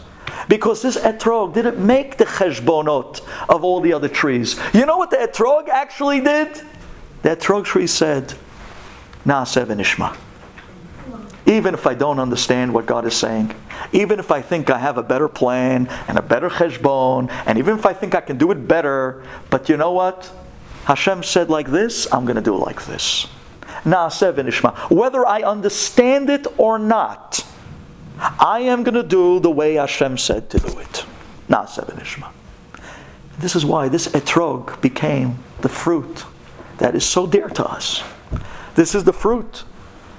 because 0.48 0.84
this 0.84 0.96
etrog 0.96 1.56
didn't 1.56 1.84
make 1.84 2.18
the 2.18 2.26
cheshbonot 2.26 3.22
of 3.50 3.64
all 3.64 3.82
the 3.82 3.92
other 3.94 4.08
trees. 4.08 4.60
You 4.74 4.86
know 4.86 4.98
what 4.98 5.10
the 5.10 5.18
etrog 5.18 5.70
actually 5.70 6.20
did? 6.20 6.62
The 7.24 7.36
etrog 7.36 7.66
tree 7.66 7.88
said, 7.88 8.36
"Naaseh 9.26 9.66
v'nishma." 9.66 10.16
Even 11.48 11.74
if 11.74 11.88
I 11.88 11.96
don't 11.96 12.20
understand 12.20 12.72
what 12.72 12.86
God 12.86 13.08
is 13.08 13.16
saying, 13.16 13.56
even 13.92 14.20
if 14.20 14.30
I 14.32 14.44
think 14.44 14.70
I 14.70 14.78
have 14.78 15.00
a 15.00 15.04
better 15.04 15.28
plan 15.28 15.88
and 16.08 16.20
a 16.20 16.22
better 16.22 16.50
cheshbon, 16.50 17.32
and 17.48 17.58
even 17.58 17.76
if 17.80 17.88
I 17.88 17.94
think 17.94 18.14
I 18.14 18.22
can 18.22 18.38
do 18.38 18.52
it 18.52 18.68
better, 18.68 19.24
but 19.50 19.68
you 19.68 19.78
know 19.78 19.94
what? 19.94 20.32
Hashem 20.86 21.24
said 21.24 21.50
like 21.50 21.72
this, 21.72 22.08
I'm 22.14 22.26
going 22.26 22.36
to 22.36 22.42
do 22.42 22.54
it 22.54 22.60
like 22.60 22.86
this. 22.86 23.26
Naaseh 23.86 24.34
v'nishma. 24.34 24.76
Whether 24.92 25.26
I 25.26 25.42
understand 25.42 26.30
it 26.30 26.48
or 26.58 26.78
not, 26.78 27.46
I 28.20 28.62
am 28.62 28.84
going 28.84 28.96
to 28.96 29.04
do 29.04 29.40
the 29.40 29.50
way 29.50 29.76
Hashem 29.76 30.18
said 30.18 30.50
to 30.52 30.60
do 30.60 30.80
it. 30.80 31.06
Naaseh 31.50 31.86
v'nishma. 31.86 32.30
This 33.40 33.56
is 33.56 33.66
why 33.66 33.90
this 33.90 34.08
etrog 34.10 34.80
became 34.82 35.40
the 35.62 35.70
fruit 35.70 36.26
that 36.78 36.96
is 36.96 37.04
so 37.04 37.26
dear 37.26 37.50
to 37.50 37.66
us. 37.66 38.04
This 38.76 38.94
is 38.94 39.04
the 39.04 39.14
fruit. 39.14 39.64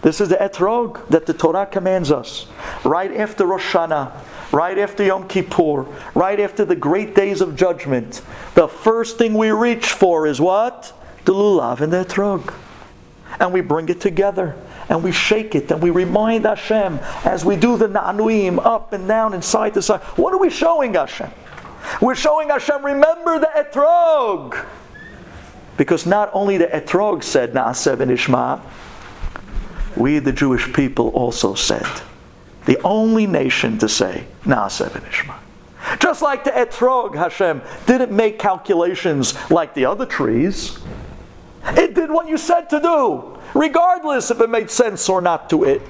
This 0.03 0.21
is 0.21 0.29
the 0.29 0.37
etrog 0.37 1.07
that 1.09 1.27
the 1.27 1.33
Torah 1.33 1.67
commands 1.67 2.11
us. 2.11 2.47
Right 2.85 3.17
after 3.17 3.47
Rosh 3.47 3.73
Hashanah, 3.73 4.13
right 4.53 4.77
after 4.77 5.05
Yom 5.05 5.29
Kippur, 5.29 5.87
right 6.15 6.41
after 6.41 6.65
the 6.65 6.75
great 6.75 7.15
days 7.15 7.41
of 7.41 7.55
judgment, 7.55 8.23
the 8.57 8.67
first 8.67 9.17
thing 9.19 9.35
we 9.35 9.51
reach 9.53 9.93
for 9.93 10.27
is 10.27 10.41
what? 10.41 10.93
The 11.25 11.33
lulav 11.33 11.81
and 11.81 11.93
the 11.93 12.05
etrog. 12.05 12.53
And 13.41 13.53
we 13.53 13.61
bring 13.61 13.89
it 13.89 14.01
together 14.01 14.57
and 14.89 15.03
we 15.03 15.13
shake 15.13 15.55
it 15.55 15.71
and 15.71 15.81
we 15.83 15.91
remind 15.91 16.45
Hashem 16.45 16.99
as 17.25 17.45
we 17.45 17.57
do 17.57 17.77
the 17.77 17.89
na'anuim 17.89 18.65
up 18.65 18.93
and 18.93 19.09
down 19.09 19.35
and 19.35 19.43
side 19.43 19.75
to 19.75 19.83
side. 19.83 20.01
What 20.17 20.35
are 20.35 20.39
we 20.39 20.51
showing 20.51 20.95
Hashem? 20.95 21.31
We're 22.01 22.15
showing 22.15 22.49
Hashem, 22.49 22.85
remember 22.85 23.39
the 23.39 23.51
etrog. 23.55 24.65
Because 25.77 26.07
not 26.07 26.31
only 26.33 26.59
the 26.59 26.67
etrog 26.67 27.23
said 27.23 27.53
Naaseh 27.53 27.97
v'nishma, 27.97 28.61
we 29.97 30.19
the 30.19 30.33
Jewish 30.33 30.73
people 30.73 31.09
also 31.09 31.55
said, 31.55 31.87
the 32.67 32.81
only 32.83 33.27
nation 33.27 33.79
to 33.79 33.89
say 33.89 34.25
Naaseh 34.45 34.91
v'nishma. 34.91 35.37
Just 35.99 36.23
like 36.23 36.45
the 36.45 36.51
etrog, 36.51 37.15
Hashem 37.15 37.63
didn't 37.87 38.13
make 38.13 38.39
calculations 38.39 39.35
like 39.51 39.75
the 39.75 39.87
other 39.87 40.07
trees. 40.07 40.79
It 41.65 41.95
did 41.95 42.11
what 42.11 42.29
you 42.29 42.37
said 42.37 42.69
to 42.71 42.81
do, 42.81 43.39
regardless 43.55 44.31
if 44.31 44.41
it 44.41 44.51
made 44.51 44.71
sense 44.71 45.09
or 45.09 45.21
not 45.21 45.49
to 45.51 45.65
it. 45.65 45.83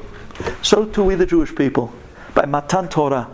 So 0.62 0.84
too 0.84 1.04
we 1.04 1.14
the 1.14 1.26
Jewish 1.26 1.54
people. 1.54 1.92
By 2.34 2.46
Matan 2.46 2.88
Torah, 2.88 3.28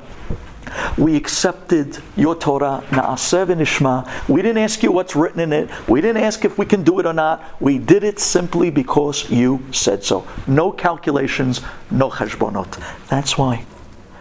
we 0.97 1.16
accepted 1.16 1.99
your 2.16 2.34
Torah, 2.34 2.82
Naaseh 2.89 3.47
v'nishma. 3.47 4.28
We 4.28 4.43
didn't 4.43 4.62
ask 4.62 4.82
you 4.82 4.93
what's 4.93 5.16
written 5.16 5.41
in 5.41 5.53
it. 5.53 5.70
We 5.89 6.01
didn't 6.01 6.22
ask 6.22 6.45
if 6.45 6.59
we 6.59 6.66
can 6.66 6.82
do 6.82 6.99
it 6.99 7.07
or 7.07 7.12
not. 7.12 7.43
We 7.61 7.78
did 7.78 8.05
it 8.05 8.18
simply 8.18 8.70
because 8.70 9.30
you 9.30 9.64
said 9.72 10.05
so. 10.05 10.26
No 10.47 10.72
calculations, 10.72 11.62
no 11.91 12.11
cheshbonot. 12.11 12.82
That's 13.09 13.39
why 13.39 13.64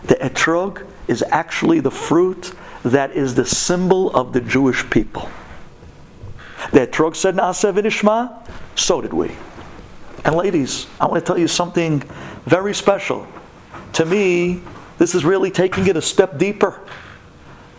the 0.03 0.15
etrog 0.15 0.86
is 1.07 1.24
actually 1.30 1.80
the 1.80 1.91
fruit 1.91 2.53
that 2.84 3.11
is 3.11 3.36
the 3.36 3.45
symbol 3.45 4.11
of 4.15 4.34
the 4.34 4.41
Jewish 4.41 4.89
people. 4.89 5.30
The 6.72 6.88
etrog 6.88 7.15
said 7.15 7.36
Naaseh 7.36 7.74
v'nishma. 7.74 8.47
So 8.76 9.01
did 9.01 9.13
we. 9.13 9.32
And 10.26 10.36
ladies, 10.36 10.88
I 10.99 11.05
want 11.05 11.24
to 11.24 11.26
tell 11.26 11.38
you 11.38 11.47
something 11.47 11.99
very 12.45 12.74
special. 12.74 13.28
To 13.93 14.05
me, 14.05 14.61
This 14.97 15.13
is 15.13 15.24
really 15.24 15.51
taking 15.51 15.88
it 15.88 15.95
a 15.95 16.01
step 16.01 16.38
deeper. 16.38 16.80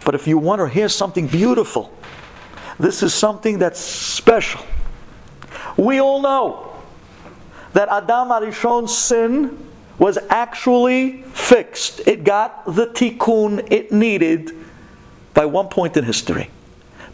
But 0.05 0.15
if 0.15 0.27
you 0.27 0.39
want 0.39 0.61
to 0.61 0.69
hear 0.69 0.89
something 0.89 1.27
beautiful, 1.27 1.93
this 2.79 3.03
is 3.03 3.13
something 3.13 3.59
that's 3.59 3.81
special. 3.81 4.65
We 5.77 6.01
all 6.01 6.23
know 6.23 6.77
that 7.73 7.89
Adam 7.89 8.29
Arishon's 8.29 8.97
sin 8.97 9.67
was 9.99 10.17
actually 10.31 11.23
fixed. 11.35 12.07
It 12.07 12.23
got 12.23 12.65
the 12.67 12.87
tikkun 12.87 13.71
it 13.71 13.91
needed 13.91 14.53
by 15.35 15.45
one 15.47 15.69
point 15.69 15.97
in 15.97 16.05
history, 16.05 16.51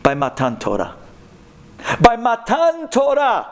by 0.03 0.15
Matan 0.15 0.59
Torah. 0.59 0.95
By 2.01 2.17
Matan 2.17 2.89
Torah, 2.89 3.45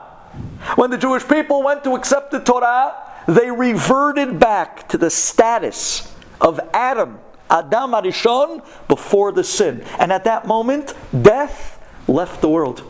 when 0.77 0.91
the 0.91 0.99
Jewish 0.99 1.27
people 1.27 1.63
went 1.63 1.85
to 1.85 1.95
accept 1.95 2.31
the 2.31 2.41
Torah, 2.41 2.95
they 3.27 3.51
reverted 3.51 4.39
back 4.39 4.89
to 4.89 4.99
the 4.99 5.11
status 5.11 6.15
of 6.41 6.59
Adam, 6.73 7.19
Adam 7.51 7.93
Arishon, 7.93 8.65
before 8.89 9.33
the 9.33 9.45
sin. 9.45 9.85
And 9.99 10.13
at 10.13 10.25
that 10.25 10.47
moment, 10.47 10.95
death 11.23 11.79
left 12.09 12.41
the 12.41 12.49
world. 12.49 12.83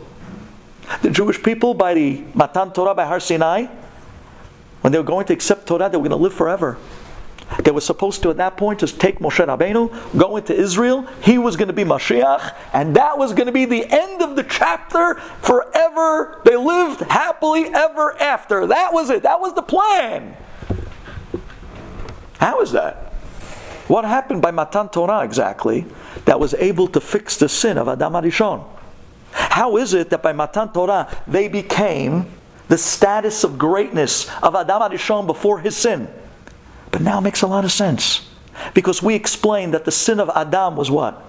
The 1.03 1.11
Jewish 1.11 1.43
people, 1.43 1.74
by 1.74 1.95
the 1.95 2.24
Matan 2.34 2.72
Torah 2.72 2.95
by 2.95 3.05
Har 3.05 3.20
Sinai, 3.20 3.66
when 4.80 4.93
they 4.93 4.99
were 4.99 5.05
going 5.05 5.26
to 5.26 5.32
accept 5.32 5.66
Torah, 5.66 5.88
they 5.88 5.97
were 5.97 6.09
going 6.09 6.18
to 6.18 6.22
live 6.22 6.34
forever. 6.34 6.76
They 7.64 7.70
were 7.70 7.80
supposed 7.80 8.22
to, 8.22 8.30
at 8.30 8.36
that 8.38 8.57
point, 8.57 8.80
just 8.80 9.00
take 9.00 9.18
Moshe 9.18 9.44
Rabbeinu, 9.44 10.18
go 10.18 10.36
into 10.36 10.55
Israel. 10.55 11.07
He 11.22 11.38
was 11.38 11.57
going 11.57 11.68
to 11.68 11.74
be 11.74 11.84
Mashiach, 11.84 12.55
and 12.72 12.96
that 12.96 13.18
was 13.18 13.32
going 13.34 13.46
to 13.46 13.53
be 13.53 13.64
the 13.64 13.84
end 13.88 14.22
of 14.22 14.36
the 14.36 14.42
chapter 14.44 15.16
forever. 15.42 16.40
They 16.44 16.57
lived 16.57 17.00
happily 17.03 17.66
ever 17.66 18.20
after. 18.20 18.66
That 18.66 18.92
was 18.92 19.11
it. 19.11 19.22
That 19.22 19.40
was 19.40 19.55
the 19.55 19.62
plan. 19.62 20.36
How 22.38 22.61
is 22.61 22.72
that? 22.72 23.12
What 23.88 24.05
happened 24.05 24.42
by 24.42 24.50
Matan 24.50 24.88
Torah 24.88 25.22
exactly 25.22 25.84
that 26.24 26.40
was 26.40 26.55
able 26.55 26.86
to 26.88 27.00
fix 27.00 27.36
the 27.36 27.48
sin 27.48 27.78
of 27.78 27.88
Adam 27.88 28.14
Arishon? 28.14 28.64
How 29.32 29.76
is 29.76 29.94
it 29.94 30.11
that 30.11 30.22
by 30.22 30.32
Matan 30.32 30.72
Torah 30.72 31.14
they 31.26 31.48
became 31.48 32.26
the 32.68 32.78
status 32.78 33.44
of 33.44 33.59
greatness 33.59 34.30
of 34.42 34.55
Adam 34.55 34.82
Arishon 34.82 35.26
before 35.26 35.59
his 35.61 35.76
sin? 35.76 36.09
But 36.93 37.01
now 37.01 37.18
it 37.18 37.22
makes 37.22 37.43
a 37.43 37.49
lot 37.49 37.64
of 37.64 37.72
sense. 37.72 38.28
Because 38.74 39.03
we 39.03 39.14
explained 39.14 39.74
that 39.74 39.84
the 39.84 39.90
sin 39.90 40.20
of 40.20 40.30
Adam 40.34 40.76
was 40.76 40.90
what? 40.90 41.24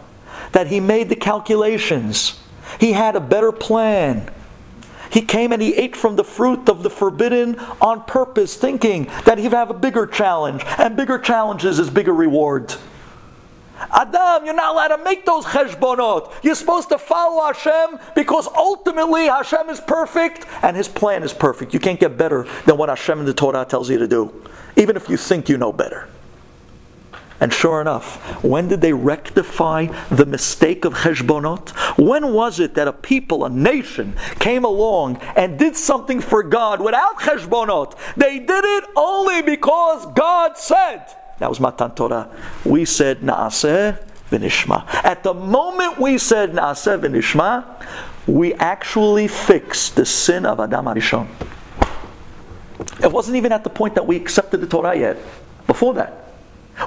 That 0.51 0.67
he 0.67 0.79
made 0.79 1.09
the 1.09 1.15
calculations. 1.15 2.39
He 2.79 2.91
had 2.91 3.15
a 3.15 3.19
better 3.19 3.51
plan. 3.51 4.29
He 5.09 5.21
came 5.21 5.51
and 5.51 5.61
he 5.61 5.75
ate 5.75 5.95
from 5.95 6.15
the 6.15 6.23
fruit 6.23 6.69
of 6.69 6.83
the 6.83 6.89
forbidden 6.89 7.57
on 7.81 8.03
purpose, 8.03 8.55
thinking 8.55 9.09
that 9.25 9.37
he'd 9.37 9.53
have 9.53 9.69
a 9.69 9.73
bigger 9.73 10.05
challenge, 10.07 10.63
and 10.77 10.95
bigger 10.97 11.19
challenges 11.19 11.79
is 11.79 11.89
bigger 11.89 12.13
reward. 12.13 12.75
Adam, 13.91 14.45
you're 14.45 14.55
not 14.55 14.73
allowed 14.73 14.95
to 14.95 15.03
make 15.03 15.25
those 15.25 15.45
cheshbonot. 15.45 16.31
You're 16.43 16.55
supposed 16.55 16.89
to 16.89 16.97
follow 16.97 17.45
Hashem 17.45 17.99
because 18.15 18.47
ultimately 18.55 19.25
Hashem 19.25 19.69
is 19.69 19.79
perfect 19.79 20.45
and 20.61 20.75
His 20.75 20.87
plan 20.87 21.23
is 21.23 21.33
perfect. 21.33 21.73
You 21.73 21.79
can't 21.79 21.99
get 21.99 22.17
better 22.17 22.47
than 22.65 22.77
what 22.77 22.89
Hashem 22.89 23.19
in 23.19 23.25
the 23.25 23.33
Torah 23.33 23.65
tells 23.65 23.89
you 23.89 23.99
to 23.99 24.07
do, 24.07 24.33
even 24.75 24.95
if 24.95 25.09
you 25.09 25.17
think 25.17 25.49
you 25.49 25.57
know 25.57 25.71
better. 25.71 26.07
And 27.39 27.51
sure 27.51 27.81
enough, 27.81 28.41
when 28.41 28.69
did 28.69 28.79
they 28.79 28.93
rectify 28.93 29.87
the 30.09 30.25
mistake 30.25 30.85
of 30.85 30.93
cheshbonot? 30.93 31.71
When 31.97 32.31
was 32.33 32.61
it 32.61 32.75
that 32.75 32.87
a 32.87 32.93
people, 32.93 33.43
a 33.43 33.49
nation, 33.49 34.15
came 34.39 34.63
along 34.63 35.17
and 35.35 35.59
did 35.59 35.75
something 35.75 36.21
for 36.21 36.41
God 36.41 36.79
without 36.79 37.19
cheshbonot? 37.19 37.97
They 38.15 38.39
did 38.39 38.63
it 38.63 38.85
only 38.95 39.41
because 39.41 40.05
God 40.13 40.57
said. 40.57 41.05
That 41.39 41.49
was 41.49 41.59
Matan 41.59 41.91
Torah. 41.95 42.29
We 42.63 42.85
said 42.85 43.19
Naaseh 43.19 43.99
v'nishma. 44.31 44.85
At 45.03 45.23
the 45.23 45.33
moment 45.33 45.99
we 45.99 46.17
said 46.17 46.53
Naaseh 46.53 46.99
v'nishma, 47.01 47.65
we 48.25 48.53
actually 48.53 49.27
fixed 49.27 49.97
the 49.97 50.05
sin 50.05 50.45
of 50.45 50.61
Adam 50.61 50.85
Arishon. 50.85 51.27
It 53.01 53.11
wasn't 53.11 53.37
even 53.37 53.51
at 53.51 53.63
the 53.63 53.69
point 53.69 53.95
that 53.95 54.05
we 54.05 54.15
accepted 54.15 54.61
the 54.61 54.67
Torah 54.67 54.95
yet. 54.97 55.17
Before 55.67 55.93
that. 55.95 56.33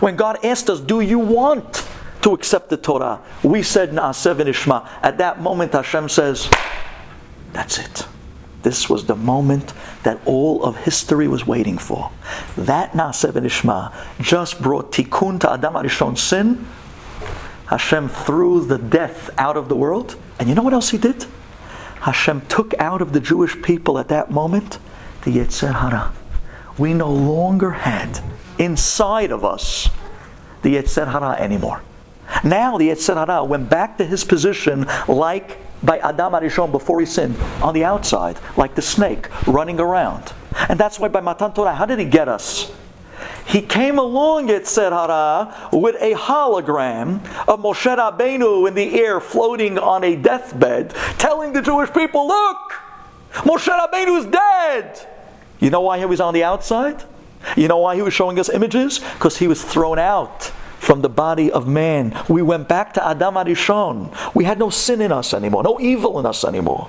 When 0.00 0.16
God 0.16 0.44
asked 0.44 0.68
us, 0.70 0.80
Do 0.80 1.00
you 1.00 1.18
want 1.18 1.88
to 2.22 2.32
accept 2.32 2.70
the 2.70 2.76
Torah? 2.76 3.20
We 3.42 3.62
said 3.62 3.90
Naaseh 3.90 4.34
v'nishma. 4.36 4.88
At 5.02 5.18
that 5.18 5.40
moment 5.40 5.72
Hashem 5.72 6.09
says, 6.09 6.50
That's 7.52 7.78
it. 7.78 8.07
This 8.62 8.90
was 8.90 9.07
the 9.07 9.14
moment 9.14 9.72
that 10.02 10.20
all 10.26 10.64
of 10.64 10.76
history 10.76 11.28
was 11.28 11.46
waiting 11.46 11.78
for. 11.78 12.11
That 12.57 12.92
Naaseh 12.92 13.32
v'nishma 13.32 13.94
just 14.20 14.61
brought 14.61 14.92
tikkun 14.92 15.40
to 15.40 15.52
Adam 15.52 15.74
Arishon's 15.74 16.22
sin. 16.22 16.66
Hashem 17.66 18.09
threw 18.09 18.64
the 18.64 18.78
death 18.78 19.30
out 19.38 19.57
of 19.57 19.68
the 19.68 19.76
world. 19.76 20.16
And 20.38 20.48
you 20.48 20.54
know 20.54 20.62
what 20.62 20.72
else 20.72 20.90
he 20.90 20.98
did? 20.98 21.26
Hashem 22.00 22.42
took 22.42 22.74
out 22.78 23.02
of 23.02 23.12
the 23.12 23.20
Jewish 23.20 23.61
people 23.62 23.98
at 23.98 24.09
that 24.09 24.30
moment 24.30 24.78
the 25.27 25.39
Yetzer 25.39 25.74
Hara. 25.74 26.12
We 26.79 26.95
no 26.95 27.11
longer 27.11 27.70
had 27.72 28.20
inside 28.59 29.33
of 29.33 29.45
us 29.45 29.91
the 30.62 30.77
Yetzer 30.77 31.11
Hara 31.11 31.33
anymore. 31.33 31.83
Now 32.45 32.79
the 32.79 32.91
Yetzer 32.91 33.16
Hara 33.16 33.43
went 33.45 33.68
back 33.68 33.99
to 33.99 34.05
his 34.05 34.22
position 34.22 34.87
like 35.09 35.59
by 35.83 35.99
Adam 35.99 36.33
Arishon 36.33 36.70
before 36.70 37.01
he 37.01 37.07
sinned, 37.07 37.37
on 37.61 37.74
the 37.74 37.85
outside, 37.85 38.39
like 38.57 38.77
the 38.77 38.83
snake 38.83 39.29
running 39.49 39.81
around. 39.81 40.33
And 40.68 40.79
that's 40.79 41.01
why 41.01 41.09
by 41.09 41.20
Matan 41.20 41.53
Torah, 41.53 41.74
how 41.74 41.87
did 41.87 41.99
he 41.99 42.05
get 42.05 42.29
us? 42.29 42.72
He 43.47 43.62
came 43.62 43.99
along, 43.99 44.49
it 44.49 44.66
said 44.68 44.93
Hara, 44.93 45.70
with 45.72 45.97
a 46.01 46.12
hologram 46.14 47.16
of 47.49 47.61
Moshe 47.61 47.97
Rabbeinu 47.97 48.68
in 48.68 48.74
the 48.74 49.01
air 49.01 49.20
floating 49.20 49.77
on 49.77 50.05
a 50.05 50.14
deathbed, 50.14 50.91
telling 51.18 51.53
the 51.53 51.62
Jewish 51.62 51.93
people, 51.93 52.29
look, 52.29 52.59
Moshe 53.33 53.68
Rabbeinu 53.68 54.18
is 54.18 54.27
dead. 54.27 55.09
You 55.61 55.70
know 55.70 55.80
why 55.80 55.98
he 55.98 56.04
was 56.04 56.20
on 56.20 56.34
the 56.34 56.44
outside? 56.44 57.02
You 57.57 57.68
know 57.68 57.78
why 57.78 57.96
he 57.96 58.02
was 58.02 58.14
showing 58.14 58.38
us 58.38 58.48
images? 58.48 58.98
Because 58.98 59.36
he 59.36 59.46
was 59.46 59.62
thrown 59.62 59.98
out 59.98 60.52
from 60.78 61.00
the 61.02 61.09
body 61.09 61.50
of 61.50 61.66
man. 61.66 62.16
We 62.28 62.42
went 62.42 62.68
back 62.68 62.94
to 62.94 63.07
Adam 63.07 63.34
Arishon. 63.34 64.14
We 64.34 64.44
had 64.44 64.59
no 64.59 64.70
sin 64.70 65.00
in 65.00 65.12
us 65.12 65.34
anymore, 65.34 65.62
no 65.62 65.80
evil 65.80 66.18
in 66.18 66.26
us 66.26 66.44
anymore. 66.44 66.88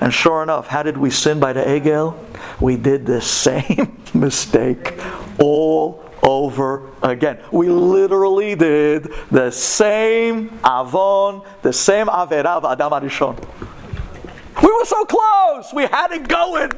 And 0.00 0.14
sure 0.14 0.42
enough, 0.42 0.68
how 0.68 0.82
did 0.82 0.96
we 0.96 1.10
sin 1.10 1.40
by 1.40 1.52
the 1.52 1.62
Egel? 1.62 2.16
We 2.60 2.76
did 2.76 3.06
the 3.06 3.20
same 3.44 4.00
mistake 4.14 4.94
all 5.38 6.04
over 6.22 6.90
again. 7.02 7.38
We 7.50 7.68
literally 7.68 8.54
did 8.54 9.12
the 9.30 9.50
same 9.50 10.58
avon, 10.64 11.42
the 11.62 11.72
same 11.72 12.06
avera 12.06 12.56
of 12.56 12.64
Adam 12.64 12.92
Arishon. 12.92 13.36
We 14.62 14.70
were 14.70 14.84
so 14.84 15.04
close. 15.04 15.72
We 15.72 15.84
had 15.84 16.12
it 16.12 16.28
going. 16.28 16.72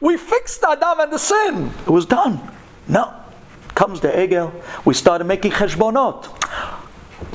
We 0.00 0.16
fixed 0.16 0.62
Adam 0.62 1.00
and 1.00 1.12
the 1.12 1.18
sin. 1.18 1.70
It 1.86 1.90
was 1.90 2.06
done. 2.06 2.40
No 2.86 3.18
comes 3.78 4.00
the 4.00 4.08
Egel, 4.08 4.52
we 4.84 4.92
started 4.92 5.24
making 5.24 5.52
cheshbonot. 5.52 6.26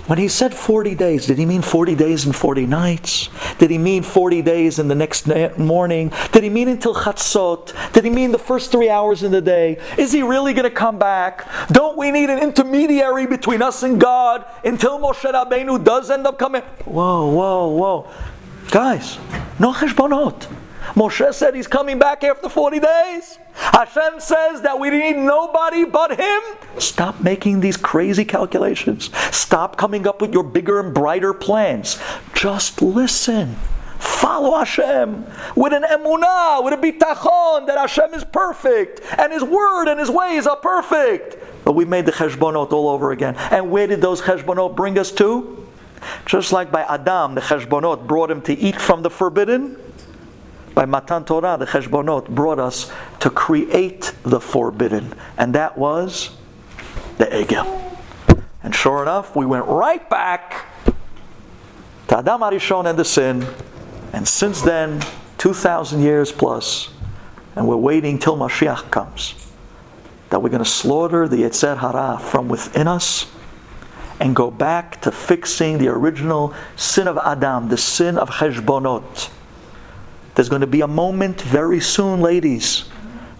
When 0.07 0.19
he 0.19 0.27
said 0.27 0.53
40 0.53 0.95
days, 0.95 1.27
did 1.27 1.37
he 1.37 1.45
mean 1.45 1.61
40 1.61 1.95
days 1.95 2.25
and 2.25 2.35
40 2.35 2.65
nights? 2.65 3.29
Did 3.57 3.71
he 3.71 3.77
mean 3.77 4.03
40 4.03 4.41
days 4.41 4.77
in 4.77 4.89
the 4.89 4.95
next 4.95 5.27
morning? 5.57 6.11
Did 6.33 6.43
he 6.43 6.49
mean 6.49 6.67
until 6.67 6.93
Chatzot? 6.93 7.93
Did 7.93 8.03
he 8.03 8.09
mean 8.09 8.33
the 8.33 8.37
first 8.37 8.73
three 8.73 8.89
hours 8.89 9.23
in 9.23 9.31
the 9.31 9.41
day? 9.41 9.79
Is 9.97 10.11
he 10.11 10.21
really 10.21 10.51
going 10.53 10.69
to 10.69 10.75
come 10.75 10.99
back? 10.99 11.47
Don't 11.69 11.97
we 11.97 12.11
need 12.11 12.29
an 12.29 12.39
intermediary 12.39 13.25
between 13.25 13.61
us 13.61 13.83
and 13.83 13.99
God 14.01 14.45
until 14.65 14.99
Moshe 14.99 15.31
Rabbeinu 15.31 15.81
does 15.81 16.11
end 16.11 16.27
up 16.27 16.37
coming? 16.37 16.63
Whoa, 16.83 17.29
whoa, 17.29 17.67
whoa. 17.69 18.13
Guys, 18.71 19.17
no 19.59 19.73
cheshbonot. 19.73 20.47
Moshe 20.95 21.33
said 21.33 21.55
he's 21.55 21.67
coming 21.67 21.97
back 21.97 22.23
after 22.23 22.49
40 22.49 22.79
days. 22.79 23.39
Hashem 23.53 24.19
says 24.19 24.61
that 24.61 24.79
we 24.79 24.89
need 24.89 25.15
nobody 25.15 25.85
but 25.85 26.19
Him. 26.19 26.41
Stop 26.77 27.21
making 27.21 27.59
these 27.59 27.77
crazy 27.77 28.25
calculations. 28.25 29.09
Stop 29.35 29.77
coming 29.77 30.07
up 30.07 30.21
with 30.21 30.33
your 30.33 30.43
bigger 30.43 30.79
and 30.79 30.93
brighter 30.93 31.33
plans. 31.33 31.99
Just 32.33 32.81
listen. 32.81 33.55
Follow 33.97 34.57
Hashem 34.57 35.25
with 35.55 35.71
an 35.71 35.83
emunah, 35.83 36.63
with 36.63 36.73
a 36.73 36.77
bitachon 36.77 37.67
that 37.67 37.77
Hashem 37.77 38.13
is 38.13 38.25
perfect 38.25 39.01
and 39.17 39.31
His 39.31 39.43
word 39.43 39.87
and 39.87 39.99
His 39.99 40.09
ways 40.09 40.45
are 40.45 40.57
perfect. 40.57 41.37
But 41.63 41.73
we 41.73 41.85
made 41.85 42.05
the 42.05 42.11
cheshbonot 42.11 42.73
all 42.73 42.89
over 42.89 43.11
again. 43.11 43.35
And 43.35 43.71
where 43.71 43.87
did 43.87 44.01
those 44.01 44.21
cheshbonot 44.21 44.75
bring 44.75 44.99
us 44.99 45.11
to? 45.13 45.62
Just 46.25 46.51
like 46.51 46.71
by 46.71 46.83
Adam, 46.83 47.35
the 47.35 47.41
cheshbonot 47.41 48.07
brought 48.07 48.31
him 48.31 48.41
to 48.43 48.53
eat 48.53 48.79
from 48.79 49.01
the 49.01 49.09
forbidden 49.09 49.77
by 50.73 50.85
Matan 50.85 51.23
Torah, 51.23 51.57
the 51.57 51.65
Cheshbonot 51.65 52.29
brought 52.29 52.59
us 52.59 52.91
to 53.19 53.29
create 53.29 54.13
the 54.23 54.39
forbidden, 54.39 55.13
and 55.37 55.53
that 55.55 55.77
was 55.77 56.31
the 57.17 57.25
Egel. 57.25 57.97
And 58.63 58.73
sure 58.73 59.03
enough, 59.03 59.35
we 59.35 59.45
went 59.45 59.65
right 59.65 60.07
back 60.09 60.65
to 62.07 62.17
Adam 62.17 62.41
Arishon 62.41 62.89
and 62.89 62.97
the 62.97 63.05
sin, 63.05 63.45
and 64.13 64.27
since 64.27 64.61
then, 64.61 65.01
2,000 65.37 66.01
years 66.01 66.31
plus, 66.31 66.89
and 67.55 67.67
we're 67.67 67.75
waiting 67.75 68.17
till 68.17 68.37
Mashiach 68.37 68.89
comes. 68.89 69.35
that 70.29 70.41
we're 70.41 70.49
going 70.49 70.63
to 70.63 70.67
slaughter 70.67 71.27
the 71.27 71.35
Yetzer 71.35 71.77
Hara 71.77 72.17
from 72.17 72.49
within 72.49 72.87
us 72.87 73.27
and 74.19 74.35
go 74.35 74.51
back 74.51 75.01
to 75.01 75.11
fixing 75.11 75.77
the 75.77 75.87
original 75.87 76.53
sin 76.75 77.07
of 77.07 77.17
Adam, 77.17 77.69
the 77.69 77.77
sin 77.77 78.17
of 78.17 78.29
Cheshbonot. 78.29 79.29
There's 80.35 80.49
going 80.49 80.61
to 80.61 80.67
be 80.67 80.81
a 80.81 80.87
moment 80.87 81.41
very 81.41 81.79
soon, 81.79 82.21
ladies, 82.21 82.85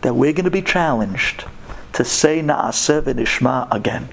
that 0.01 0.15
we're 0.15 0.33
going 0.33 0.45
to 0.45 0.51
be 0.51 0.61
challenged 0.61 1.45
to 1.93 2.03
say 2.03 2.41
Naaseh 2.41 3.01
v'nishma 3.01 3.67
again. 3.71 4.09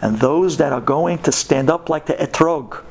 And 0.00 0.18
those 0.18 0.58
that 0.58 0.72
are 0.72 0.80
going 0.80 1.18
to 1.18 1.32
stand 1.32 1.70
up 1.70 1.88
like 1.88 2.06
the 2.06 2.14
Etrog, 2.14 2.82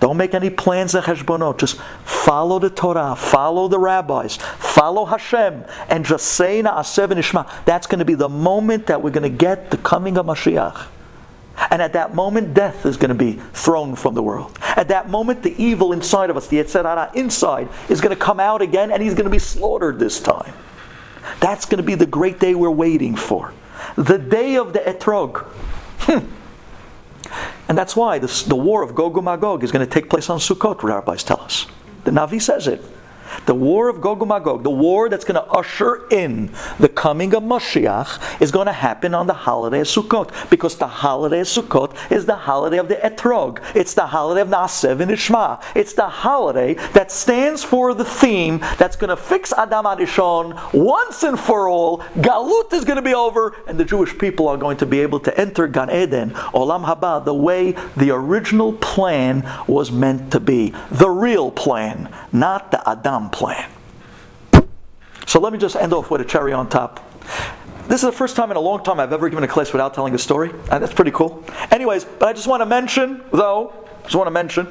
don't 0.00 0.16
make 0.16 0.34
any 0.34 0.50
plans 0.50 0.94
of 0.94 1.04
Heshbonot. 1.04 1.58
Just 1.58 1.76
follow 2.04 2.58
the 2.58 2.68
Torah, 2.68 3.16
follow 3.16 3.68
the 3.68 3.78
rabbis, 3.78 4.36
follow 4.36 5.06
Hashem, 5.06 5.64
and 5.88 6.04
just 6.04 6.26
say 6.26 6.62
Naaseh 6.62 7.08
v'nishma. 7.08 7.50
That's 7.64 7.86
going 7.86 8.00
to 8.00 8.04
be 8.04 8.14
the 8.14 8.28
moment 8.28 8.86
that 8.86 9.02
we're 9.02 9.10
going 9.10 9.30
to 9.30 9.36
get 9.36 9.70
the 9.70 9.78
coming 9.78 10.18
of 10.18 10.26
Mashiach. 10.26 10.88
And 11.70 11.80
at 11.80 11.92
that 11.92 12.14
moment, 12.14 12.54
death 12.54 12.84
is 12.84 12.96
going 12.96 13.10
to 13.10 13.14
be 13.14 13.34
thrown 13.52 13.94
from 13.94 14.14
the 14.14 14.22
world. 14.22 14.58
At 14.60 14.88
that 14.88 15.08
moment, 15.08 15.42
the 15.42 15.54
evil 15.62 15.92
inside 15.92 16.30
of 16.30 16.36
us, 16.36 16.48
the 16.48 16.58
Yetzer 16.58 17.14
inside, 17.14 17.68
is 17.88 18.00
going 18.00 18.14
to 18.14 18.20
come 18.20 18.40
out 18.40 18.60
again, 18.60 18.90
and 18.90 19.02
he's 19.02 19.14
going 19.14 19.24
to 19.24 19.30
be 19.30 19.38
slaughtered 19.38 19.98
this 19.98 20.20
time. 20.20 20.52
That's 21.40 21.64
going 21.64 21.78
to 21.78 21.84
be 21.84 21.94
the 21.94 22.06
great 22.06 22.40
day 22.40 22.54
we're 22.54 22.70
waiting 22.70 23.14
for. 23.14 23.52
The 23.96 24.18
day 24.18 24.56
of 24.56 24.72
the 24.72 24.80
Etrog. 24.80 25.44
Hmm. 26.00 26.26
and 27.68 27.78
that's 27.78 27.96
why 27.96 28.18
this, 28.18 28.42
the 28.42 28.56
war 28.56 28.82
of 28.82 28.94
Gog 28.94 29.16
and 29.16 29.24
Magog 29.24 29.64
is 29.64 29.72
going 29.72 29.86
to 29.86 29.90
take 29.90 30.10
place 30.10 30.28
on 30.28 30.38
Sukkot, 30.38 30.82
rabbis 30.82 31.22
tell 31.22 31.40
us. 31.40 31.66
The 32.04 32.10
Navi 32.10 32.42
says 32.42 32.66
it. 32.66 32.84
The 33.46 33.54
war 33.54 33.88
of 33.88 34.00
Gog 34.00 34.20
and 34.20 34.28
Magog, 34.28 34.62
the 34.62 34.70
war 34.70 35.08
that's 35.08 35.24
going 35.24 35.42
to 35.42 35.50
usher 35.50 36.06
in 36.10 36.50
the 36.78 36.88
coming 36.88 37.34
of 37.34 37.42
Mashiach, 37.42 38.40
is 38.40 38.50
going 38.50 38.66
to 38.66 38.72
happen 38.72 39.14
on 39.14 39.26
the 39.26 39.34
holiday 39.34 39.80
of 39.80 39.86
Sukkot. 39.86 40.50
Because 40.50 40.76
the 40.76 40.86
holiday 40.86 41.40
of 41.40 41.46
Sukkot 41.46 41.94
is 42.10 42.26
the 42.26 42.36
holiday 42.36 42.78
of 42.78 42.88
the 42.88 42.96
Etrog. 42.96 43.62
It's 43.74 43.94
the 43.94 44.06
holiday 44.06 44.40
of 44.40 44.48
Naaseh 44.48 44.96
v'nishma. 44.96 45.62
It's 45.74 45.92
the 45.92 46.08
holiday 46.08 46.74
that 46.92 47.10
stands 47.10 47.62
for 47.62 47.94
the 47.94 48.04
theme 48.04 48.58
that's 48.78 48.96
going 48.96 49.10
to 49.10 49.16
fix 49.16 49.52
Adam 49.52 49.84
Arishon 49.84 50.72
once 50.72 51.22
and 51.22 51.38
for 51.38 51.68
all. 51.68 51.98
Galut 52.16 52.72
is 52.72 52.84
going 52.84 52.96
to 52.96 53.02
be 53.02 53.14
over, 53.14 53.56
and 53.66 53.78
the 53.78 53.84
Jewish 53.84 54.16
people 54.18 54.48
are 54.48 54.56
going 54.56 54.76
to 54.78 54.86
be 54.86 55.00
able 55.00 55.20
to 55.20 55.40
enter 55.40 55.66
Gan 55.66 55.90
Eden, 55.90 56.30
Olam 56.30 56.84
Haba, 56.84 57.24
the 57.24 57.34
way 57.34 57.72
the 57.96 58.10
original 58.10 58.72
plan 58.74 59.48
was 59.66 59.90
meant 59.90 60.32
to 60.32 60.40
be. 60.40 60.74
The 60.92 61.08
real 61.08 61.50
plan, 61.50 62.12
not 62.34 62.70
the 62.70 62.88
Adam 62.88 63.30
plan. 63.30 63.70
So 65.26 65.40
let 65.40 65.52
me 65.52 65.58
just 65.58 65.76
end 65.76 65.92
off 65.94 66.10
with 66.10 66.20
a 66.20 66.24
cherry 66.24 66.52
on 66.52 66.68
top. 66.68 67.00
This 67.88 68.02
is 68.02 68.06
the 68.06 68.12
first 68.12 68.36
time 68.36 68.50
in 68.50 68.56
a 68.56 68.60
long 68.60 68.82
time 68.82 68.98
I've 68.98 69.12
ever 69.12 69.28
given 69.28 69.44
a 69.44 69.48
class 69.48 69.72
without 69.72 69.94
telling 69.94 70.14
a 70.14 70.18
story, 70.18 70.50
and 70.70 70.82
that's 70.82 70.92
pretty 70.92 71.10
cool. 71.10 71.44
Anyways, 71.70 72.04
but 72.04 72.28
I 72.28 72.32
just 72.32 72.46
want 72.46 72.60
to 72.60 72.66
mention, 72.66 73.22
though, 73.32 73.72
just 74.02 74.14
want 74.14 74.26
to 74.26 74.30
mention, 74.30 74.66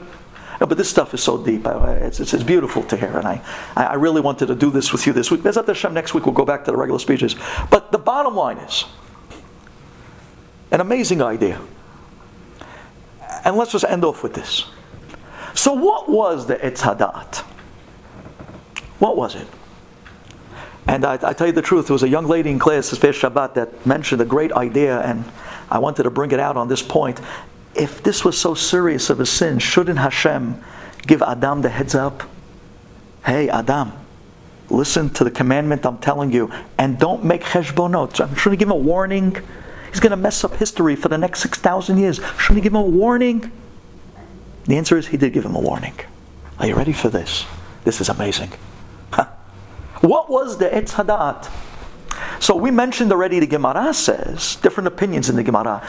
no, 0.60 0.68
but 0.68 0.78
this 0.78 0.90
stuff 0.90 1.14
is 1.14 1.22
so 1.22 1.44
deep. 1.44 1.66
It's, 1.66 2.20
it's, 2.20 2.34
it's, 2.34 2.44
beautiful 2.44 2.84
to 2.84 2.98
hear, 2.98 3.18
and 3.18 3.28
I, 3.28 3.42
I 3.76 3.96
really 3.96 4.22
wanted 4.22 4.48
to 4.48 4.56
do 4.56 4.70
this 4.70 4.92
with 4.92 5.06
you 5.08 5.14
this 5.14 5.32
week. 5.32 5.42
B'ezrat 5.42 5.68
Hashem, 5.68 5.94
next 5.94 6.14
week 6.14 6.26
we'll 6.26 6.36
go 6.36 6.46
back 6.46 6.66
to 6.66 6.72
the 6.72 6.78
regular 6.78 7.00
speeches. 7.00 7.36
But 7.70 7.92
the 7.92 7.98
bottom 7.98 8.36
line 8.36 8.58
is 8.58 8.86
an 10.72 10.82
amazing 10.82 11.22
idea. 11.22 11.60
And 13.46 13.58
let's 13.58 13.72
just 13.72 13.86
end 13.86 14.06
off 14.06 14.24
with 14.24 14.34
this. 14.34 14.66
So, 15.54 15.74
what 15.74 16.10
was 16.10 16.48
the 16.48 16.56
Etz 16.56 16.80
Hadat? 16.80 17.44
What 19.04 19.18
was 19.18 19.36
it? 19.36 19.48
And 20.88 21.04
I, 21.04 21.16
I, 21.16 21.34
tell 21.34 21.48
you 21.48 21.52
the 21.52 21.62
truth, 21.62 21.88
there 21.88 21.94
was 21.94 22.04
a 22.04 22.08
young 22.08 22.26
lady 22.26 22.50
in 22.50 22.58
class 22.58 22.90
this 22.90 23.00
Shabbat 23.00 23.54
that 23.56 23.86
mentioned 23.86 24.22
a 24.22 24.26
great 24.26 24.54
idea, 24.54 25.02
and 25.02 25.26
I 25.70 25.80
wanted 25.80 26.04
to 26.04 26.10
bring 26.10 26.32
it 26.32 26.40
out 26.40 26.56
on 26.56 26.70
this 26.70 26.82
point. 26.82 27.20
If 27.76 28.02
this 28.02 28.24
was 28.24 28.38
so 28.38 28.54
serious 28.54 29.10
of 29.10 29.20
a 29.20 29.26
sin, 29.26 29.60
shouldn't 29.60 30.00
Hashem 30.00 30.64
give 31.06 31.22
Adam 31.22 31.62
the 31.62 31.68
heads 31.68 31.96
up? 31.96 32.24
Hey, 33.26 33.50
Adam, 33.50 33.92
listen 34.70 35.10
to 35.16 35.26
the 35.26 35.32
commandment 35.32 35.86
I'm 35.86 35.98
telling 35.98 36.32
you, 36.32 36.50
and 36.78 36.98
don't 36.98 37.26
make 37.26 37.44
cheshbonot. 37.44 38.22
I'm 38.22 38.34
shouldn't 38.36 38.60
give 38.60 38.70
him 38.70 38.72
a 38.72 38.76
warning. 38.76 39.36
He's 39.90 40.00
going 40.00 40.12
to 40.12 40.16
mess 40.16 40.46
up 40.46 40.56
history 40.56 40.96
for 40.96 41.10
the 41.10 41.18
next 41.18 41.42
6,000 41.42 41.98
years. 41.98 42.22
Shouldn't 42.40 42.56
he 42.56 42.62
give 42.62 42.72
him 42.72 42.80
a 42.80 42.82
warning? 42.84 43.52
The 44.64 44.78
answer 44.78 44.98
is 44.98 45.08
he 45.08 45.18
did 45.18 45.34
give 45.34 45.44
him 45.44 45.56
a 45.56 45.62
warning. 45.62 46.00
Are 46.58 46.68
you 46.68 46.76
ready 46.76 46.94
for 46.94 47.10
this? 47.10 47.46
This 47.84 48.00
is 48.00 48.08
amazing. 48.08 48.54
What 50.04 50.30
was 50.30 50.58
the 50.58 50.66
Etz 50.66 50.92
Hadat? 50.92 51.50
So 52.42 52.58
we 52.58 52.72
mentioned 52.72 53.10
already 53.14 53.40
the 53.40 53.48
Gemara 53.48 53.94
says, 53.94 54.58
different 54.58 54.88
opinions 54.88 55.30
in 55.30 55.38
the 55.38 55.44
Gemara. 55.44 55.82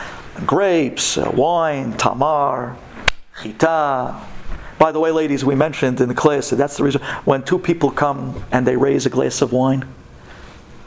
Grapes, 0.47 1.19
uh, 1.19 1.33
wine, 1.35 1.97
tamar, 1.97 2.77
chita. 3.43 4.15
By 4.79 4.93
the 4.93 5.01
way, 5.01 5.11
ladies, 5.11 5.45
we 5.45 5.57
mentioned 5.57 6.01
in 6.01 6.09
the 6.09 6.15
class 6.15 6.51
that 6.51 6.57
that's 6.57 6.77
the 6.77 6.85
reason 6.85 7.01
when 7.25 7.43
two 7.43 7.59
people 7.59 7.91
come 7.91 8.45
and 8.53 8.65
they 8.65 8.77
raise 8.77 9.05
a 9.05 9.11
glass 9.11 9.43
of 9.43 9.53
wine, 9.53 9.85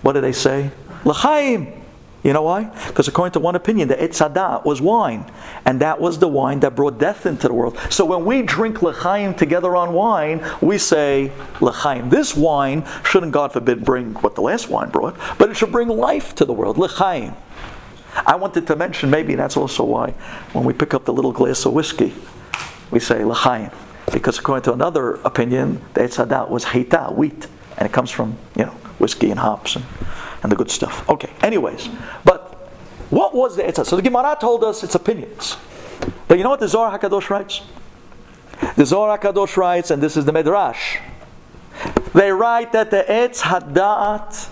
what 0.03 0.13
do 0.13 0.21
they 0.21 0.31
say? 0.31 0.71
L'chaim. 1.03 1.83
You 2.23 2.33
know 2.33 2.41
why? 2.41 2.63
Because 2.87 3.07
according 3.07 3.33
to 3.33 3.39
one 3.39 3.55
opinion, 3.55 3.87
the 3.87 3.95
Etz 3.95 4.27
Hadat 4.27 4.65
was 4.65 4.81
wine. 4.81 5.31
And 5.65 5.79
that 5.81 6.01
was 6.01 6.19
the 6.19 6.27
wine 6.27 6.59
that 6.61 6.75
brought 6.75 6.97
death 6.97 7.25
into 7.25 7.47
the 7.47 7.53
world. 7.53 7.77
So 7.89 8.05
when 8.05 8.25
we 8.25 8.41
drink 8.41 8.81
L'chaim 8.81 9.33
together 9.35 9.75
on 9.75 9.93
wine, 9.93 10.45
we 10.59 10.77
say 10.77 11.31
L'chaim. 11.61 12.09
This 12.09 12.35
wine 12.35 12.85
shouldn't, 13.05 13.31
God 13.31 13.53
forbid, 13.53 13.85
bring 13.85 14.13
what 14.15 14.35
the 14.35 14.41
last 14.41 14.69
wine 14.69 14.89
brought, 14.89 15.15
but 15.37 15.49
it 15.49 15.55
should 15.55 15.71
bring 15.71 15.87
life 15.87 16.33
to 16.35 16.45
the 16.45 16.53
world. 16.53 16.77
L'chaim. 16.77 17.33
I 18.25 18.35
wanted 18.35 18.65
to 18.67 18.75
mention, 18.75 19.11
maybe 19.11 19.35
that's 19.35 19.55
also 19.55 19.83
why 19.83 20.11
when 20.53 20.65
we 20.65 20.73
pick 20.73 20.95
up 20.95 21.05
the 21.05 21.13
little 21.13 21.31
glass 21.31 21.65
of 21.65 21.73
whiskey, 21.73 22.13
we 22.89 22.99
say 22.99 23.23
L'chaim. 23.23 23.69
Because 24.11 24.39
according 24.39 24.63
to 24.63 24.73
another 24.73 25.15
opinion, 25.23 25.81
the 25.93 26.01
Etz 26.01 26.25
Hadat 26.25 26.49
was 26.49 26.65
Hita, 26.65 27.15
wheat. 27.15 27.47
And 27.77 27.85
it 27.85 27.93
comes 27.93 28.09
from, 28.09 28.37
you 28.55 28.65
know, 28.65 28.71
whiskey 28.97 29.29
and 29.29 29.39
hops 29.39 29.75
and 29.75 29.85
and 30.43 30.51
the 30.51 30.55
good 30.55 30.71
stuff. 30.71 31.07
Okay, 31.09 31.31
anyways, 31.41 31.89
but 32.23 32.53
what 33.09 33.33
was 33.33 33.55
the 33.55 33.63
Etzah? 33.63 33.85
So 33.85 33.95
the 33.95 34.01
Gemara 34.01 34.37
told 34.39 34.63
us 34.63 34.83
its 34.83 34.95
opinions. 34.95 35.57
But 36.27 36.37
you 36.37 36.43
know 36.43 36.49
what 36.49 36.59
the 36.59 36.67
Zohar 36.67 36.97
HaKadosh 36.97 37.29
writes? 37.29 37.61
The 38.75 38.85
Zohar 38.85 39.17
HaKadosh 39.17 39.57
writes, 39.57 39.91
and 39.91 40.01
this 40.01 40.17
is 40.17 40.25
the 40.25 40.31
Medrash, 40.31 40.99
they 42.13 42.31
write 42.31 42.71
that 42.73 42.91
the 42.91 43.05
Etz 43.07 43.41
Hadat 43.41 44.49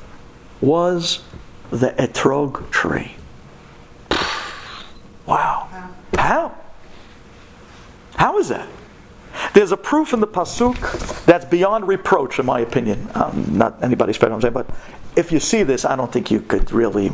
was 0.61 1.23
the 1.71 1.89
Etrog 1.91 2.69
tree. 2.69 3.15
Wow. 5.25 5.67
How? 6.17 6.55
How 8.15 8.37
is 8.37 8.49
that? 8.49 8.67
There's 9.53 9.71
a 9.71 9.77
proof 9.77 10.13
in 10.13 10.19
the 10.19 10.27
pasuk 10.27 11.25
that's 11.25 11.45
beyond 11.45 11.87
reproach, 11.87 12.39
in 12.39 12.45
my 12.45 12.59
opinion. 12.61 13.09
Um, 13.15 13.57
not 13.57 13.83
anybody's 13.83 14.17
favorite, 14.17 14.35
I'm 14.35 14.41
saying, 14.41 14.53
but 14.53 14.69
if 15.15 15.31
you 15.31 15.39
see 15.39 15.63
this, 15.63 15.85
I 15.85 15.95
don't 15.95 16.11
think 16.11 16.31
you 16.31 16.41
could 16.41 16.71
really 16.71 17.11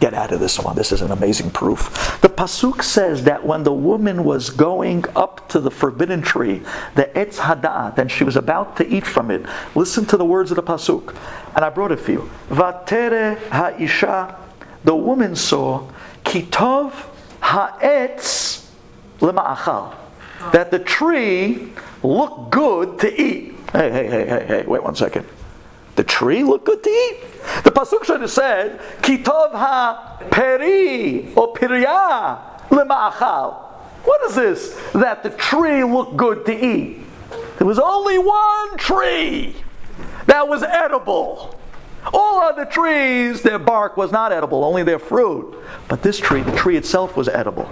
get 0.00 0.12
out 0.12 0.32
of 0.32 0.40
this 0.40 0.58
one. 0.58 0.76
This 0.76 0.92
is 0.92 1.02
an 1.02 1.12
amazing 1.12 1.50
proof. 1.50 2.20
The 2.20 2.28
pasuk 2.28 2.82
says 2.82 3.24
that 3.24 3.46
when 3.46 3.62
the 3.62 3.72
woman 3.72 4.24
was 4.24 4.50
going 4.50 5.04
up 5.14 5.48
to 5.50 5.60
the 5.60 5.70
forbidden 5.70 6.20
tree, 6.20 6.62
the 6.94 7.04
etz 7.14 7.38
hadat, 7.38 7.98
and 7.98 8.10
she 8.10 8.24
was 8.24 8.36
about 8.36 8.76
to 8.78 8.86
eat 8.86 9.06
from 9.06 9.30
it. 9.30 9.46
Listen 9.74 10.04
to 10.06 10.16
the 10.16 10.24
words 10.24 10.50
of 10.50 10.56
the 10.56 10.62
pasuk, 10.62 11.16
and 11.54 11.64
I 11.64 11.70
brought 11.70 11.92
it 11.92 12.00
for 12.00 12.12
you. 12.12 12.30
Vatere 12.48 13.38
ha'isha, 13.50 14.36
the 14.82 14.96
woman 14.96 15.36
saw 15.36 15.88
kitov 16.24 16.92
ha'etz 17.40 18.70
lema'achal, 19.20 19.94
that 20.52 20.70
the 20.70 20.80
tree 20.80 21.72
looked 22.02 22.50
good 22.50 22.98
to 22.98 23.20
eat. 23.20 23.54
Hey, 23.72 23.90
hey, 23.90 24.06
hey, 24.06 24.26
hey, 24.26 24.44
hey! 24.46 24.64
Wait 24.66 24.82
one 24.82 24.94
second. 24.94 25.26
The 25.96 26.04
tree 26.04 26.42
looked 26.42 26.64
good 26.64 26.82
to 26.82 26.90
eat. 26.90 27.20
The 27.62 27.70
pasuk 27.70 28.04
should 28.04 28.20
have 28.20 28.30
said, 28.30 28.80
"Kitov 29.02 29.52
ha 29.52 30.18
peri 30.30 31.32
or 31.36 31.52
pirya 31.54 32.38
lema'achal." 32.70 33.54
What 34.04 34.22
is 34.28 34.34
this? 34.34 34.78
That 34.92 35.22
the 35.22 35.30
tree 35.30 35.84
looked 35.84 36.16
good 36.16 36.44
to 36.46 36.52
eat. 36.54 37.04
There 37.58 37.66
was 37.66 37.78
only 37.78 38.18
one 38.18 38.76
tree 38.76 39.56
that 40.26 40.48
was 40.48 40.62
edible. 40.62 41.58
All 42.12 42.40
other 42.42 42.66
trees, 42.66 43.42
their 43.42 43.58
bark 43.58 43.96
was 43.96 44.12
not 44.12 44.30
edible, 44.32 44.64
only 44.64 44.82
their 44.82 44.98
fruit. 44.98 45.56
But 45.88 46.02
this 46.02 46.18
tree, 46.18 46.42
the 46.42 46.52
tree 46.52 46.76
itself, 46.76 47.16
was 47.16 47.28
edible. 47.28 47.68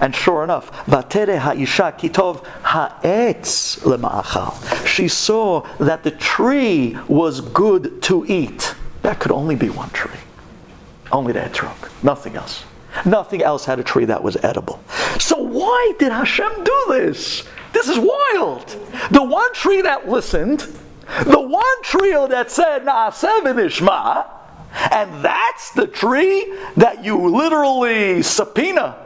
And 0.00 0.14
sure 0.14 0.44
enough, 0.44 0.70
Vatere 0.86 1.38
ha'isha 1.38 1.98
kitov 1.98 2.44
ha'etz 2.62 3.76
lema'achal. 3.80 4.86
She 4.86 5.08
saw 5.08 5.60
that 5.78 6.02
the 6.02 6.10
tree 6.10 6.98
was 7.08 7.40
good 7.40 8.02
to 8.02 8.24
eat. 8.26 8.74
That 9.02 9.20
could 9.20 9.32
only 9.32 9.54
be 9.54 9.70
one 9.70 9.90
tree. 9.90 10.18
Only 11.12 11.32
that 11.34 11.54
trunk. 11.54 11.76
Nothing 12.02 12.36
else. 12.36 12.64
Nothing 13.04 13.42
else 13.42 13.64
had 13.64 13.78
a 13.78 13.84
tree 13.84 14.06
that 14.06 14.22
was 14.22 14.36
edible. 14.42 14.82
So 15.18 15.36
why 15.38 15.92
did 15.98 16.10
Hashem 16.10 16.64
do 16.64 16.84
this? 16.88 17.44
This 17.72 17.88
is 17.88 17.98
wild. 17.98 18.68
The 19.10 19.22
one 19.22 19.52
tree 19.52 19.82
that 19.82 20.08
listened, 20.08 20.60
the 21.24 21.40
one 21.40 21.82
tree 21.82 22.12
that 22.12 22.50
said, 22.50 22.84
Na'aseh 22.84 23.42
v'nishma, 23.42 24.26
And 24.90 25.24
that's 25.24 25.72
the 25.72 25.86
tree 25.86 26.54
that 26.76 27.04
you 27.04 27.28
literally 27.28 28.22
subpoena 28.22 29.05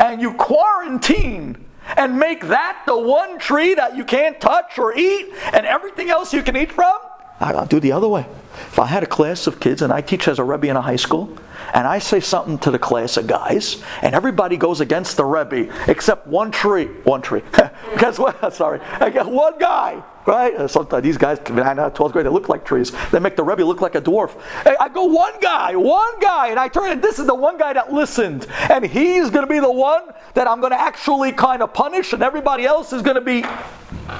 and 0.00 0.20
you 0.20 0.32
quarantine 0.34 1.64
and 1.96 2.18
make 2.18 2.46
that 2.48 2.82
the 2.86 2.98
one 2.98 3.38
tree 3.38 3.74
that 3.74 3.96
you 3.96 4.04
can't 4.04 4.40
touch 4.40 4.78
or 4.78 4.96
eat 4.96 5.32
and 5.52 5.66
everything 5.66 6.10
else 6.10 6.32
you 6.32 6.42
can 6.42 6.56
eat 6.56 6.72
from? 6.72 6.96
I'll 7.38 7.66
do 7.66 7.80
the 7.80 7.92
other 7.92 8.08
way. 8.08 8.26
If 8.70 8.78
I 8.78 8.86
had 8.86 9.02
a 9.02 9.06
class 9.06 9.48
of 9.48 9.58
kids 9.58 9.82
and 9.82 9.92
I 9.92 10.00
teach 10.00 10.28
as 10.28 10.38
a 10.38 10.44
Rebbe 10.44 10.68
in 10.68 10.76
a 10.76 10.80
high 10.80 10.94
school, 10.94 11.36
and 11.74 11.88
I 11.88 11.98
say 11.98 12.20
something 12.20 12.56
to 12.60 12.70
the 12.70 12.78
class 12.78 13.16
of 13.16 13.26
guys, 13.26 13.82
and 14.00 14.14
everybody 14.14 14.56
goes 14.56 14.80
against 14.80 15.16
the 15.16 15.24
Rebbe 15.24 15.74
except 15.88 16.28
one 16.28 16.52
tree, 16.52 16.86
one 17.02 17.20
tree. 17.20 17.42
Guess 17.98 18.20
what? 18.20 18.54
Sorry, 18.54 18.78
I 18.80 19.10
got 19.10 19.28
one 19.28 19.58
guy, 19.58 20.00
right? 20.24 20.54
Uh, 20.54 20.68
sometimes 20.68 21.02
these 21.02 21.18
guys, 21.18 21.40
I 21.48 21.74
know, 21.74 21.90
12th 21.90 22.12
grade, 22.12 22.26
they 22.26 22.30
look 22.30 22.48
like 22.48 22.64
trees. 22.64 22.92
They 23.10 23.18
make 23.18 23.34
the 23.34 23.42
Rebbe 23.42 23.64
look 23.64 23.80
like 23.80 23.96
a 23.96 24.00
dwarf. 24.00 24.40
I 24.64 24.88
go 24.88 25.06
one 25.06 25.40
guy, 25.40 25.74
one 25.74 26.20
guy, 26.20 26.50
and 26.50 26.58
I 26.58 26.68
turn 26.68 26.92
and 26.92 27.02
this 27.02 27.18
is 27.18 27.26
the 27.26 27.34
one 27.34 27.58
guy 27.58 27.72
that 27.72 27.92
listened, 27.92 28.46
and 28.70 28.86
he's 28.86 29.30
going 29.30 29.44
to 29.44 29.52
be 29.52 29.58
the 29.58 29.70
one 29.70 30.12
that 30.34 30.46
I'm 30.46 30.60
going 30.60 30.72
to 30.72 30.80
actually 30.80 31.32
kind 31.32 31.60
of 31.60 31.74
punish, 31.74 32.12
and 32.12 32.22
everybody 32.22 32.66
else 32.66 32.92
is 32.92 33.02
going 33.02 33.16
to 33.16 33.20
be, 33.20 33.42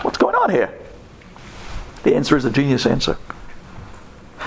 what's 0.02 0.18
going 0.18 0.34
on 0.34 0.50
here? 0.50 0.76
The 2.02 2.16
answer 2.16 2.36
is 2.36 2.44
a 2.44 2.50
genius 2.50 2.84
answer. 2.84 3.16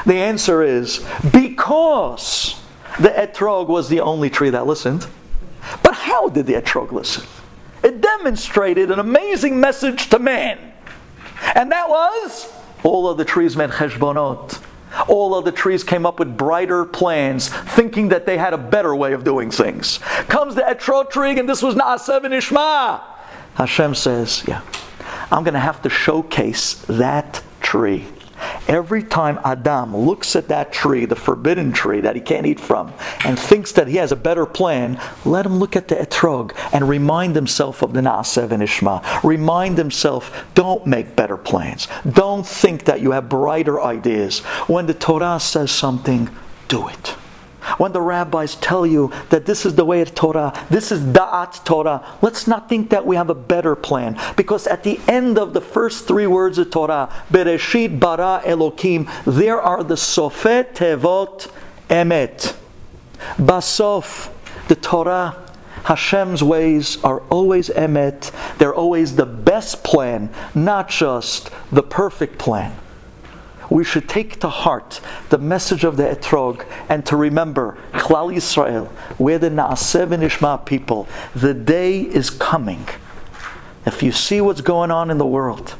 The 0.05 0.15
answer 0.15 0.63
is 0.63 1.05
because 1.31 2.59
the 2.99 3.09
etrog 3.09 3.67
was 3.67 3.89
the 3.89 4.01
only 4.01 4.29
tree 4.29 4.49
that 4.49 4.65
listened. 4.65 5.07
But 5.81 5.93
how 5.93 6.29
did 6.29 6.45
the 6.45 6.53
etrog 6.53 6.91
listen? 6.91 7.25
It 7.83 8.01
demonstrated 8.01 8.91
an 8.91 8.99
amazing 8.99 9.59
message 9.59 10.09
to 10.09 10.19
man. 10.19 10.59
And 11.55 11.71
that 11.71 11.89
was 11.89 12.51
all 12.83 13.07
of 13.07 13.17
the 13.17 13.25
trees 13.25 13.55
meant 13.55 13.73
cheshbonot. 13.73 14.61
All 15.07 15.35
of 15.35 15.43
the 15.43 15.51
trees 15.51 15.83
came 15.83 16.05
up 16.05 16.19
with 16.19 16.37
brighter 16.37 16.85
plans, 16.85 17.49
thinking 17.49 18.09
that 18.09 18.25
they 18.25 18.37
had 18.37 18.53
a 18.53 18.57
better 18.57 18.95
way 18.95 19.13
of 19.13 19.23
doing 19.23 19.49
things. 19.49 19.97
Comes 20.27 20.53
the 20.53 20.61
etrog 20.61 21.09
tree, 21.09 21.37
and 21.39 21.49
this 21.49 21.63
was 21.63 21.73
Na'aseh 21.75 22.21
v'nishma. 22.21 23.01
Hashem 23.55 23.95
says, 23.95 24.43
Yeah, 24.47 24.61
I'm 25.31 25.43
going 25.43 25.55
to 25.55 25.59
have 25.59 25.81
to 25.81 25.89
showcase 25.89 26.75
that 26.87 27.41
tree. 27.59 28.05
Every 28.67 29.03
time 29.03 29.39
Adam 29.43 29.95
looks 29.95 30.35
at 30.35 30.47
that 30.47 30.71
tree, 30.71 31.05
the 31.05 31.15
forbidden 31.15 31.71
tree 31.71 32.01
that 32.01 32.15
he 32.15 32.21
can't 32.21 32.45
eat 32.45 32.59
from, 32.59 32.93
and 33.25 33.37
thinks 33.37 33.71
that 33.73 33.87
he 33.87 33.97
has 33.97 34.11
a 34.11 34.15
better 34.15 34.45
plan, 34.45 34.99
let 35.25 35.45
him 35.45 35.57
look 35.57 35.75
at 35.75 35.87
the 35.87 35.95
etrog 35.95 36.53
and 36.73 36.87
remind 36.87 37.35
himself 37.35 37.81
of 37.81 37.93
the 37.93 38.01
Na'aseh 38.01 38.47
v'nishma. 38.47 39.23
Remind 39.23 39.77
himself, 39.77 40.45
don't 40.55 40.85
make 40.85 41.15
better 41.15 41.37
plans. 41.37 41.87
Don't 42.09 42.45
think 42.45 42.85
that 42.85 43.01
you 43.01 43.11
have 43.11 43.29
brighter 43.29 43.81
ideas. 43.81 44.39
When 44.67 44.85
the 44.85 44.93
Torah 44.93 45.39
says 45.39 45.71
something, 45.71 46.29
do 46.67 46.87
it. 46.87 47.15
When 47.78 47.91
the 47.91 48.01
rabbis 48.01 48.55
tell 48.55 48.86
you 48.86 49.11
that 49.30 49.45
this 49.45 49.65
is 49.65 49.76
the 49.76 49.86
way 49.86 50.01
of 50.01 50.13
Torah, 50.13 50.53
this 50.69 50.91
is 50.91 51.01
Da'at 51.01 51.63
Torah, 51.65 52.05
let's 52.21 52.47
not 52.47 52.69
think 52.69 52.89
that 52.89 53.05
we 53.05 53.15
have 53.15 53.30
a 53.30 53.36
better 53.36 53.76
plan. 53.76 54.19
Because 54.36 54.67
at 54.67 54.84
the 54.84 54.99
end 55.07 55.38
of 55.38 55.53
the 55.53 55.61
first 55.61 56.07
three 56.07 56.28
words 56.28 56.57
of 56.57 56.71
Torah, 56.71 57.09
Bereshit 57.32 57.99
bara 57.99 58.41
Elokim, 58.45 59.09
there 59.26 59.61
are 59.61 59.84
the 59.84 59.95
Sofet 59.95 60.76
Tevot 60.76 61.51
Emet. 61.89 62.55
Basof, 63.38 64.30
the 64.67 64.76
Torah, 64.76 65.39
Hashem's 65.86 66.41
ways 66.41 67.03
are 67.03 67.19
always 67.30 67.69
emet. 67.69 68.32
They're 68.57 68.74
always 68.74 69.17
the 69.17 69.26
best 69.26 69.84
plan, 69.84 70.30
not 70.55 70.88
just 70.88 71.49
the 71.71 71.84
perfect 71.84 72.38
plan 72.38 72.74
we 73.70 73.84
should 73.84 74.07
take 74.09 74.39
to 74.41 74.49
heart 74.49 75.01
the 75.30 75.38
message 75.38 75.84
of 75.84 75.97
the 75.97 76.03
Etrog 76.03 76.66
and 76.89 77.05
to 77.05 77.16
remember 77.16 77.78
Klal 77.93 78.34
Yisrael, 78.34 78.89
we're 79.18 79.39
the 79.39 79.49
Na'aseh 79.49 80.07
v'nishma 80.07 80.66
people. 80.66 81.07
The 81.36 81.53
day 81.53 82.01
is 82.01 82.30
coming. 82.30 82.86
If 83.86 84.01
you 84.03 84.11
see 84.11 84.41
what's 84.41 84.61
going 84.61 84.91
on 84.91 85.11
in 85.11 85.18
the 85.18 85.26
world, 85.26 85.76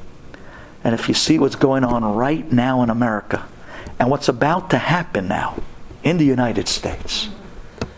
and 0.84 0.94
if 0.94 1.08
you 1.08 1.14
see 1.14 1.40
what's 1.40 1.56
going 1.56 1.84
on 1.84 2.04
right 2.16 2.52
now 2.52 2.84
in 2.84 2.90
America, 2.90 3.48
and 4.00 4.10
what's 4.10 4.28
about 4.28 4.70
to 4.72 4.78
happen 4.78 5.28
now 5.28 5.62
in 6.04 6.18
the 6.18 6.26
United 6.26 6.68
States, 6.68 7.30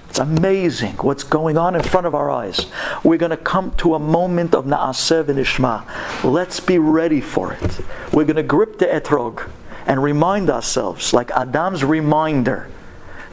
it's 0.09 0.19
amazing 0.19 0.93
what's 0.97 1.23
going 1.23 1.57
on 1.57 1.75
in 1.75 1.83
front 1.83 2.07
of 2.07 2.15
our 2.15 2.31
eyes. 2.31 2.67
We're 3.03 3.17
going 3.17 3.31
to 3.31 3.37
come 3.37 3.71
to 3.77 3.95
a 3.95 3.99
moment 3.99 4.55
of 4.55 4.65
Na'aseh 4.65 5.25
v'nishma. 5.25 6.23
Let's 6.23 6.59
be 6.59 6.77
ready 6.77 7.19
for 7.19 7.53
it. 7.53 7.79
We're 8.13 8.23
going 8.23 8.37
to 8.37 8.43
grip 8.43 8.77
the 8.77 8.85
Etrog 8.85 9.49
and 9.85 10.01
remind 10.01 10.49
ourselves, 10.49 11.13
like 11.13 11.31
Adam's 11.31 11.83
reminder, 11.83 12.69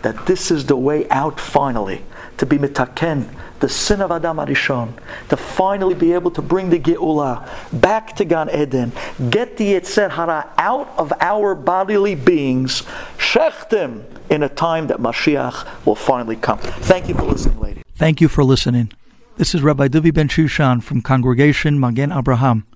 that 0.02 0.26
this 0.26 0.50
is 0.50 0.66
the 0.66 0.76
way 0.76 1.08
out 1.10 1.40
finally 1.40 2.04
to 2.36 2.46
be 2.46 2.58
mitaken, 2.58 3.28
the 3.60 3.68
sin 3.68 4.00
of 4.00 4.10
Adam 4.10 4.38
Arishon, 4.38 4.92
to 5.28 5.36
finally 5.36 5.94
be 5.94 6.12
able 6.12 6.30
to 6.32 6.42
bring 6.42 6.70
the 6.70 6.78
Geula 6.78 7.48
back 7.80 8.16
to 8.16 8.24
Gan 8.24 8.50
Eden, 8.50 8.92
get 9.30 9.56
the 9.56 9.74
Yetzer 9.74 10.10
Hara 10.10 10.52
out 10.58 10.88
of 10.98 11.12
our 11.20 11.54
bodily 11.54 12.16
beings, 12.16 12.82
shechtim, 13.16 14.04
in 14.28 14.42
a 14.42 14.48
time 14.48 14.88
that 14.88 14.98
Mashiach 14.98 15.86
will 15.86 15.94
finally 15.94 16.36
come. 16.36 16.58
Thank 16.58 17.08
you 17.08 17.14
for 17.14 17.22
listening, 17.22 17.60
ladies. 17.60 17.84
Thank 17.94 18.20
you 18.20 18.28
for 18.28 18.42
listening. 18.42 18.90
This 19.36 19.54
is 19.54 19.62
Rabbi 19.62 19.88
Duvi 19.88 20.10
Benshushan 20.10 20.82
from 20.82 21.00
Congregation 21.00 21.78
Magen 21.78 22.10
Abraham. 22.10 22.66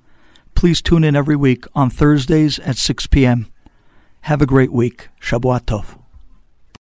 Please 0.54 0.80
tune 0.80 1.02
in 1.02 1.16
every 1.16 1.36
week 1.36 1.64
on 1.74 1.90
Thursdays 1.90 2.58
at 2.60 2.76
6 2.76 3.08
p.m. 3.08 3.46
Have 4.26 4.42
a 4.42 4.46
great 4.46 4.72
week. 4.72 5.08
Shabbat 5.20 5.66
Tov. 5.66 6.05